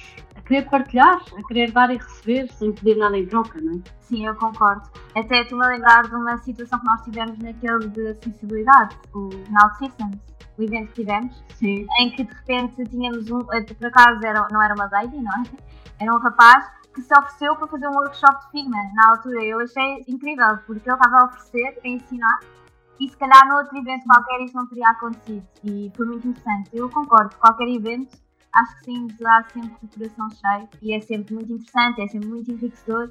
querer 0.49 0.69
partilhar, 0.69 1.21
a 1.37 1.47
querer 1.47 1.71
dar 1.71 1.91
e 1.91 1.99
receber 1.99 2.51
sem 2.53 2.73
pedir 2.73 2.97
nada 2.97 3.17
em 3.17 3.27
troca, 3.27 3.61
não 3.61 3.75
é? 3.75 3.81
Sim, 4.01 4.27
eu 4.27 4.35
concordo. 4.35 4.83
Até 5.15 5.43
estou-me 5.43 5.65
a 5.67 5.69
lembrar 5.69 6.09
de 6.09 6.15
uma 6.15 6.39
situação 6.39 6.81
que 6.81 6.87
nós 6.87 7.03
tivemos 7.03 7.39
naquele 7.39 7.89
de 7.89 8.09
acessibilidade, 8.09 8.97
o 9.15 9.29
Now 9.51 9.75
Systems 9.79 10.19
o 10.59 10.63
evento 10.63 10.89
que 10.89 11.03
tivemos, 11.03 11.45
Sim. 11.55 11.87
em 12.01 12.11
que 12.11 12.25
de 12.25 12.35
repente 12.35 12.85
tínhamos 12.87 13.31
um, 13.31 13.41
eh, 13.53 13.63
por 13.63 13.87
acaso 13.87 14.27
era, 14.27 14.49
não 14.51 14.61
era 14.61 14.75
uma 14.75 14.89
lady, 14.91 15.17
não 15.17 15.33
é? 15.33 15.45
Era 16.01 16.13
um 16.13 16.19
rapaz 16.19 16.69
que 16.93 17.01
se 17.01 17.17
ofereceu 17.17 17.55
para 17.55 17.69
fazer 17.69 17.87
um 17.87 17.93
workshop 17.93 18.47
de 18.47 18.51
Figma 18.51 18.77
na 18.95 19.11
altura. 19.11 19.45
Eu 19.45 19.61
achei 19.61 20.05
incrível, 20.09 20.59
porque 20.67 20.89
ele 20.89 20.97
estava 20.97 21.17
a 21.17 21.25
oferecer 21.27 21.79
para 21.81 21.89
ensinar 21.89 22.41
e 22.99 23.09
se 23.09 23.17
calhar 23.17 23.47
no 23.47 23.57
outro 23.59 23.79
evento 23.79 24.05
qualquer 24.05 24.41
isso 24.41 24.57
não 24.57 24.67
teria 24.67 24.89
acontecido 24.89 25.47
e 25.63 25.93
foi 25.97 26.07
muito 26.07 26.27
interessante. 26.27 26.71
Eu 26.73 26.91
concordo, 26.91 27.37
qualquer 27.37 27.69
evento 27.69 28.19
acho 28.55 28.79
que 28.79 28.85
sim, 28.85 29.01
nos 29.01 29.17
dá 29.17 29.45
sempre 29.53 29.73
o 29.83 29.89
coração 29.89 30.29
cheio 30.31 30.69
e 30.83 30.95
é 30.95 31.01
sempre 31.01 31.35
muito 31.35 31.53
interessante, 31.53 32.01
é 32.01 32.09
sempre 32.09 32.29
muito 32.29 32.51
enriquecedor. 32.51 33.11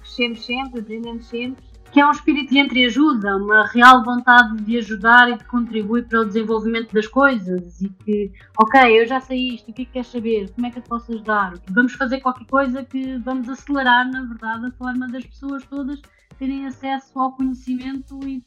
Crescemos 0.00 0.44
sempre, 0.44 0.80
aprendemos 0.80 1.26
sempre 1.26 1.64
que 1.94 2.00
é 2.00 2.06
um 2.06 2.10
espírito 2.10 2.50
de 2.50 2.58
entreajuda, 2.58 3.36
uma 3.36 3.68
real 3.68 4.02
vontade 4.02 4.56
de 4.64 4.78
ajudar 4.78 5.30
e 5.30 5.38
de 5.38 5.44
contribuir 5.44 6.08
para 6.08 6.22
o 6.22 6.24
desenvolvimento 6.24 6.92
das 6.92 7.06
coisas 7.06 7.80
e 7.80 7.88
que, 7.88 8.32
ok, 8.58 9.00
eu 9.00 9.06
já 9.06 9.20
sei 9.20 9.54
isto, 9.54 9.70
o 9.70 9.72
que 9.72 9.82
é 9.82 9.84
que 9.84 9.92
queres 9.92 10.08
saber? 10.08 10.50
Como 10.52 10.66
é 10.66 10.70
que 10.72 10.78
eu 10.78 10.82
te 10.82 10.88
posso 10.88 11.12
ajudar? 11.12 11.54
Vamos 11.70 11.92
fazer 11.92 12.20
qualquer 12.20 12.46
coisa 12.46 12.84
que 12.84 13.16
vamos 13.18 13.48
acelerar, 13.48 14.10
na 14.10 14.22
verdade, 14.22 14.66
a 14.66 14.70
forma 14.72 15.06
das 15.06 15.24
pessoas 15.24 15.64
todas 15.66 16.02
terem 16.36 16.66
acesso 16.66 17.16
ao 17.16 17.30
conhecimento 17.30 18.18
e 18.26 18.44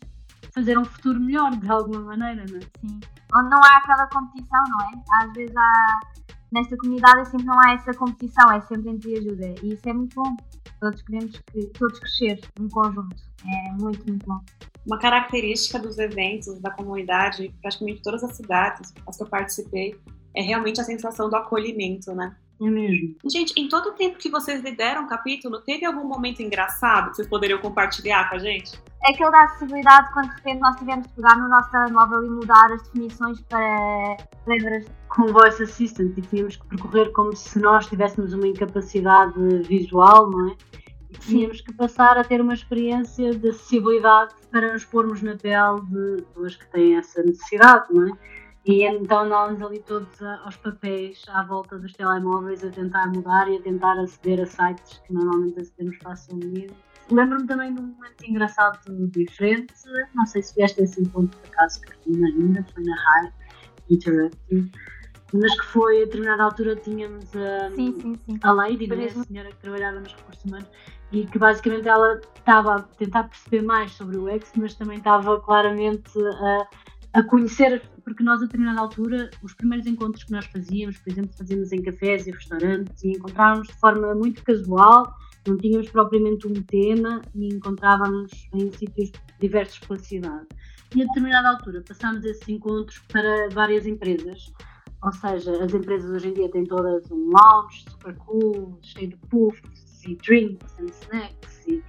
fazer 0.53 0.77
um 0.77 0.83
futuro 0.83 1.17
melhor, 1.17 1.55
de 1.55 1.71
alguma 1.71 2.01
maneira, 2.01 2.43
não 2.49 2.57
é? 2.57 2.61
Sim. 2.61 2.99
Onde 3.33 3.49
não 3.49 3.59
há 3.63 3.77
aquela 3.77 4.07
competição, 4.07 4.61
não 4.67 4.81
é? 4.81 5.23
Às 5.23 5.31
vezes 5.31 5.55
há, 5.55 5.99
nesta 6.51 6.77
comunidade 6.77 7.29
sempre 7.29 7.45
não 7.45 7.59
há 7.59 7.73
essa 7.73 7.93
competição, 7.93 8.51
é 8.51 8.61
sempre 8.61 8.89
entre 8.89 9.17
ajuda 9.17 9.55
e 9.63 9.73
isso 9.73 9.87
é 9.87 9.93
muito 9.93 10.15
bom. 10.15 10.35
Todos 10.79 11.01
queremos 11.01 11.39
que 11.51 11.65
todos 11.77 11.99
crescer 11.99 12.39
em 12.59 12.69
conjunto. 12.69 13.15
É 13.45 13.71
muito, 13.73 14.05
muito 14.07 14.25
bom. 14.25 14.39
Uma 14.85 14.99
característica 14.99 15.79
dos 15.79 15.97
eventos 15.97 16.59
da 16.59 16.71
comunidade, 16.71 17.53
praticamente 17.61 18.01
todas 18.01 18.23
as 18.23 18.35
cidades 18.35 18.93
as 19.05 19.17
que 19.17 19.23
eu 19.23 19.27
participei, 19.27 19.99
é 20.35 20.41
realmente 20.41 20.79
a 20.79 20.83
sensação 20.83 21.29
do 21.29 21.35
acolhimento, 21.35 22.13
né? 22.13 22.35
É 22.59 22.69
mesmo. 22.69 23.15
Gente, 23.29 23.53
em 23.55 23.67
todo 23.67 23.89
o 23.89 23.91
tempo 23.91 24.17
que 24.17 24.29
vocês 24.29 24.63
lideram 24.63 25.05
o 25.05 25.07
capítulo, 25.07 25.61
teve 25.61 25.85
algum 25.85 26.07
momento 26.07 26.41
engraçado 26.41 27.11
que 27.11 27.17
vocês 27.17 27.27
poderiam 27.27 27.59
compartilhar 27.59 28.29
com 28.29 28.35
a 28.35 28.39
gente? 28.39 28.81
É 29.05 29.13
aquele 29.13 29.29
da 29.29 29.43
acessibilidade 29.43 30.11
quando 30.11 30.29
de 30.29 30.35
repente 30.37 30.59
nós 30.59 30.75
tivemos 30.77 31.07
que 31.07 31.13
pegar 31.13 31.37
no 31.37 31.47
nosso 31.47 31.69
telemóvel 31.69 32.23
e 32.23 32.29
mudar 32.29 32.71
as 32.71 32.81
definições 32.83 33.39
para 33.41 34.17
letras. 34.47 34.85
Com 35.09 35.27
Voice 35.27 35.61
Assistant 35.61 36.17
e 36.17 36.21
tínhamos 36.21 36.55
que 36.55 36.67
percorrer 36.67 37.11
como 37.11 37.35
se 37.35 37.59
nós 37.59 37.85
tivéssemos 37.85 38.33
uma 38.33 38.47
incapacidade 38.47 39.33
visual, 39.67 40.31
não 40.31 40.49
é? 40.49 40.55
E 41.11 41.17
tínhamos 41.19 41.61
que 41.61 41.71
passar 41.73 42.17
a 42.17 42.23
ter 42.23 42.41
uma 42.41 42.55
experiência 42.55 43.35
de 43.35 43.49
acessibilidade 43.49 44.33
para 44.51 44.73
nos 44.73 44.83
pormos 44.83 45.21
na 45.21 45.35
pele 45.35 45.79
de 45.89 46.23
pessoas 46.23 46.55
que 46.55 46.67
têm 46.71 46.97
essa 46.97 47.21
necessidade, 47.21 47.93
não 47.93 48.07
é? 48.07 48.11
E 48.67 48.83
então 48.83 49.21
andávamos 49.21 49.61
ali 49.61 49.79
todos 49.79 50.21
aos 50.21 50.57
papéis 50.57 51.23
à 51.29 51.41
volta 51.43 51.79
dos 51.79 51.93
telemóveis 51.93 52.61
a 52.65 52.69
tentar 52.69 53.07
mudar 53.07 53.49
e 53.49 53.55
a 53.55 53.61
tentar 53.61 53.97
aceder 53.97 54.41
a 54.41 54.45
sites 54.45 55.01
que 55.07 55.13
normalmente 55.13 55.61
acedemos 55.61 55.97
facilmente. 56.03 56.73
Lembro-me 57.09 57.47
também 57.47 57.73
de 57.73 57.79
um 57.79 57.85
momento 57.85 58.25
engraçado 58.25 59.07
diferente, 59.07 59.73
não 60.13 60.25
sei 60.25 60.43
se 60.43 60.53
vieste 60.55 60.81
esse 60.81 61.01
encontro 61.01 61.39
por 61.39 61.47
acaso, 61.47 61.79
Carolina, 61.79 62.27
ainda, 62.27 62.65
foi 62.73 62.83
na 62.83 62.95
High 62.97 63.33
Interactive, 63.89 64.71
mas 65.31 65.59
que 65.61 65.65
foi 65.67 66.01
a 66.01 66.05
determinada 66.05 66.43
altura 66.43 66.75
tínhamos 66.75 67.33
a, 67.37 67.73
sim, 67.73 67.93
sim, 68.01 68.19
sim. 68.25 68.39
a 68.43 68.51
Lady, 68.51 68.87
né, 68.87 69.05
a 69.05 69.23
senhora 69.23 69.49
que 69.49 69.57
trabalhava 69.59 70.01
nos 70.01 70.13
recursos 70.13 70.43
humanos, 70.43 70.67
e 71.13 71.25
que 71.25 71.39
basicamente 71.39 71.87
ela 71.87 72.19
estava 72.35 72.75
a 72.75 72.81
tentar 72.81 73.23
perceber 73.23 73.61
mais 73.61 73.93
sobre 73.93 74.17
o 74.17 74.27
X, 74.27 74.51
mas 74.57 74.75
também 74.75 74.97
estava 74.97 75.39
claramente 75.39 76.11
a 76.19 76.67
a 77.17 77.23
conhecer, 77.23 77.81
porque 78.03 78.21
nós 78.21 78.43
a 78.43 78.45
determinada 78.45 78.79
altura, 78.79 79.31
os 79.41 79.51
primeiros 79.55 79.87
encontros 79.87 80.23
que 80.23 80.31
nós 80.31 80.45
fazíamos, 80.45 80.99
por 80.99 81.11
exemplo, 81.11 81.35
fazíamos 81.35 81.71
em 81.71 81.81
cafés 81.81 82.27
e 82.27 82.31
restaurantes 82.31 83.03
e 83.03 83.09
encontrávamos 83.09 83.69
de 83.69 83.73
forma 83.73 84.13
muito 84.13 84.43
casual, 84.43 85.15
não 85.47 85.57
tínhamos 85.57 85.89
propriamente 85.89 86.47
um 86.47 86.53
tema 86.53 87.23
e 87.33 87.47
encontrávamos 87.47 88.31
em 88.53 88.71
sítios 88.71 89.11
diversos 89.39 89.79
pela 89.79 89.97
cidade. 89.97 90.45
E 90.95 91.01
a 91.01 91.05
determinada 91.05 91.49
altura 91.49 91.83
passámos 91.87 92.23
esses 92.23 92.47
encontros 92.47 92.99
para 93.11 93.49
várias 93.49 93.87
empresas, 93.87 94.53
ou 95.03 95.11
seja, 95.11 95.63
as 95.63 95.73
empresas 95.73 96.11
hoje 96.11 96.27
em 96.27 96.33
dia 96.33 96.51
têm 96.51 96.65
todas 96.65 97.09
um 97.09 97.31
lounge 97.31 97.83
super 97.89 98.15
cool, 98.17 98.77
cheio 98.83 99.07
de 99.07 99.17
puffs 99.27 100.05
e 100.05 100.15
drinks 100.17 100.77
e 100.77 100.85
snacks 100.85 101.67
e, 101.67 101.83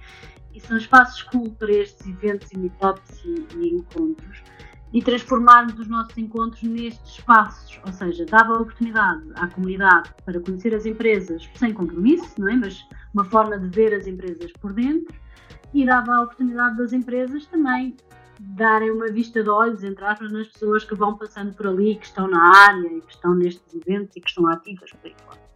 e 0.55 0.59
são 0.59 0.77
espaços 0.77 1.21
cool 1.21 1.51
para 1.51 1.71
estes 1.71 2.07
eventos 2.07 2.51
e 2.51 2.57
meetups 2.57 3.23
e, 3.23 3.45
e 3.59 3.75
encontros 3.75 4.41
e 4.91 5.01
transformarmos 5.01 5.77
os 5.79 5.87
nossos 5.87 6.17
encontros 6.17 6.63
nestes 6.63 7.17
espaços, 7.17 7.79
ou 7.85 7.93
seja, 7.93 8.25
dava 8.25 8.53
a 8.53 8.61
oportunidade 8.61 9.23
à 9.35 9.47
comunidade 9.47 10.11
para 10.25 10.39
conhecer 10.39 10.73
as 10.73 10.85
empresas 10.85 11.47
sem 11.55 11.73
compromisso, 11.73 12.33
não 12.39 12.49
é? 12.49 12.55
mas 12.55 12.87
uma 13.13 13.23
forma 13.23 13.57
de 13.59 13.67
ver 13.67 13.93
as 13.93 14.07
empresas 14.07 14.51
por 14.53 14.73
dentro, 14.73 15.15
e 15.73 15.85
dava 15.85 16.15
a 16.15 16.23
oportunidade 16.23 16.77
das 16.77 16.93
empresas 16.93 17.45
também 17.45 17.95
darem 18.39 18.89
uma 18.89 19.07
vista 19.07 19.43
de 19.43 19.49
olhos, 19.49 19.83
entre 19.83 20.03
aspas, 20.05 20.31
nas 20.31 20.47
pessoas 20.47 20.83
que 20.83 20.95
vão 20.95 21.17
passando 21.17 21.53
por 21.53 21.67
ali, 21.67 21.95
que 21.95 22.05
estão 22.05 22.27
na 22.27 22.67
área 22.67 22.87
e 22.87 23.01
que 23.01 23.13
estão 23.13 23.35
nestes 23.35 23.75
eventos 23.75 24.15
e 24.15 24.21
que 24.21 24.29
estão 24.29 24.47
ativas 24.47 24.89
por 24.91 25.07
aí 25.07 25.15
fora. 25.25 25.49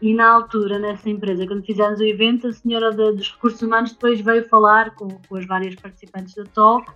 E 0.00 0.14
na 0.14 0.30
altura, 0.30 0.78
nessa 0.78 1.10
empresa, 1.10 1.46
quando 1.46 1.64
fizemos 1.64 2.00
o 2.00 2.04
evento, 2.04 2.46
a 2.46 2.52
senhora 2.52 2.90
dos 2.90 3.32
recursos 3.32 3.60
humanos 3.60 3.92
depois 3.92 4.20
veio 4.20 4.48
falar 4.48 4.94
com, 4.94 5.08
com 5.28 5.36
as 5.36 5.46
várias 5.46 5.74
participantes 5.74 6.34
da 6.34 6.44
talk 6.44 6.90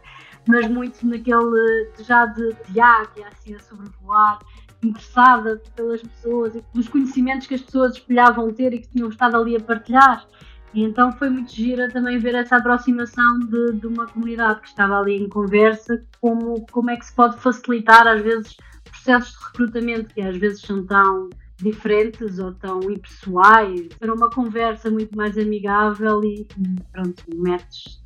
mas 0.46 0.68
muito 0.68 1.06
naquele 1.06 1.90
já 2.00 2.26
de, 2.26 2.54
águia, 2.80 3.28
assim, 3.28 3.54
a 3.54 3.58
sobrevoar, 3.60 4.38
interessada 4.82 5.62
pelas 5.74 6.02
pessoas 6.02 6.54
e 6.54 6.62
pelos 6.62 6.88
conhecimentos 6.88 7.46
que 7.46 7.54
as 7.54 7.62
pessoas 7.62 7.94
espelhavam 7.94 8.52
ter 8.52 8.72
e 8.74 8.80
que 8.80 8.88
tinham 8.88 9.08
estado 9.08 9.36
ali 9.36 9.56
a 9.56 9.60
partilhar. 9.60 10.26
E 10.74 10.82
então 10.82 11.12
foi 11.12 11.30
muito 11.30 11.54
gira 11.54 11.88
também 11.88 12.18
ver 12.18 12.34
essa 12.34 12.56
aproximação 12.56 13.38
de, 13.40 13.74
de 13.74 13.86
uma 13.86 14.06
comunidade 14.06 14.60
que 14.60 14.68
estava 14.68 14.98
ali 14.98 15.16
em 15.16 15.28
conversa, 15.28 16.04
como, 16.20 16.66
como 16.72 16.90
é 16.90 16.96
que 16.96 17.06
se 17.06 17.14
pode 17.14 17.38
facilitar, 17.38 18.06
às 18.06 18.20
vezes, 18.20 18.56
processos 18.90 19.38
de 19.38 19.44
recrutamento 19.46 20.12
que 20.12 20.20
às 20.20 20.36
vezes 20.36 20.60
são 20.62 20.84
tão 20.84 21.30
diferentes 21.58 22.40
ou 22.40 22.52
tão 22.54 22.80
impessoais. 22.90 23.88
Era 24.00 24.12
uma 24.12 24.28
conversa 24.28 24.90
muito 24.90 25.16
mais 25.16 25.38
amigável 25.38 26.22
e, 26.24 26.46
pronto, 26.92 27.24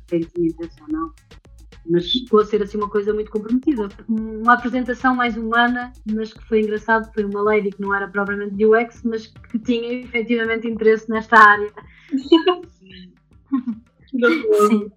depende 0.07 0.29
de 0.35 0.69
ou 0.81 0.87
não. 0.89 1.13
Mas 1.85 2.11
ficou 2.11 2.39
a 2.39 2.45
ser 2.45 2.61
assim 2.61 2.77
uma 2.77 2.89
coisa 2.89 3.13
muito 3.13 3.31
comprometida. 3.31 3.89
Uma 4.07 4.53
apresentação 4.53 5.15
mais 5.15 5.35
humana, 5.37 5.91
mas 6.11 6.33
que 6.33 6.43
foi 6.45 6.61
engraçado, 6.61 7.11
foi 7.13 7.25
uma 7.25 7.41
lady 7.41 7.71
que 7.71 7.81
não 7.81 7.93
era 7.93 8.07
propriamente 8.07 8.55
de 8.55 8.65
UX, 8.65 9.01
mas 9.03 9.27
que 9.27 9.59
tinha 9.59 9.93
efetivamente 9.93 10.67
interesse 10.67 11.09
nesta 11.09 11.37
área. 11.37 11.71
Sim, 14.67 14.91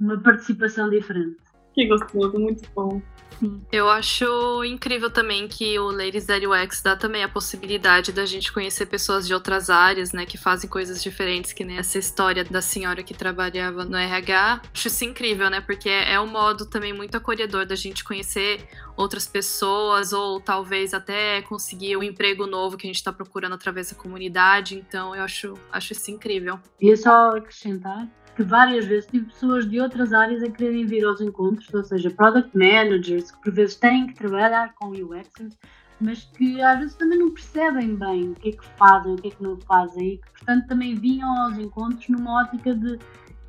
uma 0.00 0.18
participação 0.20 0.88
diferente. 0.88 1.36
Que 1.78 1.86
gostoso, 1.86 2.36
muito 2.40 2.68
bom. 2.74 3.00
Sim. 3.38 3.62
Eu 3.70 3.88
acho 3.88 4.64
incrível 4.64 5.08
também 5.08 5.46
que 5.46 5.78
o 5.78 5.92
Ladies 5.92 6.26
That 6.26 6.44
UX 6.44 6.82
dá 6.82 6.96
também 6.96 7.22
a 7.22 7.28
possibilidade 7.28 8.10
da 8.10 8.26
gente 8.26 8.52
conhecer 8.52 8.86
pessoas 8.86 9.28
de 9.28 9.32
outras 9.32 9.70
áreas, 9.70 10.12
né, 10.12 10.26
que 10.26 10.36
fazem 10.36 10.68
coisas 10.68 11.00
diferentes, 11.00 11.52
que 11.52 11.64
nem 11.64 11.78
essa 11.78 11.96
história 11.96 12.42
da 12.42 12.60
senhora 12.60 13.00
que 13.04 13.14
trabalhava 13.14 13.84
no 13.84 13.96
RH. 13.96 14.62
Acho 14.74 14.88
isso 14.88 15.04
incrível, 15.04 15.48
né, 15.48 15.60
porque 15.60 15.88
é 15.88 16.18
um 16.20 16.26
modo 16.26 16.66
também 16.66 16.92
muito 16.92 17.16
acolhedor 17.16 17.64
da 17.64 17.76
gente 17.76 18.02
conhecer 18.02 18.66
outras 18.96 19.24
pessoas 19.24 20.12
ou 20.12 20.40
talvez 20.40 20.92
até 20.92 21.40
conseguir 21.42 21.96
um 21.96 22.02
emprego 22.02 22.44
novo 22.44 22.76
que 22.76 22.88
a 22.88 22.90
gente 22.90 22.96
está 22.96 23.12
procurando 23.12 23.54
através 23.54 23.90
da 23.90 23.96
comunidade. 23.96 24.74
Então, 24.74 25.14
eu 25.14 25.22
acho, 25.22 25.54
acho 25.70 25.92
isso 25.92 26.10
incrível. 26.10 26.58
E 26.80 26.96
só 26.96 27.36
acrescentar 27.36 28.08
que 28.38 28.44
várias 28.44 28.86
vezes 28.86 29.10
tive 29.10 29.26
pessoas 29.26 29.68
de 29.68 29.80
outras 29.80 30.12
áreas 30.12 30.44
a 30.44 30.48
quererem 30.48 30.86
vir 30.86 31.04
aos 31.04 31.20
encontros, 31.20 31.74
ou 31.74 31.82
seja, 31.82 32.08
product 32.08 32.56
managers, 32.56 33.32
que 33.32 33.42
por 33.42 33.52
vezes 33.52 33.74
têm 33.74 34.06
que 34.06 34.14
trabalhar 34.14 34.72
com 34.76 34.90
UX, 34.90 35.58
mas 36.00 36.22
que 36.22 36.62
às 36.62 36.78
vezes 36.78 36.94
também 36.94 37.18
não 37.18 37.32
percebem 37.32 37.96
bem 37.96 38.30
o 38.30 38.34
que 38.36 38.50
é 38.50 38.52
que 38.52 38.64
fazem, 38.78 39.14
o 39.14 39.16
que 39.16 39.26
é 39.26 39.30
que 39.32 39.42
não 39.42 39.56
fazem, 39.62 40.10
e 40.10 40.18
que 40.18 40.30
portanto 40.30 40.68
também 40.68 40.94
vinham 40.94 41.28
aos 41.36 41.58
encontros 41.58 42.08
numa 42.08 42.44
ótica 42.44 42.76
de 42.76 42.96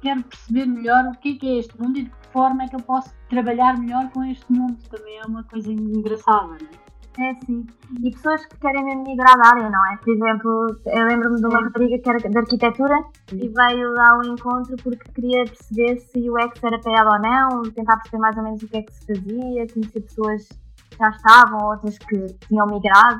quero 0.02 0.24
perceber 0.24 0.66
melhor 0.66 1.06
o 1.06 1.12
que 1.20 1.34
é 1.34 1.36
que 1.36 1.48
é 1.48 1.60
este 1.60 1.80
mundo 1.80 2.00
e 2.00 2.04
de 2.06 2.10
que 2.10 2.28
forma 2.34 2.64
é 2.64 2.68
que 2.68 2.76
eu 2.76 2.82
posso 2.82 3.14
trabalhar 3.30 3.78
melhor 3.78 4.10
com 4.10 4.24
este 4.24 4.52
mundo. 4.52 4.76
Também 4.90 5.20
é 5.20 5.22
uma 5.24 5.44
coisa 5.44 5.72
engraçada, 5.72 6.48
não 6.48 6.56
é? 6.56 6.89
É, 7.20 7.34
sim. 7.46 7.68
E 8.02 8.12
pessoas 8.12 8.46
que 8.46 8.58
querem 8.60 8.86
mesmo 8.86 9.04
migrar 9.04 9.38
da 9.38 9.50
área, 9.50 9.70
não 9.70 9.86
é? 9.92 9.98
Por 9.98 10.14
exemplo, 10.14 10.68
eu 10.86 11.06
lembro-me 11.06 11.36
de 11.36 11.46
uma 11.48 11.62
rapariga 11.62 12.00
que 12.00 12.10
era 12.10 12.18
de 12.18 12.38
arquitetura 12.38 12.96
sim. 13.30 13.40
e 13.44 13.50
veio 13.50 13.94
lá 13.94 14.12
ao 14.12 14.24
encontro 14.24 14.78
porque 14.82 15.12
queria 15.14 15.44
perceber 15.44 16.00
se 16.00 16.30
o 16.30 16.34
UX 16.34 16.64
era 16.64 16.80
para 16.80 16.98
ela 16.98 17.14
ou 17.16 17.22
não, 17.22 17.64
tentar 17.72 17.98
perceber 17.98 18.22
mais 18.22 18.38
ou 18.38 18.44
menos 18.44 18.64
o 18.64 18.68
que 18.70 18.78
é 18.78 18.82
que 18.84 18.94
se 18.94 19.06
fazia, 19.06 19.68
conhecer 19.68 20.02
pessoas 20.02 20.48
que 20.90 20.98
já 20.98 21.10
estavam, 21.10 21.68
outras 21.68 21.98
que 21.98 22.28
tinham 22.48 22.68
migrado. 22.68 23.20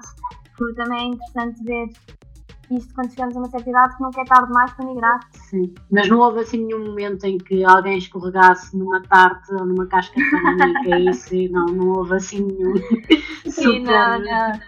Foi 0.58 0.74
também 0.76 1.12
interessante 1.12 1.62
ver 1.64 1.90
isto 2.72 2.94
quando 2.94 3.10
chegamos 3.10 3.36
a 3.36 3.40
uma 3.40 3.50
certa 3.50 3.70
idade 3.70 3.98
que 3.98 4.04
nunca 4.04 4.22
é 4.22 4.26
tarde 4.26 4.48
demais 4.48 4.72
para 4.74 4.86
migrar. 4.86 5.20
Sim, 5.32 5.74
mas 5.92 6.08
não 6.08 6.20
houve 6.20 6.42
assim 6.42 6.66
nenhum 6.66 6.86
momento 6.86 7.24
em 7.26 7.38
que 7.38 7.64
alguém 7.64 7.98
escorregasse 7.98 8.78
numa 8.78 9.02
tarte 9.04 9.54
ou 9.54 9.66
numa 9.66 9.86
casca 9.88 10.16
de 10.16 10.32
panica 10.32 10.98
e 10.98 11.10
isso, 11.10 11.52
não, 11.52 11.66
não 11.66 11.90
houve 11.90 12.16
assim 12.16 12.46
nenhum. 12.46 12.76
Sim, 13.50 13.84
não, 13.84 14.20
não, 14.20 14.60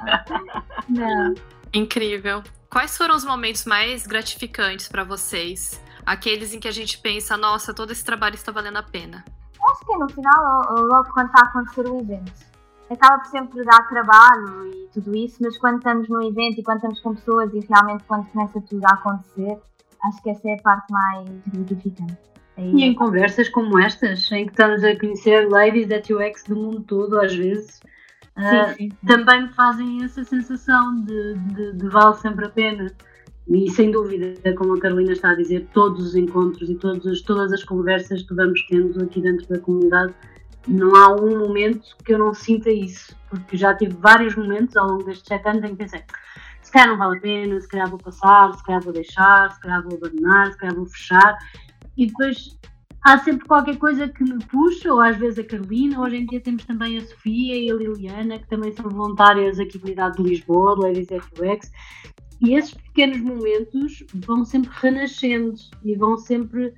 não. 0.90 1.36
Incrível. 1.74 2.44
Quais 2.70 2.98
foram 2.98 3.16
os 3.16 3.26
momentos 3.26 3.66
mais 3.66 4.08
gratificantes 4.08 4.88
para 4.88 5.04
vocês? 5.04 5.82
Aqueles 6.06 6.54
em 6.54 6.60
que 6.60 6.68
a 6.68 6.72
gente 6.72 6.98
pensa, 6.98 7.38
nossa, 7.38 7.74
todo 7.74 7.92
esse 7.92 8.04
trabalho 8.04 8.36
está 8.36 8.52
valendo 8.52 8.78
a 8.78 8.84
pena. 8.84 9.24
Acho 9.70 9.86
que 9.86 9.94
é 9.94 9.98
no 9.98 10.10
final, 10.10 10.76
logo 10.76 11.10
quando 11.14 11.28
está 11.28 11.46
a 11.46 11.50
acontecer 11.50 11.88
o 11.88 12.00
evento 12.00 12.51
acaba 12.94 13.20
por 13.20 13.28
sempre 13.28 13.64
dar 13.64 13.88
trabalho 13.88 14.68
e 14.68 14.90
tudo 14.94 15.16
isso, 15.16 15.38
mas 15.42 15.58
quando 15.58 15.78
estamos 15.78 16.10
no 16.10 16.22
evento 16.24 16.60
e 16.60 16.64
quando 16.64 16.78
estamos 16.78 17.00
com 17.00 17.16
pessoas 17.16 17.54
e 17.54 17.60
realmente 17.60 18.04
quando 18.06 18.26
começa 18.28 18.62
tudo 18.62 18.86
a 18.86 18.94
acontecer, 18.94 19.58
acho 20.04 20.22
que 20.22 20.30
essa 20.30 20.50
é 20.50 20.54
a 20.56 20.62
parte 20.62 20.92
mais 20.92 21.30
gratificante. 21.48 22.18
Aí 22.58 22.74
e 22.74 22.84
em 22.84 22.94
conversas 22.94 23.48
como 23.50 23.80
estas, 23.80 24.30
em 24.32 24.46
que 24.46 24.52
estamos 24.52 24.84
a 24.84 24.98
conhecer 25.00 25.50
ladies 25.50 25.88
that 25.88 26.14
UX 26.14 26.44
do 26.44 26.56
mundo 26.56 26.82
todo, 26.82 27.20
às 27.20 27.34
vezes, 27.34 27.80
sim, 28.38 28.44
uh, 28.44 28.76
sim, 28.76 28.90
sim. 28.90 29.08
também 29.08 29.44
me 29.44 29.54
fazem 29.54 30.04
essa 30.04 30.24
sensação 30.24 31.02
de, 31.04 31.34
de, 31.36 31.74
de 31.74 31.88
vale 31.88 32.16
sempre 32.16 32.46
a 32.46 32.50
pena. 32.50 32.92
E 33.48 33.70
sem 33.72 33.92
dúvida, 33.92 34.34
como 34.56 34.76
a 34.76 34.80
Carolina 34.80 35.14
está 35.14 35.32
a 35.32 35.36
dizer, 35.36 35.68
todos 35.74 36.08
os 36.08 36.16
encontros 36.16 36.70
e 36.70 36.76
todas 36.76 37.52
as 37.52 37.64
conversas 37.64 38.22
que 38.22 38.34
vamos 38.34 38.66
tendo 38.68 39.04
aqui 39.04 39.20
dentro 39.20 39.48
da 39.48 39.60
comunidade 39.60 40.14
não 40.68 40.96
há 40.96 41.16
um 41.16 41.40
momento 41.40 41.96
que 42.04 42.14
eu 42.14 42.20
não 42.20 42.34
sinta 42.34 42.70
isso, 42.70 43.16
porque 43.30 43.58
já 43.58 43.76
tive 43.76 43.96
vários 43.96 44.36
momentos 44.36 44.78
ao 44.78 44.88
longo 44.88 45.04
destes 45.04 45.28
sete 45.28 45.48
anos 45.48 45.64
em 45.64 45.70
que 45.70 45.76
pensei 45.76 46.04
se 46.72 46.72
calhar 46.72 46.90
não 46.90 46.98
vale 46.98 47.18
a 47.18 47.22
pena, 47.22 47.60
se 47.60 47.68
calhar 47.68 47.90
vou 47.90 48.00
passar, 48.00 48.54
se 48.54 48.64
calhar 48.64 48.82
vou 48.82 48.94
deixar, 48.94 49.52
se 49.52 49.60
calhar 49.60 49.84
vou 49.84 49.98
abandonar, 49.98 50.52
se 50.52 50.58
calhar 50.58 50.74
vou 50.74 50.86
fechar, 50.86 51.38
e 51.98 52.08
depois 52.08 52.58
há 53.04 53.18
sempre 53.18 53.46
qualquer 53.46 53.78
coisa 53.78 54.08
que 54.08 54.24
me 54.24 54.40
puxa, 54.46 54.94
ou 54.94 55.02
às 55.02 55.18
vezes 55.18 55.40
a 55.40 55.44
Carolina, 55.44 56.00
hoje 56.00 56.16
em 56.16 56.26
dia 56.26 56.40
temos 56.40 56.64
também 56.64 56.98
a 56.98 57.02
Sofia 57.02 57.58
e 57.58 57.70
a 57.70 57.74
Liliana, 57.74 58.40
que 58.40 58.48
também 58.48 58.72
são 58.72 58.90
voluntárias 58.90 59.60
aqui 59.60 59.78
da 59.78 59.86
Unidade 59.86 60.18
de 60.18 60.24
Lisboa, 60.24 60.76
do 60.76 60.84
Ladies 60.84 61.10
FUX, 61.36 61.72
e 62.40 62.54
esses 62.54 62.74
pequenos 62.74 63.20
momentos 63.20 64.04
vão 64.14 64.46
sempre 64.46 64.72
renascendo 64.74 65.54
e 65.84 65.96
vão 65.96 66.18
sempre 66.18 66.74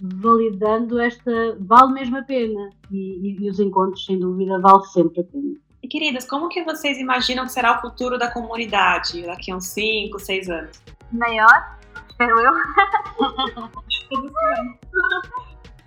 validando 0.00 0.98
esta. 1.00 1.56
vale 1.60 1.92
mesmo 1.92 2.18
a 2.18 2.22
pena. 2.22 2.70
E, 2.90 2.96
e, 2.96 3.44
e, 3.44 3.50
os 3.50 3.58
encontros, 3.60 4.04
sem 4.04 4.18
dúvida, 4.18 4.58
vale 4.60 4.84
sempre 4.86 5.20
a 5.20 5.24
pena. 5.24 5.54
E 5.82 5.88
queridas, 5.88 6.26
como 6.26 6.48
que 6.48 6.64
vocês 6.64 6.98
imaginam 6.98 7.44
que 7.44 7.52
será 7.52 7.78
o 7.78 7.80
futuro 7.80 8.18
da 8.18 8.30
comunidade 8.30 9.24
daqui 9.24 9.52
a 9.52 9.56
uns 9.56 9.66
5, 9.68 10.18
6 10.18 10.48
anos? 10.48 10.82
Maior, 11.12 11.78
espero 12.08 12.38
eu. 12.40 12.52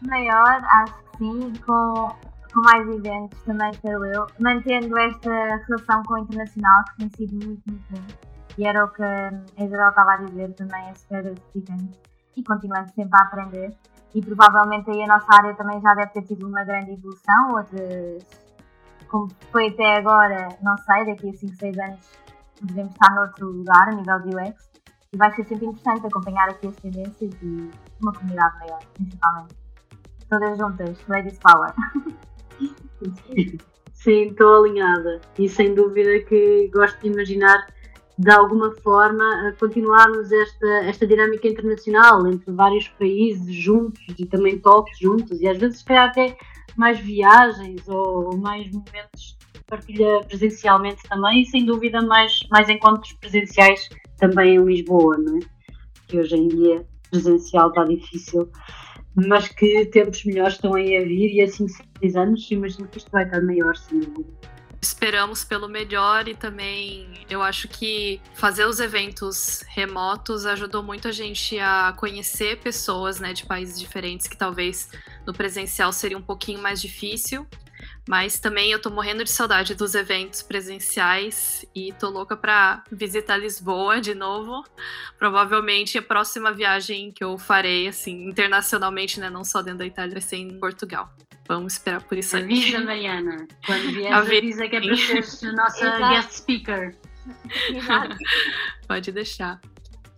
Maior, 0.08 0.62
acho 0.63 0.93
que 0.93 1.17
sim, 1.17 1.54
com, 1.65 2.15
com 2.54 2.62
mais 2.62 2.88
eventos 2.88 3.41
também, 3.43 3.69
espero 3.72 4.06
eu. 4.06 4.26
Mantendo 4.39 4.98
esta 4.98 5.58
relação 5.67 6.04
com 6.04 6.13
o 6.13 6.17
internacional, 6.19 6.86
que 6.86 6.98
tem 6.98 7.10
sido 7.10 7.45
muito, 7.45 7.62
muito 7.67 7.84
bom. 7.89 8.30
E 8.58 8.65
era 8.65 8.86
o 8.86 8.89
que 8.89 9.04
a 9.04 9.32
Isabel 9.58 9.89
estava 9.89 10.13
a 10.13 10.17
dizer 10.17 10.54
também, 10.54 10.95
super 10.95 11.24
gratificante. 11.24 12.00
E 12.38 12.43
continuando 12.43 12.89
sempre 12.93 13.19
a 13.19 13.24
aprender 13.24 13.76
e 14.13 14.22
provavelmente 14.22 14.89
aí 14.89 15.04
a 15.04 15.08
nossa 15.08 15.28
área 15.30 15.56
também 15.56 15.80
já 15.82 15.93
deve 15.93 16.12
ter 16.12 16.24
tido 16.24 16.48
uma 16.48 16.63
grande 16.63 16.91
evolução, 16.91 17.56
outras, 17.56 18.24
como 19.08 19.28
foi 19.52 19.67
até 19.67 19.98
agora, 19.98 20.50
não 20.62 20.78
sei, 20.78 21.06
daqui 21.06 21.30
a 21.30 21.34
5, 21.34 21.56
6 21.56 21.80
anos 21.80 22.19
devemos 22.62 22.91
estar 22.91 23.13
noutro 23.15 23.50
lugar 23.52 23.88
a 23.88 23.91
nível 23.91 24.19
de 24.22 24.36
UX 24.36 24.69
e 25.13 25.17
vai 25.17 25.32
ser 25.34 25.45
sempre 25.45 25.65
interessante 25.65 26.08
acompanhar 26.08 26.50
aqui 26.50 26.67
as 26.67 26.76
tendências 26.78 27.34
e 27.41 27.69
uma 28.02 28.13
comunidade 28.13 28.60
maior, 28.60 28.80
principalmente. 28.93 29.56
Todas 30.30 30.58
juntas, 30.58 31.08
Ladies 31.08 31.39
Power. 31.39 31.74
Sim, 33.93 34.28
estou 34.28 34.63
alinhada 34.63 35.19
e 35.38 35.50
sem 35.50 35.74
dúvida 35.74 36.19
que 36.22 36.69
gosto 36.74 37.00
de 37.02 37.08
imaginar 37.08 37.67
de 38.19 38.32
alguma 38.32 38.75
forma 38.84 39.55
continuarmos 39.58 40.29
esta, 40.29 40.67
esta 40.84 41.08
dinâmica 41.08 41.47
internacional 41.47 42.27
entre 42.27 42.51
vários 42.51 42.89
países 42.89 43.55
juntos 43.55 44.03
e 44.17 44.25
também 44.25 44.60
toques 44.60 44.99
juntos 44.99 45.39
e 45.39 45.47
às 45.47 45.58
vezes 45.58 45.82
calhar 45.84 46.10
até 46.10 46.38
mais 46.75 46.99
viagens 46.99 47.88
ou 47.88 48.36
mais 48.36 48.69
momentos 48.73 49.38
de 49.53 49.63
partilha 49.65 50.19
presencialmente 50.27 51.01
também 51.08 51.43
e 51.43 51.45
sem 51.45 51.65
dúvida 51.65 52.01
mais, 52.01 52.41
mais 52.51 52.67
encontros 52.67 53.13
presenciais 53.13 53.88
também 54.17 54.55
em 54.55 54.65
Lisboa, 54.65 55.17
não 55.17 55.38
é? 55.38 55.39
Que 56.10 56.19
hoje 56.19 56.36
em 56.36 56.49
dia 56.49 56.86
presencial 57.10 57.69
está 57.69 57.86
difícil, 57.86 58.49
mas 59.15 59.47
que 59.47 59.86
tempos 59.86 60.25
melhores 60.25 60.55
estão 60.55 60.73
aí 60.73 60.97
a 60.97 61.05
vir 61.05 61.36
e 61.36 61.41
assim 61.41 61.67
seis 61.69 62.17
anos 62.17 62.51
imagino 62.51 62.86
que 62.89 62.97
isto 62.97 63.12
vai 63.12 63.23
estar 63.23 63.41
maior 63.41 63.77
sem 63.77 64.01
dúvida 64.01 64.59
esperamos 64.82 65.44
pelo 65.44 65.68
melhor 65.68 66.28
e 66.28 66.36
também 66.36 67.26
eu 67.30 67.42
acho 67.42 67.68
que 67.68 68.22
fazer 68.34 68.65
os 68.65 68.80
eventos 68.80 69.63
remotos 69.68 70.46
ajudou 70.46 70.82
muito 70.82 71.08
a 71.08 71.12
gente 71.12 71.60
a 71.60 71.94
conhecer 71.98 72.60
pessoas 72.60 73.20
né, 73.20 73.34
de 73.34 73.46
países 73.46 73.80
diferentes 73.80 74.28
que 74.28 74.38
talvez 74.38 74.89
no 75.26 75.34
presencial 75.34 75.92
seria 75.92 76.18
um 76.18 76.22
pouquinho 76.22 76.62
mais 76.62 76.82
difícil. 76.82 77.46
Mas 78.10 78.39
também 78.39 78.72
eu 78.72 78.82
tô 78.82 78.89
morrendo 78.89 79.24
de 79.24 79.30
saudade 79.30 79.76
dos 79.76 79.93
eventos 79.93 80.41
presenciais 80.41 81.63
e 81.76 81.93
tô 81.93 82.10
louca 82.10 82.36
para 82.36 82.84
visitar 82.91 83.38
Lisboa 83.38 84.02
de 84.02 84.15
novo. 84.15 84.65
Provavelmente 85.19 85.95
a 85.95 86.02
próxima 86.02 86.52
viagem 86.52 87.12
que 87.12 87.24
eu 87.24 87.38
farei, 87.38 87.88
assim, 87.88 88.28
internacionalmente, 88.28 89.19
né, 89.19 89.30
não 89.30 89.43
só 89.43 89.62
dentro 89.62 89.80
da 89.80 89.86
Itália, 89.86 90.13
vai 90.13 90.22
ser 90.24 90.38
em 90.38 90.58
Portugal. 90.58 91.13
Vamos 91.48 91.74
esperar 91.74 92.02
por 92.02 92.17
isso 92.17 92.36
avisa, 92.36 92.80
aí. 92.80 92.84
Mariana. 92.84 93.48
Quando 93.63 93.91
vier, 93.91 94.10
avisa 94.12 94.67
que 94.67 94.76
é 94.78 94.82
para 94.82 94.98
ser 95.22 95.52
nossa 95.54 96.10
guest 96.10 96.32
speaker. 96.32 96.95
Pode 98.88 99.12
deixar. 99.12 99.62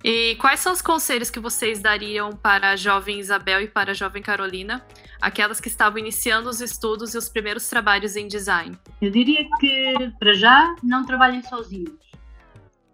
E 0.04 0.36
quais 0.36 0.60
são 0.60 0.74
os 0.74 0.82
conselhos 0.82 1.30
que 1.30 1.40
vocês 1.40 1.80
dariam 1.80 2.32
para 2.32 2.72
a 2.72 2.76
jovem 2.76 3.20
Isabel 3.20 3.62
e 3.62 3.68
para 3.68 3.92
a 3.92 3.94
jovem 3.94 4.22
Carolina, 4.22 4.84
aquelas 5.22 5.60
que 5.60 5.68
estavam 5.68 6.00
iniciando 6.00 6.50
os 6.50 6.60
estudos 6.60 7.14
e 7.14 7.18
os 7.18 7.30
primeiros 7.30 7.70
trabalhos 7.70 8.16
em 8.16 8.28
design? 8.28 8.76
Eu 9.00 9.12
diria 9.12 9.48
que, 9.60 10.12
para 10.20 10.34
já, 10.34 10.76
não 10.82 11.06
trabalhem 11.06 11.44
sozinhos. 11.44 11.94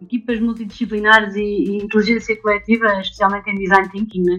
equipas 0.02 0.38
multidisciplinares 0.38 1.34
e, 1.34 1.40
e, 1.40 1.76
inteligência 1.78 2.36
coletiva, 2.42 3.00
especialmente 3.00 3.50
em 3.50 3.54
design 3.54 3.88
thinking, 3.88 4.22
né? 4.24 4.36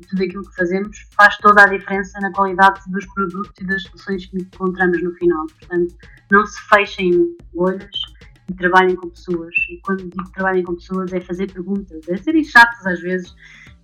e 0.00 0.06
tudo 0.06 0.22
aquilo 0.24 0.42
que 0.42 0.56
fazemos, 0.56 0.98
faz 1.16 1.36
toda 1.38 1.62
a 1.62 1.66
diferença 1.66 2.18
na 2.20 2.32
qualidade 2.32 2.80
dos 2.88 3.06
produtos 3.14 3.52
e 3.60 3.64
das 3.64 3.82
soluções 3.84 4.26
que 4.26 4.38
encontramos 4.38 5.00
no 5.02 5.14
final. 5.14 5.46
Portanto, 5.46 5.94
não 6.32 6.44
se 6.44 6.60
fechem 6.68 7.10
em 7.10 7.36
bolhas 7.54 7.88
trabalhem 8.54 8.96
com 8.96 9.08
pessoas. 9.08 9.54
E 9.70 9.80
quando 9.82 10.04
digo 10.04 10.30
trabalhem 10.32 10.64
com 10.64 10.74
pessoas, 10.74 11.12
é 11.12 11.20
fazer 11.20 11.52
perguntas, 11.52 12.08
é 12.08 12.16
serem 12.16 12.44
chatos 12.44 12.86
às 12.86 13.00
vezes, 13.00 13.34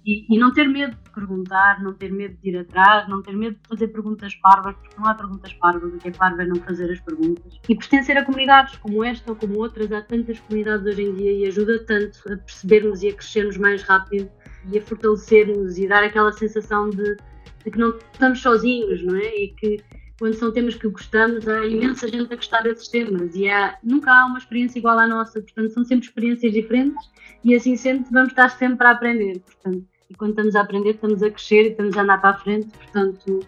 e, 0.07 0.27
e, 0.29 0.39
não 0.39 0.53
ter 0.53 0.69
medo 0.69 0.95
de 1.03 1.11
perguntar, 1.11 1.83
não 1.83 1.95
ter 1.95 2.13
medo 2.13 2.37
de 2.43 2.51
ir 2.51 2.59
atrás, 2.59 3.09
não 3.09 3.23
ter 3.23 3.35
medo 3.35 3.55
de 3.55 3.69
fazer 3.69 3.89
perguntas 3.89 4.35
parvas, 4.35 4.77
porque 4.77 4.95
não 4.99 5.07
há 5.07 5.15
perguntas 5.15 5.51
parvas, 5.55 5.95
o 5.95 5.97
que 5.97 6.09
é 6.09 6.11
parvo 6.11 6.43
é 6.43 6.47
não 6.47 6.57
fazer 6.57 6.93
as 6.93 7.01
perguntas. 7.01 7.59
E 7.67 7.75
pertencer 7.75 8.15
a 8.19 8.23
comunidades 8.23 8.77
como 8.77 9.03
esta 9.03 9.31
ou 9.31 9.37
como 9.37 9.59
outras, 9.59 9.91
há 9.93 10.03
tantas 10.03 10.39
comunidades 10.41 10.85
hoje 10.87 11.05
em 11.05 11.15
dia 11.15 11.33
e 11.33 11.47
ajuda 11.47 11.79
tanto 11.87 12.19
a 12.31 12.37
percebermos 12.37 13.03
e 13.03 13.09
a 13.09 13.15
crescermos 13.15 13.57
mais 13.57 13.83
rápido 13.83 14.31
e 14.71 14.79
a 14.79 14.83
fortalecer-nos 14.83 15.79
e 15.79 15.89
dar 15.89 16.05
aquela 16.05 16.33
sensação 16.33 16.91
de, 16.91 17.17
de, 17.65 17.71
que 17.71 17.79
não 17.79 17.97
estamos 18.13 18.43
sozinhos, 18.43 19.03
não 19.03 19.17
é? 19.17 19.35
E 19.35 19.49
que 19.55 19.83
quando 20.19 20.35
são 20.35 20.53
temas 20.53 20.75
que 20.75 20.89
gostamos, 20.89 21.47
há 21.49 21.67
imensa 21.67 22.09
gente 22.09 22.33
a 22.33 22.37
gostar 22.37 22.63
desses 22.63 22.89
temas 22.89 23.35
e 23.35 23.49
há, 23.49 23.79
nunca 23.83 24.13
há 24.13 24.27
uma 24.27 24.39
experiência 24.39 24.79
igual 24.79 24.99
à 24.99 25.07
nossa, 25.07 25.41
portanto 25.41 25.73
são 25.73 25.85
sempre 25.85 26.07
experiências 26.07 26.53
diferentes 26.53 27.11
e 27.43 27.55
assim 27.55 27.77
sendo 27.77 28.05
vamos 28.11 28.31
estar 28.31 28.49
sempre 28.51 28.87
a 28.87 28.91
aprender, 28.91 29.41
portanto 29.41 29.85
e 30.09 30.15
quando 30.15 30.31
estamos 30.31 30.55
a 30.55 30.61
aprender, 30.61 30.91
estamos 30.91 31.23
a 31.23 31.31
crescer 31.31 31.65
e 31.65 31.69
estamos 31.71 31.97
a 31.97 32.03
andar 32.03 32.21
para 32.21 32.31
a 32.31 32.39
frente. 32.39 32.69
Portanto, 32.69 33.41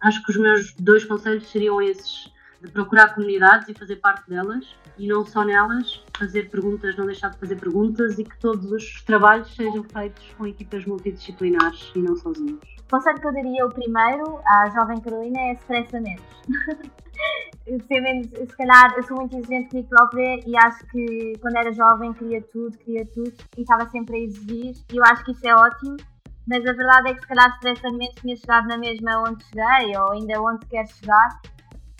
acho 0.00 0.22
que 0.24 0.30
os 0.30 0.36
meus 0.36 0.74
dois 0.74 1.04
conselhos 1.04 1.48
seriam 1.50 1.80
esses: 1.80 2.30
de 2.62 2.70
procurar 2.70 3.14
comunidades 3.14 3.68
e 3.68 3.74
fazer 3.74 3.96
parte 3.96 4.28
delas, 4.30 4.74
e 4.96 5.08
não 5.08 5.26
só 5.26 5.44
nelas, 5.44 6.04
fazer 6.16 6.48
perguntas, 6.48 6.96
não 6.96 7.06
deixar 7.06 7.30
de 7.30 7.38
fazer 7.38 7.56
perguntas 7.56 8.18
e 8.18 8.24
que 8.24 8.38
todos 8.38 8.70
os 8.70 9.02
trabalhos 9.02 9.52
sejam 9.54 9.82
feitos 9.82 10.24
com 10.38 10.46
equipas 10.46 10.84
multidisciplinares 10.86 11.90
e 11.96 11.98
não 11.98 12.14
sozinhos. 12.16 12.60
O 12.86 12.90
conselho 12.90 13.20
que 13.20 13.26
eu 13.26 13.32
daria, 13.32 13.66
o 13.66 13.70
primeiro, 13.70 14.38
à 14.46 14.68
jovem 14.70 15.00
Carolina, 15.00 15.40
é 15.40 15.52
estressa 15.54 16.00
menos. 16.00 16.22
menos, 17.90 18.28
se 18.28 18.56
calhar 18.56 18.92
eu 18.96 19.02
sou 19.04 19.16
muito 19.16 19.36
exigente 19.36 19.70
comigo 19.70 19.88
própria 19.88 20.40
e 20.46 20.56
acho 20.56 20.86
que 20.86 21.32
quando 21.40 21.56
era 21.56 21.72
jovem 21.72 22.12
queria 22.12 22.42
tudo, 22.42 22.76
queria 22.78 23.06
tudo 23.06 23.32
e 23.56 23.62
estava 23.62 23.88
sempre 23.88 24.16
a 24.16 24.20
exigir 24.20 24.74
e 24.92 24.96
eu 24.96 25.04
acho 25.04 25.24
que 25.24 25.32
isso 25.32 25.46
é 25.46 25.54
ótimo, 25.54 25.96
mas 26.46 26.66
a 26.66 26.72
verdade 26.72 27.10
é 27.10 27.14
que 27.14 27.20
se 27.20 27.26
calhar 27.28 27.48
estressamento 27.50 28.14
tinha 28.20 28.36
chegado 28.36 28.66
na 28.66 28.76
mesma 28.76 29.22
onde 29.28 29.44
cheguei 29.44 29.96
ou 29.96 30.12
ainda 30.12 30.40
onde 30.40 30.66
quero 30.66 30.88
chegar, 30.88 31.40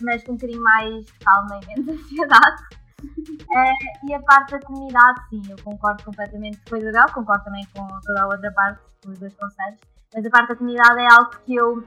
mas 0.01 0.23
com 0.25 0.33
um 0.33 0.35
bocadinho 0.37 0.63
mais 0.63 1.11
calma 1.13 1.61
e 1.63 1.67
menos 1.67 1.89
ansiedade. 2.03 2.63
Uh, 3.03 4.09
e 4.09 4.15
a 4.15 4.21
parte 4.21 4.53
da 4.53 4.61
comunidade, 4.61 5.29
sim, 5.29 5.43
eu 5.51 5.57
concordo 5.63 6.05
completamente 6.05 6.61
com 6.69 6.77
a 6.77 6.79
Isabel, 6.79 7.07
concordo 7.13 7.45
também 7.45 7.67
com 7.75 7.87
toda 8.01 8.23
a 8.23 8.27
outra 8.27 8.53
parte, 8.53 8.81
os 9.07 9.19
dois 9.19 9.35
conselhos, 9.35 9.81
mas 10.15 10.25
a 10.25 10.31
parte 10.31 10.49
da 10.51 10.57
comunidade 10.57 11.01
é 11.01 11.13
algo 11.13 11.31
que 11.45 11.55
eu, 11.57 11.85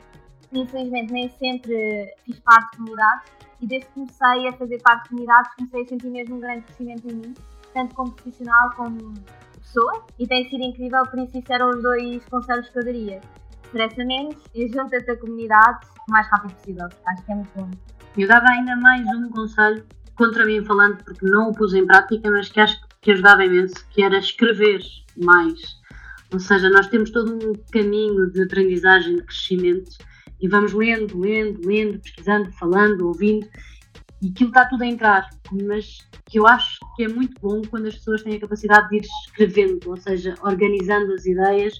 infelizmente, 0.52 1.14
nem 1.14 1.30
sempre 1.30 2.14
fiz 2.26 2.40
parte 2.42 2.72
de 2.72 2.78
comunidades 2.78 3.32
e 3.62 3.68
desde 3.68 3.88
que 3.88 3.94
comecei 3.94 4.48
a 4.50 4.54
fazer 4.54 4.82
parte 4.82 5.04
de 5.04 5.10
comunidades 5.10 5.56
comecei 5.56 5.82
a 5.82 5.86
sentir 5.86 6.10
mesmo 6.10 6.36
um 6.36 6.40
grande 6.40 6.62
crescimento 6.66 7.08
em 7.10 7.16
mim, 7.16 7.34
tanto 7.74 7.96
como 7.96 8.12
profissional 8.12 8.72
como 8.76 9.14
pessoa, 9.58 10.06
e 10.20 10.28
tem 10.28 10.50
sido 10.50 10.64
incrível, 10.64 11.04
por 11.04 11.20
isso 11.20 11.38
isso 11.38 11.52
eram 11.52 11.70
os 11.70 11.82
dois 11.82 12.26
conselhos 12.26 12.70
que 12.70 12.80
eu 12.80 12.86
daria. 12.86 13.22
Estressa 13.66 14.06
menos 14.06 14.36
e 14.54 14.68
junta-te 14.68 15.12
à 15.12 15.18
comunidade 15.18 15.86
o 16.08 16.12
mais 16.12 16.28
rápido 16.28 16.54
possível, 16.54 16.88
acho 17.08 17.26
que 17.26 17.32
é 17.32 17.36
muito 17.36 17.50
bom. 17.56 17.72
Eu 18.18 18.28
dava 18.28 18.48
ainda 18.48 18.76
mais 18.78 19.06
um 19.08 19.30
conselho, 19.30 19.86
contra 20.16 20.46
mim 20.46 20.64
falando, 20.64 21.04
porque 21.04 21.26
não 21.26 21.50
o 21.50 21.54
pus 21.54 21.74
em 21.74 21.86
prática, 21.86 22.32
mas 22.32 22.50
que 22.50 22.60
acho 22.60 22.80
que 23.02 23.12
ajudava 23.12 23.44
imenso, 23.44 23.86
que 23.90 24.04
era 24.04 24.18
escrever 24.18 24.82
mais. 25.18 25.60
Ou 26.32 26.40
seja, 26.40 26.70
nós 26.70 26.88
temos 26.88 27.12
todo 27.12 27.34
um 27.34 27.54
caminho 27.72 28.32
de 28.32 28.44
aprendizagem, 28.44 29.18
de 29.18 29.24
crescimento, 29.24 29.92
e 30.42 30.48
vamos 30.48 30.74
lendo, 30.74 31.20
lendo, 31.20 31.68
lendo, 31.68 32.00
pesquisando, 32.00 32.52
falando, 32.54 33.08
ouvindo, 33.08 33.48
e 34.22 34.30
aquilo 34.30 34.50
está 34.50 34.66
tudo 34.66 34.84
a 34.84 34.88
entrar. 34.88 35.30
Mas 35.52 36.00
que 36.26 36.40
eu 36.40 36.48
acho 36.48 36.80
que 36.96 37.04
é 37.04 37.08
muito 37.08 37.40
bom 37.42 37.62
quando 37.70 37.88
as 37.88 37.96
pessoas 37.96 38.24
têm 38.24 38.36
a 38.36 38.40
capacidade 38.40 38.90
de 38.90 38.98
ir 38.98 39.02
escrevendo, 39.02 39.90
ou 39.90 39.98
seja, 39.98 40.36
organizando 40.42 41.14
as 41.14 41.26
ideias 41.26 41.74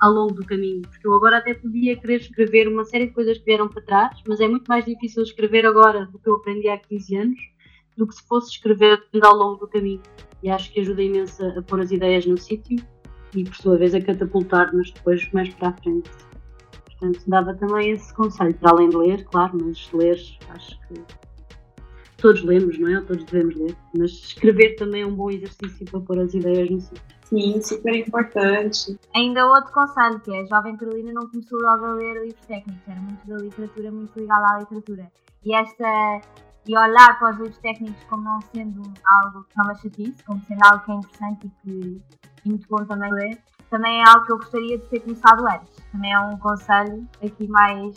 ao 0.00 0.12
longo 0.12 0.34
do 0.34 0.44
caminho. 0.44 0.82
Porque 0.82 1.06
eu 1.06 1.14
agora 1.14 1.38
até 1.38 1.54
podia 1.54 1.96
querer 1.96 2.20
escrever 2.20 2.68
uma 2.68 2.84
série 2.84 3.06
de 3.06 3.12
coisas 3.12 3.38
que 3.38 3.44
vieram 3.44 3.68
para 3.68 3.82
trás, 3.82 4.22
mas 4.26 4.40
é 4.40 4.48
muito 4.48 4.66
mais 4.66 4.84
difícil 4.84 5.22
escrever 5.22 5.66
agora 5.66 6.06
do 6.06 6.18
que 6.18 6.28
eu 6.28 6.34
aprendi 6.34 6.68
há 6.68 6.78
15 6.78 7.16
anos 7.16 7.40
do 7.96 8.06
que 8.06 8.14
se 8.14 8.26
fosse 8.26 8.52
escrever 8.52 9.02
ao 9.22 9.36
longo 9.36 9.56
do 9.56 9.68
caminho. 9.68 10.00
E 10.42 10.48
acho 10.48 10.72
que 10.72 10.80
ajuda 10.80 11.02
imenso 11.02 11.44
a 11.44 11.62
pôr 11.62 11.80
as 11.80 11.90
ideias 11.90 12.24
no 12.24 12.38
sítio 12.38 12.82
e, 13.34 13.44
por 13.44 13.54
sua 13.54 13.76
vez, 13.76 13.94
a 13.94 14.00
catapultar-nos 14.00 14.90
depois 14.90 15.30
mais 15.32 15.52
para 15.54 15.68
a 15.68 15.72
frente. 15.74 16.10
Portanto, 16.86 17.22
dava 17.26 17.54
também 17.54 17.90
esse 17.90 18.12
conselho, 18.14 18.54
para 18.54 18.70
além 18.70 18.88
de 18.88 18.96
ler, 18.96 19.24
claro, 19.24 19.58
mas 19.62 19.90
ler, 19.92 20.18
acho 20.50 20.80
que 20.88 20.94
todos 22.16 22.42
lemos, 22.42 22.78
não 22.78 22.88
é? 22.88 23.00
Todos 23.02 23.24
devemos 23.24 23.54
ler, 23.56 23.76
mas 23.96 24.10
escrever 24.10 24.76
também 24.76 25.02
é 25.02 25.06
um 25.06 25.14
bom 25.14 25.30
exercício 25.30 25.84
para 25.86 26.00
pôr 26.00 26.18
as 26.18 26.34
ideias 26.34 26.70
no 26.70 26.80
sítio. 26.80 27.19
Sim, 27.30 27.62
super 27.62 27.94
importante. 27.94 28.98
Ainda 29.14 29.46
outro 29.46 29.72
conselho, 29.72 30.18
que 30.20 30.34
é 30.34 30.40
a 30.40 30.46
jovem 30.46 30.76
Carolina 30.76 31.12
não 31.12 31.28
começou 31.28 31.60
logo 31.60 31.84
a 31.84 31.92
ler 31.92 32.22
livros 32.24 32.44
técnicos, 32.46 32.82
era 32.88 33.00
muito 33.00 33.26
da 33.26 33.36
literatura, 33.36 33.92
muito 33.92 34.18
ligada 34.18 34.46
à 34.54 34.58
literatura. 34.58 35.10
E 35.44 35.54
esta 35.54 36.20
e 36.66 36.76
olhar 36.76 37.18
para 37.18 37.30
os 37.30 37.36
livros 37.38 37.58
técnicos 37.58 38.02
como 38.04 38.24
não 38.24 38.40
sendo 38.52 38.82
algo 39.06 39.44
que 39.44 39.58
é 39.58 39.62
uma 39.62 39.74
chatice, 39.74 40.22
como 40.24 40.42
sendo 40.46 40.60
algo 40.64 40.84
que 40.84 40.90
é 40.90 40.94
interessante 40.94 41.46
e 41.46 41.50
que 41.62 42.02
é 42.44 42.48
muito 42.48 42.68
bom 42.68 42.84
também 42.84 43.10
ler, 43.12 43.38
também 43.70 44.02
é 44.02 44.08
algo 44.08 44.26
que 44.26 44.32
eu 44.32 44.36
gostaria 44.36 44.78
de 44.78 44.86
ter 44.88 45.00
começado 45.00 45.46
antes. 45.46 45.76
Também 45.92 46.12
é 46.12 46.20
um 46.20 46.36
conselho 46.38 47.08
aqui 47.24 47.48
mais, 47.48 47.94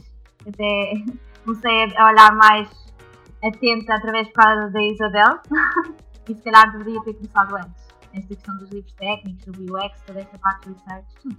até 0.48 0.94
comecei 1.44 1.98
a 1.98 2.08
olhar 2.08 2.36
mais 2.36 2.70
atenta 3.44 3.96
através 3.96 4.32
da 4.72 4.82
Isabel 4.82 5.40
e 6.30 6.34
se 6.34 6.42
calhar 6.42 6.72
deveria 6.72 7.02
ter 7.02 7.14
começado 7.16 7.56
antes. 7.58 7.93
Esta 8.14 8.28
questão 8.28 8.58
dos 8.58 8.70
livros 8.70 8.94
técnicos, 8.94 9.46
do 9.46 9.76
UX, 9.76 10.02
toda 10.06 10.20
esta 10.20 10.38
parte 10.38 10.70
do 10.70 10.76
research, 10.76 11.08
tudo. 11.22 11.38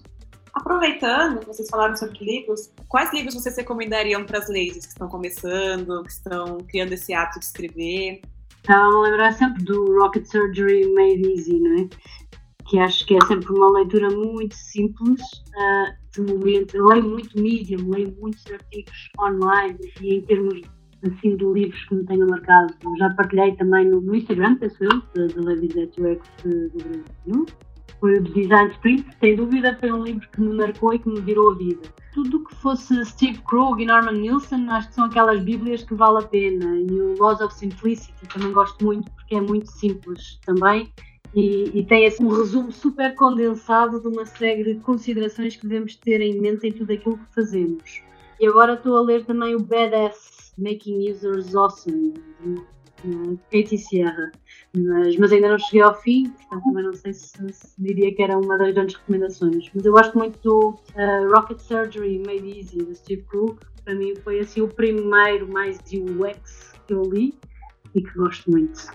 Aproveitando, 0.55 1.45
vocês 1.45 1.69
falaram 1.69 1.97
sobre 1.97 2.25
livros, 2.25 2.73
quais 2.89 3.13
livros 3.13 3.35
vocês 3.35 3.57
recomendariam 3.57 4.25
para 4.25 4.39
as 4.39 4.49
ladies 4.49 4.87
que 4.87 4.93
estão 4.93 5.09
começando, 5.09 6.03
que 6.05 6.13
estão 6.13 6.59
criando 6.69 6.93
esse 6.93 7.13
hábito 7.13 7.41
de 7.41 7.47
escrever? 7.47 8.23
Estava 8.57 8.85
a 8.85 9.01
lembrar 9.01 9.33
sempre 9.33 9.65
do 9.65 9.99
Rocket 9.99 10.27
Surgery 10.27 10.93
Made 10.95 11.29
Easy, 11.29 11.59
não 11.59 11.83
é? 11.83 11.89
que 12.67 12.79
acho 12.79 13.05
que 13.07 13.15
é 13.15 13.27
sempre 13.27 13.53
uma 13.53 13.71
leitura 13.71 14.11
muito 14.11 14.55
simples, 14.55 15.21
uh, 15.23 15.95
de 16.13 16.21
momento. 16.23 16.77
Eu 16.77 16.87
leio 16.87 17.05
muito 17.05 17.41
Medium, 17.41 17.91
leio 17.91 18.17
muitos 18.21 18.45
artigos 18.51 19.11
online 19.21 19.79
e 20.01 20.15
em 20.15 20.23
termos 20.23 20.61
assim 21.07 21.37
de 21.37 21.45
livros 21.45 21.85
que 21.85 21.95
me 21.95 22.05
tenham 22.05 22.27
marcado, 22.29 22.75
já 22.99 23.11
partilhei 23.11 23.55
também 23.57 23.88
no, 23.88 24.01
no 24.01 24.14
Instagram, 24.14 24.57
penso 24.57 24.85
eu, 24.85 25.29
da 25.29 25.43
Ladies 25.43 25.77
at 25.77 25.99
UX 25.99 26.29
do 26.43 26.85
Brasil. 26.85 27.47
Foi 28.01 28.19
o 28.19 28.23
Design 28.23 28.71
Sprint, 28.73 29.07
sem 29.19 29.37
dúvida 29.37 29.77
foi 29.81 29.93
um 29.93 30.03
livro 30.03 30.29
que 30.31 30.40
me 30.40 30.55
marcou 30.55 30.93
e 30.93 30.99
que 30.99 31.09
me 31.09 31.21
virou 31.21 31.53
a 31.53 31.55
vida. 31.55 31.81
Tudo 32.12 32.38
o 32.38 32.45
que 32.45 32.55
fosse 32.57 33.05
Steve 33.05 33.38
Krug 33.49 33.83
e 33.83 33.87
Norman 33.87 34.12
Nielsen, 34.12 34.69
acho 34.69 34.88
que 34.88 34.95
são 34.95 35.05
aquelas 35.05 35.43
bíblias 35.43 35.83
que 35.83 35.95
vale 35.95 36.19
a 36.19 36.27
pena. 36.27 36.77
E 36.77 36.93
o 36.93 37.17
Laws 37.19 37.40
of 37.40 37.55
Simplicity 37.55 38.27
também 38.33 38.53
gosto 38.53 38.85
muito 38.85 39.11
porque 39.12 39.37
é 39.37 39.40
muito 39.40 39.71
simples 39.71 40.38
também 40.45 40.93
e, 41.35 41.81
e, 41.81 41.85
tem 41.85 42.07
assim, 42.07 42.25
um 42.25 42.29
resumo 42.29 42.71
super 42.71 43.14
condensado 43.17 44.01
de 44.01 44.07
uma 44.07 44.25
série 44.25 44.62
de 44.62 44.75
considerações 44.81 45.57
que 45.57 45.67
devemos 45.67 45.97
ter 45.97 46.21
em 46.21 46.40
mente 46.40 46.69
em 46.69 46.73
tudo 46.73 46.93
aquilo 46.93 47.19
que 47.19 47.35
fazemos. 47.35 48.03
E 48.40 48.47
agora 48.47 48.75
estou 48.75 48.97
a 48.97 49.03
ler 49.03 49.25
também 49.25 49.55
o 49.55 49.62
Badass 49.62 50.53
Making 50.59 51.11
Users 51.11 51.55
Awesome, 51.55 52.14
de 53.05 53.38
Katie 53.51 53.79
Sierra, 53.79 54.33
mas, 54.75 55.16
mas, 55.16 55.33
ainda 55.33 55.51
não 55.51 55.59
cheguei 55.59 55.83
ao 55.83 55.94
fim, 55.94 56.31
portanto 56.31 56.64
também 56.64 56.85
não 56.85 56.92
sei 56.94 57.12
se, 57.12 57.53
se, 57.53 57.75
diria 57.79 58.14
que 58.14 58.23
era 58.23 58.38
uma 58.38 58.57
das 58.57 58.73
grandes 58.73 58.97
recomendações. 58.97 59.70
Mas 59.75 59.85
eu 59.85 59.92
gosto 59.92 60.16
muito 60.16 60.38
do 60.40 60.70
uh, 60.70 61.35
Rocket 61.35 61.59
Surgery 61.59 62.18
Made 62.18 62.59
Easy, 62.59 62.79
de 62.79 62.94
Steve 62.94 63.23
Krug, 63.23 63.59
para 63.85 63.94
mim 63.94 64.14
foi 64.16 64.40
assim 64.40 64.62
o 64.62 64.68
primeiro 64.68 65.51
mais 65.53 65.79
UX 65.79 66.73
que 66.87 66.94
eu 66.94 67.03
li 67.03 67.38
e 67.94 68.03
que 68.03 68.14
gosto 68.14 68.51
muito. 68.51 68.88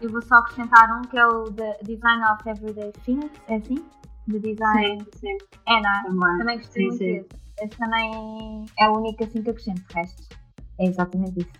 Eu 0.00 0.10
vou 0.10 0.22
só 0.22 0.36
acrescentar 0.36 0.98
um 0.98 1.02
que 1.02 1.18
é 1.18 1.26
o 1.26 1.44
The 1.52 1.78
Design 1.82 2.22
of 2.24 2.48
Everyday 2.48 2.92
Things, 3.04 3.30
é 3.48 3.56
assim? 3.56 3.84
The 4.30 4.38
Design. 4.38 5.04
Sim, 5.14 5.18
sim. 5.18 5.38
É, 5.66 5.80
não 5.80 5.90
é? 5.90 6.02
Também, 6.04 6.38
também 6.38 6.58
gostei 6.58 6.86
muito 6.86 6.98
desse. 6.98 7.49
Esse 7.60 7.76
também 7.76 8.66
é 8.78 8.88
o 8.88 8.98
único 8.98 9.24
assim 9.24 9.42
que 9.42 9.50
acrescento, 9.50 9.82
o 9.90 9.94
resto 9.94 10.36
é 10.78 10.86
exatamente 10.86 11.40
isso. 11.40 11.50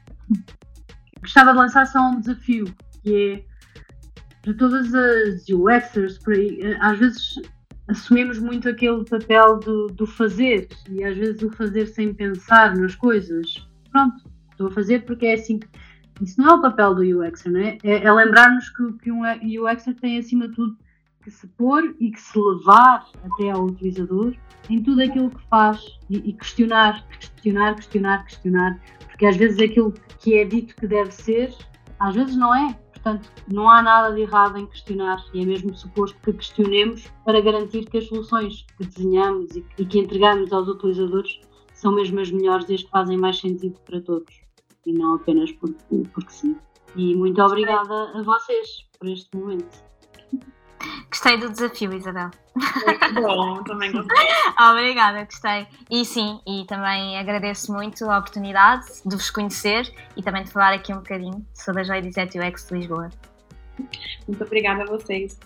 Gostava 1.20 1.52
de 1.52 1.58
lançar 1.58 1.86
só 1.86 2.01
um 2.01 2.20
desafio, 2.20 2.74
que 3.03 3.44
é 3.46 3.51
de 4.42 4.55
todas 4.55 4.94
as 4.94 5.48
UXers 5.48 6.18
por 6.18 6.32
aí, 6.32 6.61
eh, 6.62 6.78
às 6.80 6.98
vezes 6.98 7.34
assumimos 7.88 8.38
muito 8.38 8.68
aquele 8.68 9.05
papel 9.05 9.59
do, 9.59 9.88
do 9.88 10.07
fazer 10.07 10.68
e 10.88 11.05
às 11.05 11.16
vezes 11.16 11.42
o 11.42 11.51
fazer 11.51 11.86
sem 11.86 12.14
pensar 12.14 12.74
nas 12.76 12.94
coisas. 12.94 13.68
Pronto, 13.90 14.24
estou 14.51 14.68
a 14.68 14.70
fazer 14.70 15.05
porque 15.05 15.26
é 15.26 15.34
assim 15.34 15.59
que 15.59 15.68
Isso 16.22 16.40
não 16.40 16.51
é 16.51 16.55
o 16.55 16.62
papel 16.62 16.94
do 16.94 17.03
UXer, 17.03 17.53
não 17.53 17.61
é? 17.61 17.78
É, 17.82 18.05
é 18.05 18.12
lembrar-nos 18.12 18.68
que, 18.70 18.92
que 18.98 19.12
um 19.12 19.22
UXer 19.22 19.94
tem, 19.96 20.18
acima 20.18 20.48
de 20.48 20.55
tudo, 20.55 20.76
que 21.22 21.30
se 21.30 21.46
pôr 21.48 21.94
e 22.00 22.10
que 22.10 22.20
se 22.20 22.38
levar 22.38 23.06
até 23.24 23.50
ao 23.50 23.64
utilizador 23.64 24.34
em 24.68 24.82
tudo 24.82 25.02
aquilo 25.02 25.30
que 25.30 25.42
faz 25.48 25.98
e, 26.08 26.16
e 26.18 26.32
questionar, 26.32 27.06
questionar, 27.08 27.74
questionar, 27.74 28.24
questionar, 28.24 28.80
porque 29.06 29.26
às 29.26 29.36
vezes 29.36 29.58
aquilo 29.58 29.92
que 30.18 30.38
é 30.38 30.44
dito 30.44 30.74
que 30.76 30.86
deve 30.86 31.10
ser, 31.10 31.54
às 31.98 32.14
vezes 32.14 32.36
não 32.36 32.54
é. 32.54 32.78
Portanto, 32.92 33.32
não 33.48 33.68
há 33.68 33.82
nada 33.82 34.14
de 34.14 34.20
errado 34.20 34.58
em 34.58 34.66
questionar 34.66 35.24
e 35.32 35.42
é 35.42 35.46
mesmo 35.46 35.74
suposto 35.74 36.18
que 36.22 36.34
questionemos 36.34 37.10
para 37.24 37.40
garantir 37.40 37.86
que 37.86 37.96
as 37.96 38.06
soluções 38.06 38.66
que 38.76 38.86
desenhamos 38.86 39.56
e, 39.56 39.64
e 39.78 39.86
que 39.86 39.98
entregamos 39.98 40.52
aos 40.52 40.68
utilizadores 40.68 41.40
são 41.72 41.92
mesmo 41.92 42.20
as 42.20 42.30
melhores 42.30 42.68
e 42.68 42.74
as 42.74 42.82
que 42.82 42.90
fazem 42.90 43.16
mais 43.16 43.38
sentido 43.38 43.80
para 43.86 44.02
todos 44.02 44.40
e 44.84 44.92
não 44.92 45.14
apenas 45.14 45.50
porque, 45.52 45.82
porque 46.12 46.30
sim. 46.30 46.56
E 46.96 47.14
muito 47.14 47.40
obrigada 47.40 48.10
a 48.18 48.22
vocês 48.22 48.86
por 48.98 49.08
este 49.08 49.34
momento. 49.36 49.89
Gostei 51.20 51.36
do 51.36 51.50
desafio, 51.50 51.92
Isabel. 51.92 52.30
Muito 52.54 53.20
bom, 53.20 53.62
também 53.64 53.92
gostei. 53.92 54.26
Obrigada, 54.58 55.22
gostei. 55.24 55.66
E 55.90 56.02
sim, 56.02 56.40
e 56.46 56.64
também 56.64 57.18
agradeço 57.18 57.70
muito 57.70 58.08
a 58.08 58.16
oportunidade 58.16 58.86
de 59.04 59.14
vos 59.14 59.30
conhecer 59.30 59.92
e 60.16 60.22
também 60.22 60.44
de 60.44 60.50
falar 60.50 60.72
aqui 60.72 60.94
um 60.94 60.96
bocadinho 60.96 61.46
sobre 61.52 61.82
a 61.82 61.84
Joy 61.84 62.00
UX 62.08 62.66
de 62.66 62.74
Lisboa. 62.74 63.10
Muito 64.26 64.42
obrigada 64.42 64.84
a 64.84 64.86
vocês. 64.86 65.38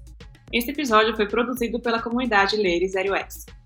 Este 0.53 0.71
episódio 0.71 1.15
foi 1.15 1.29
produzido 1.29 1.79
pela 1.81 2.01
comunidade 2.01 2.57
Ladies 2.57 2.95
UX. 2.95 3.58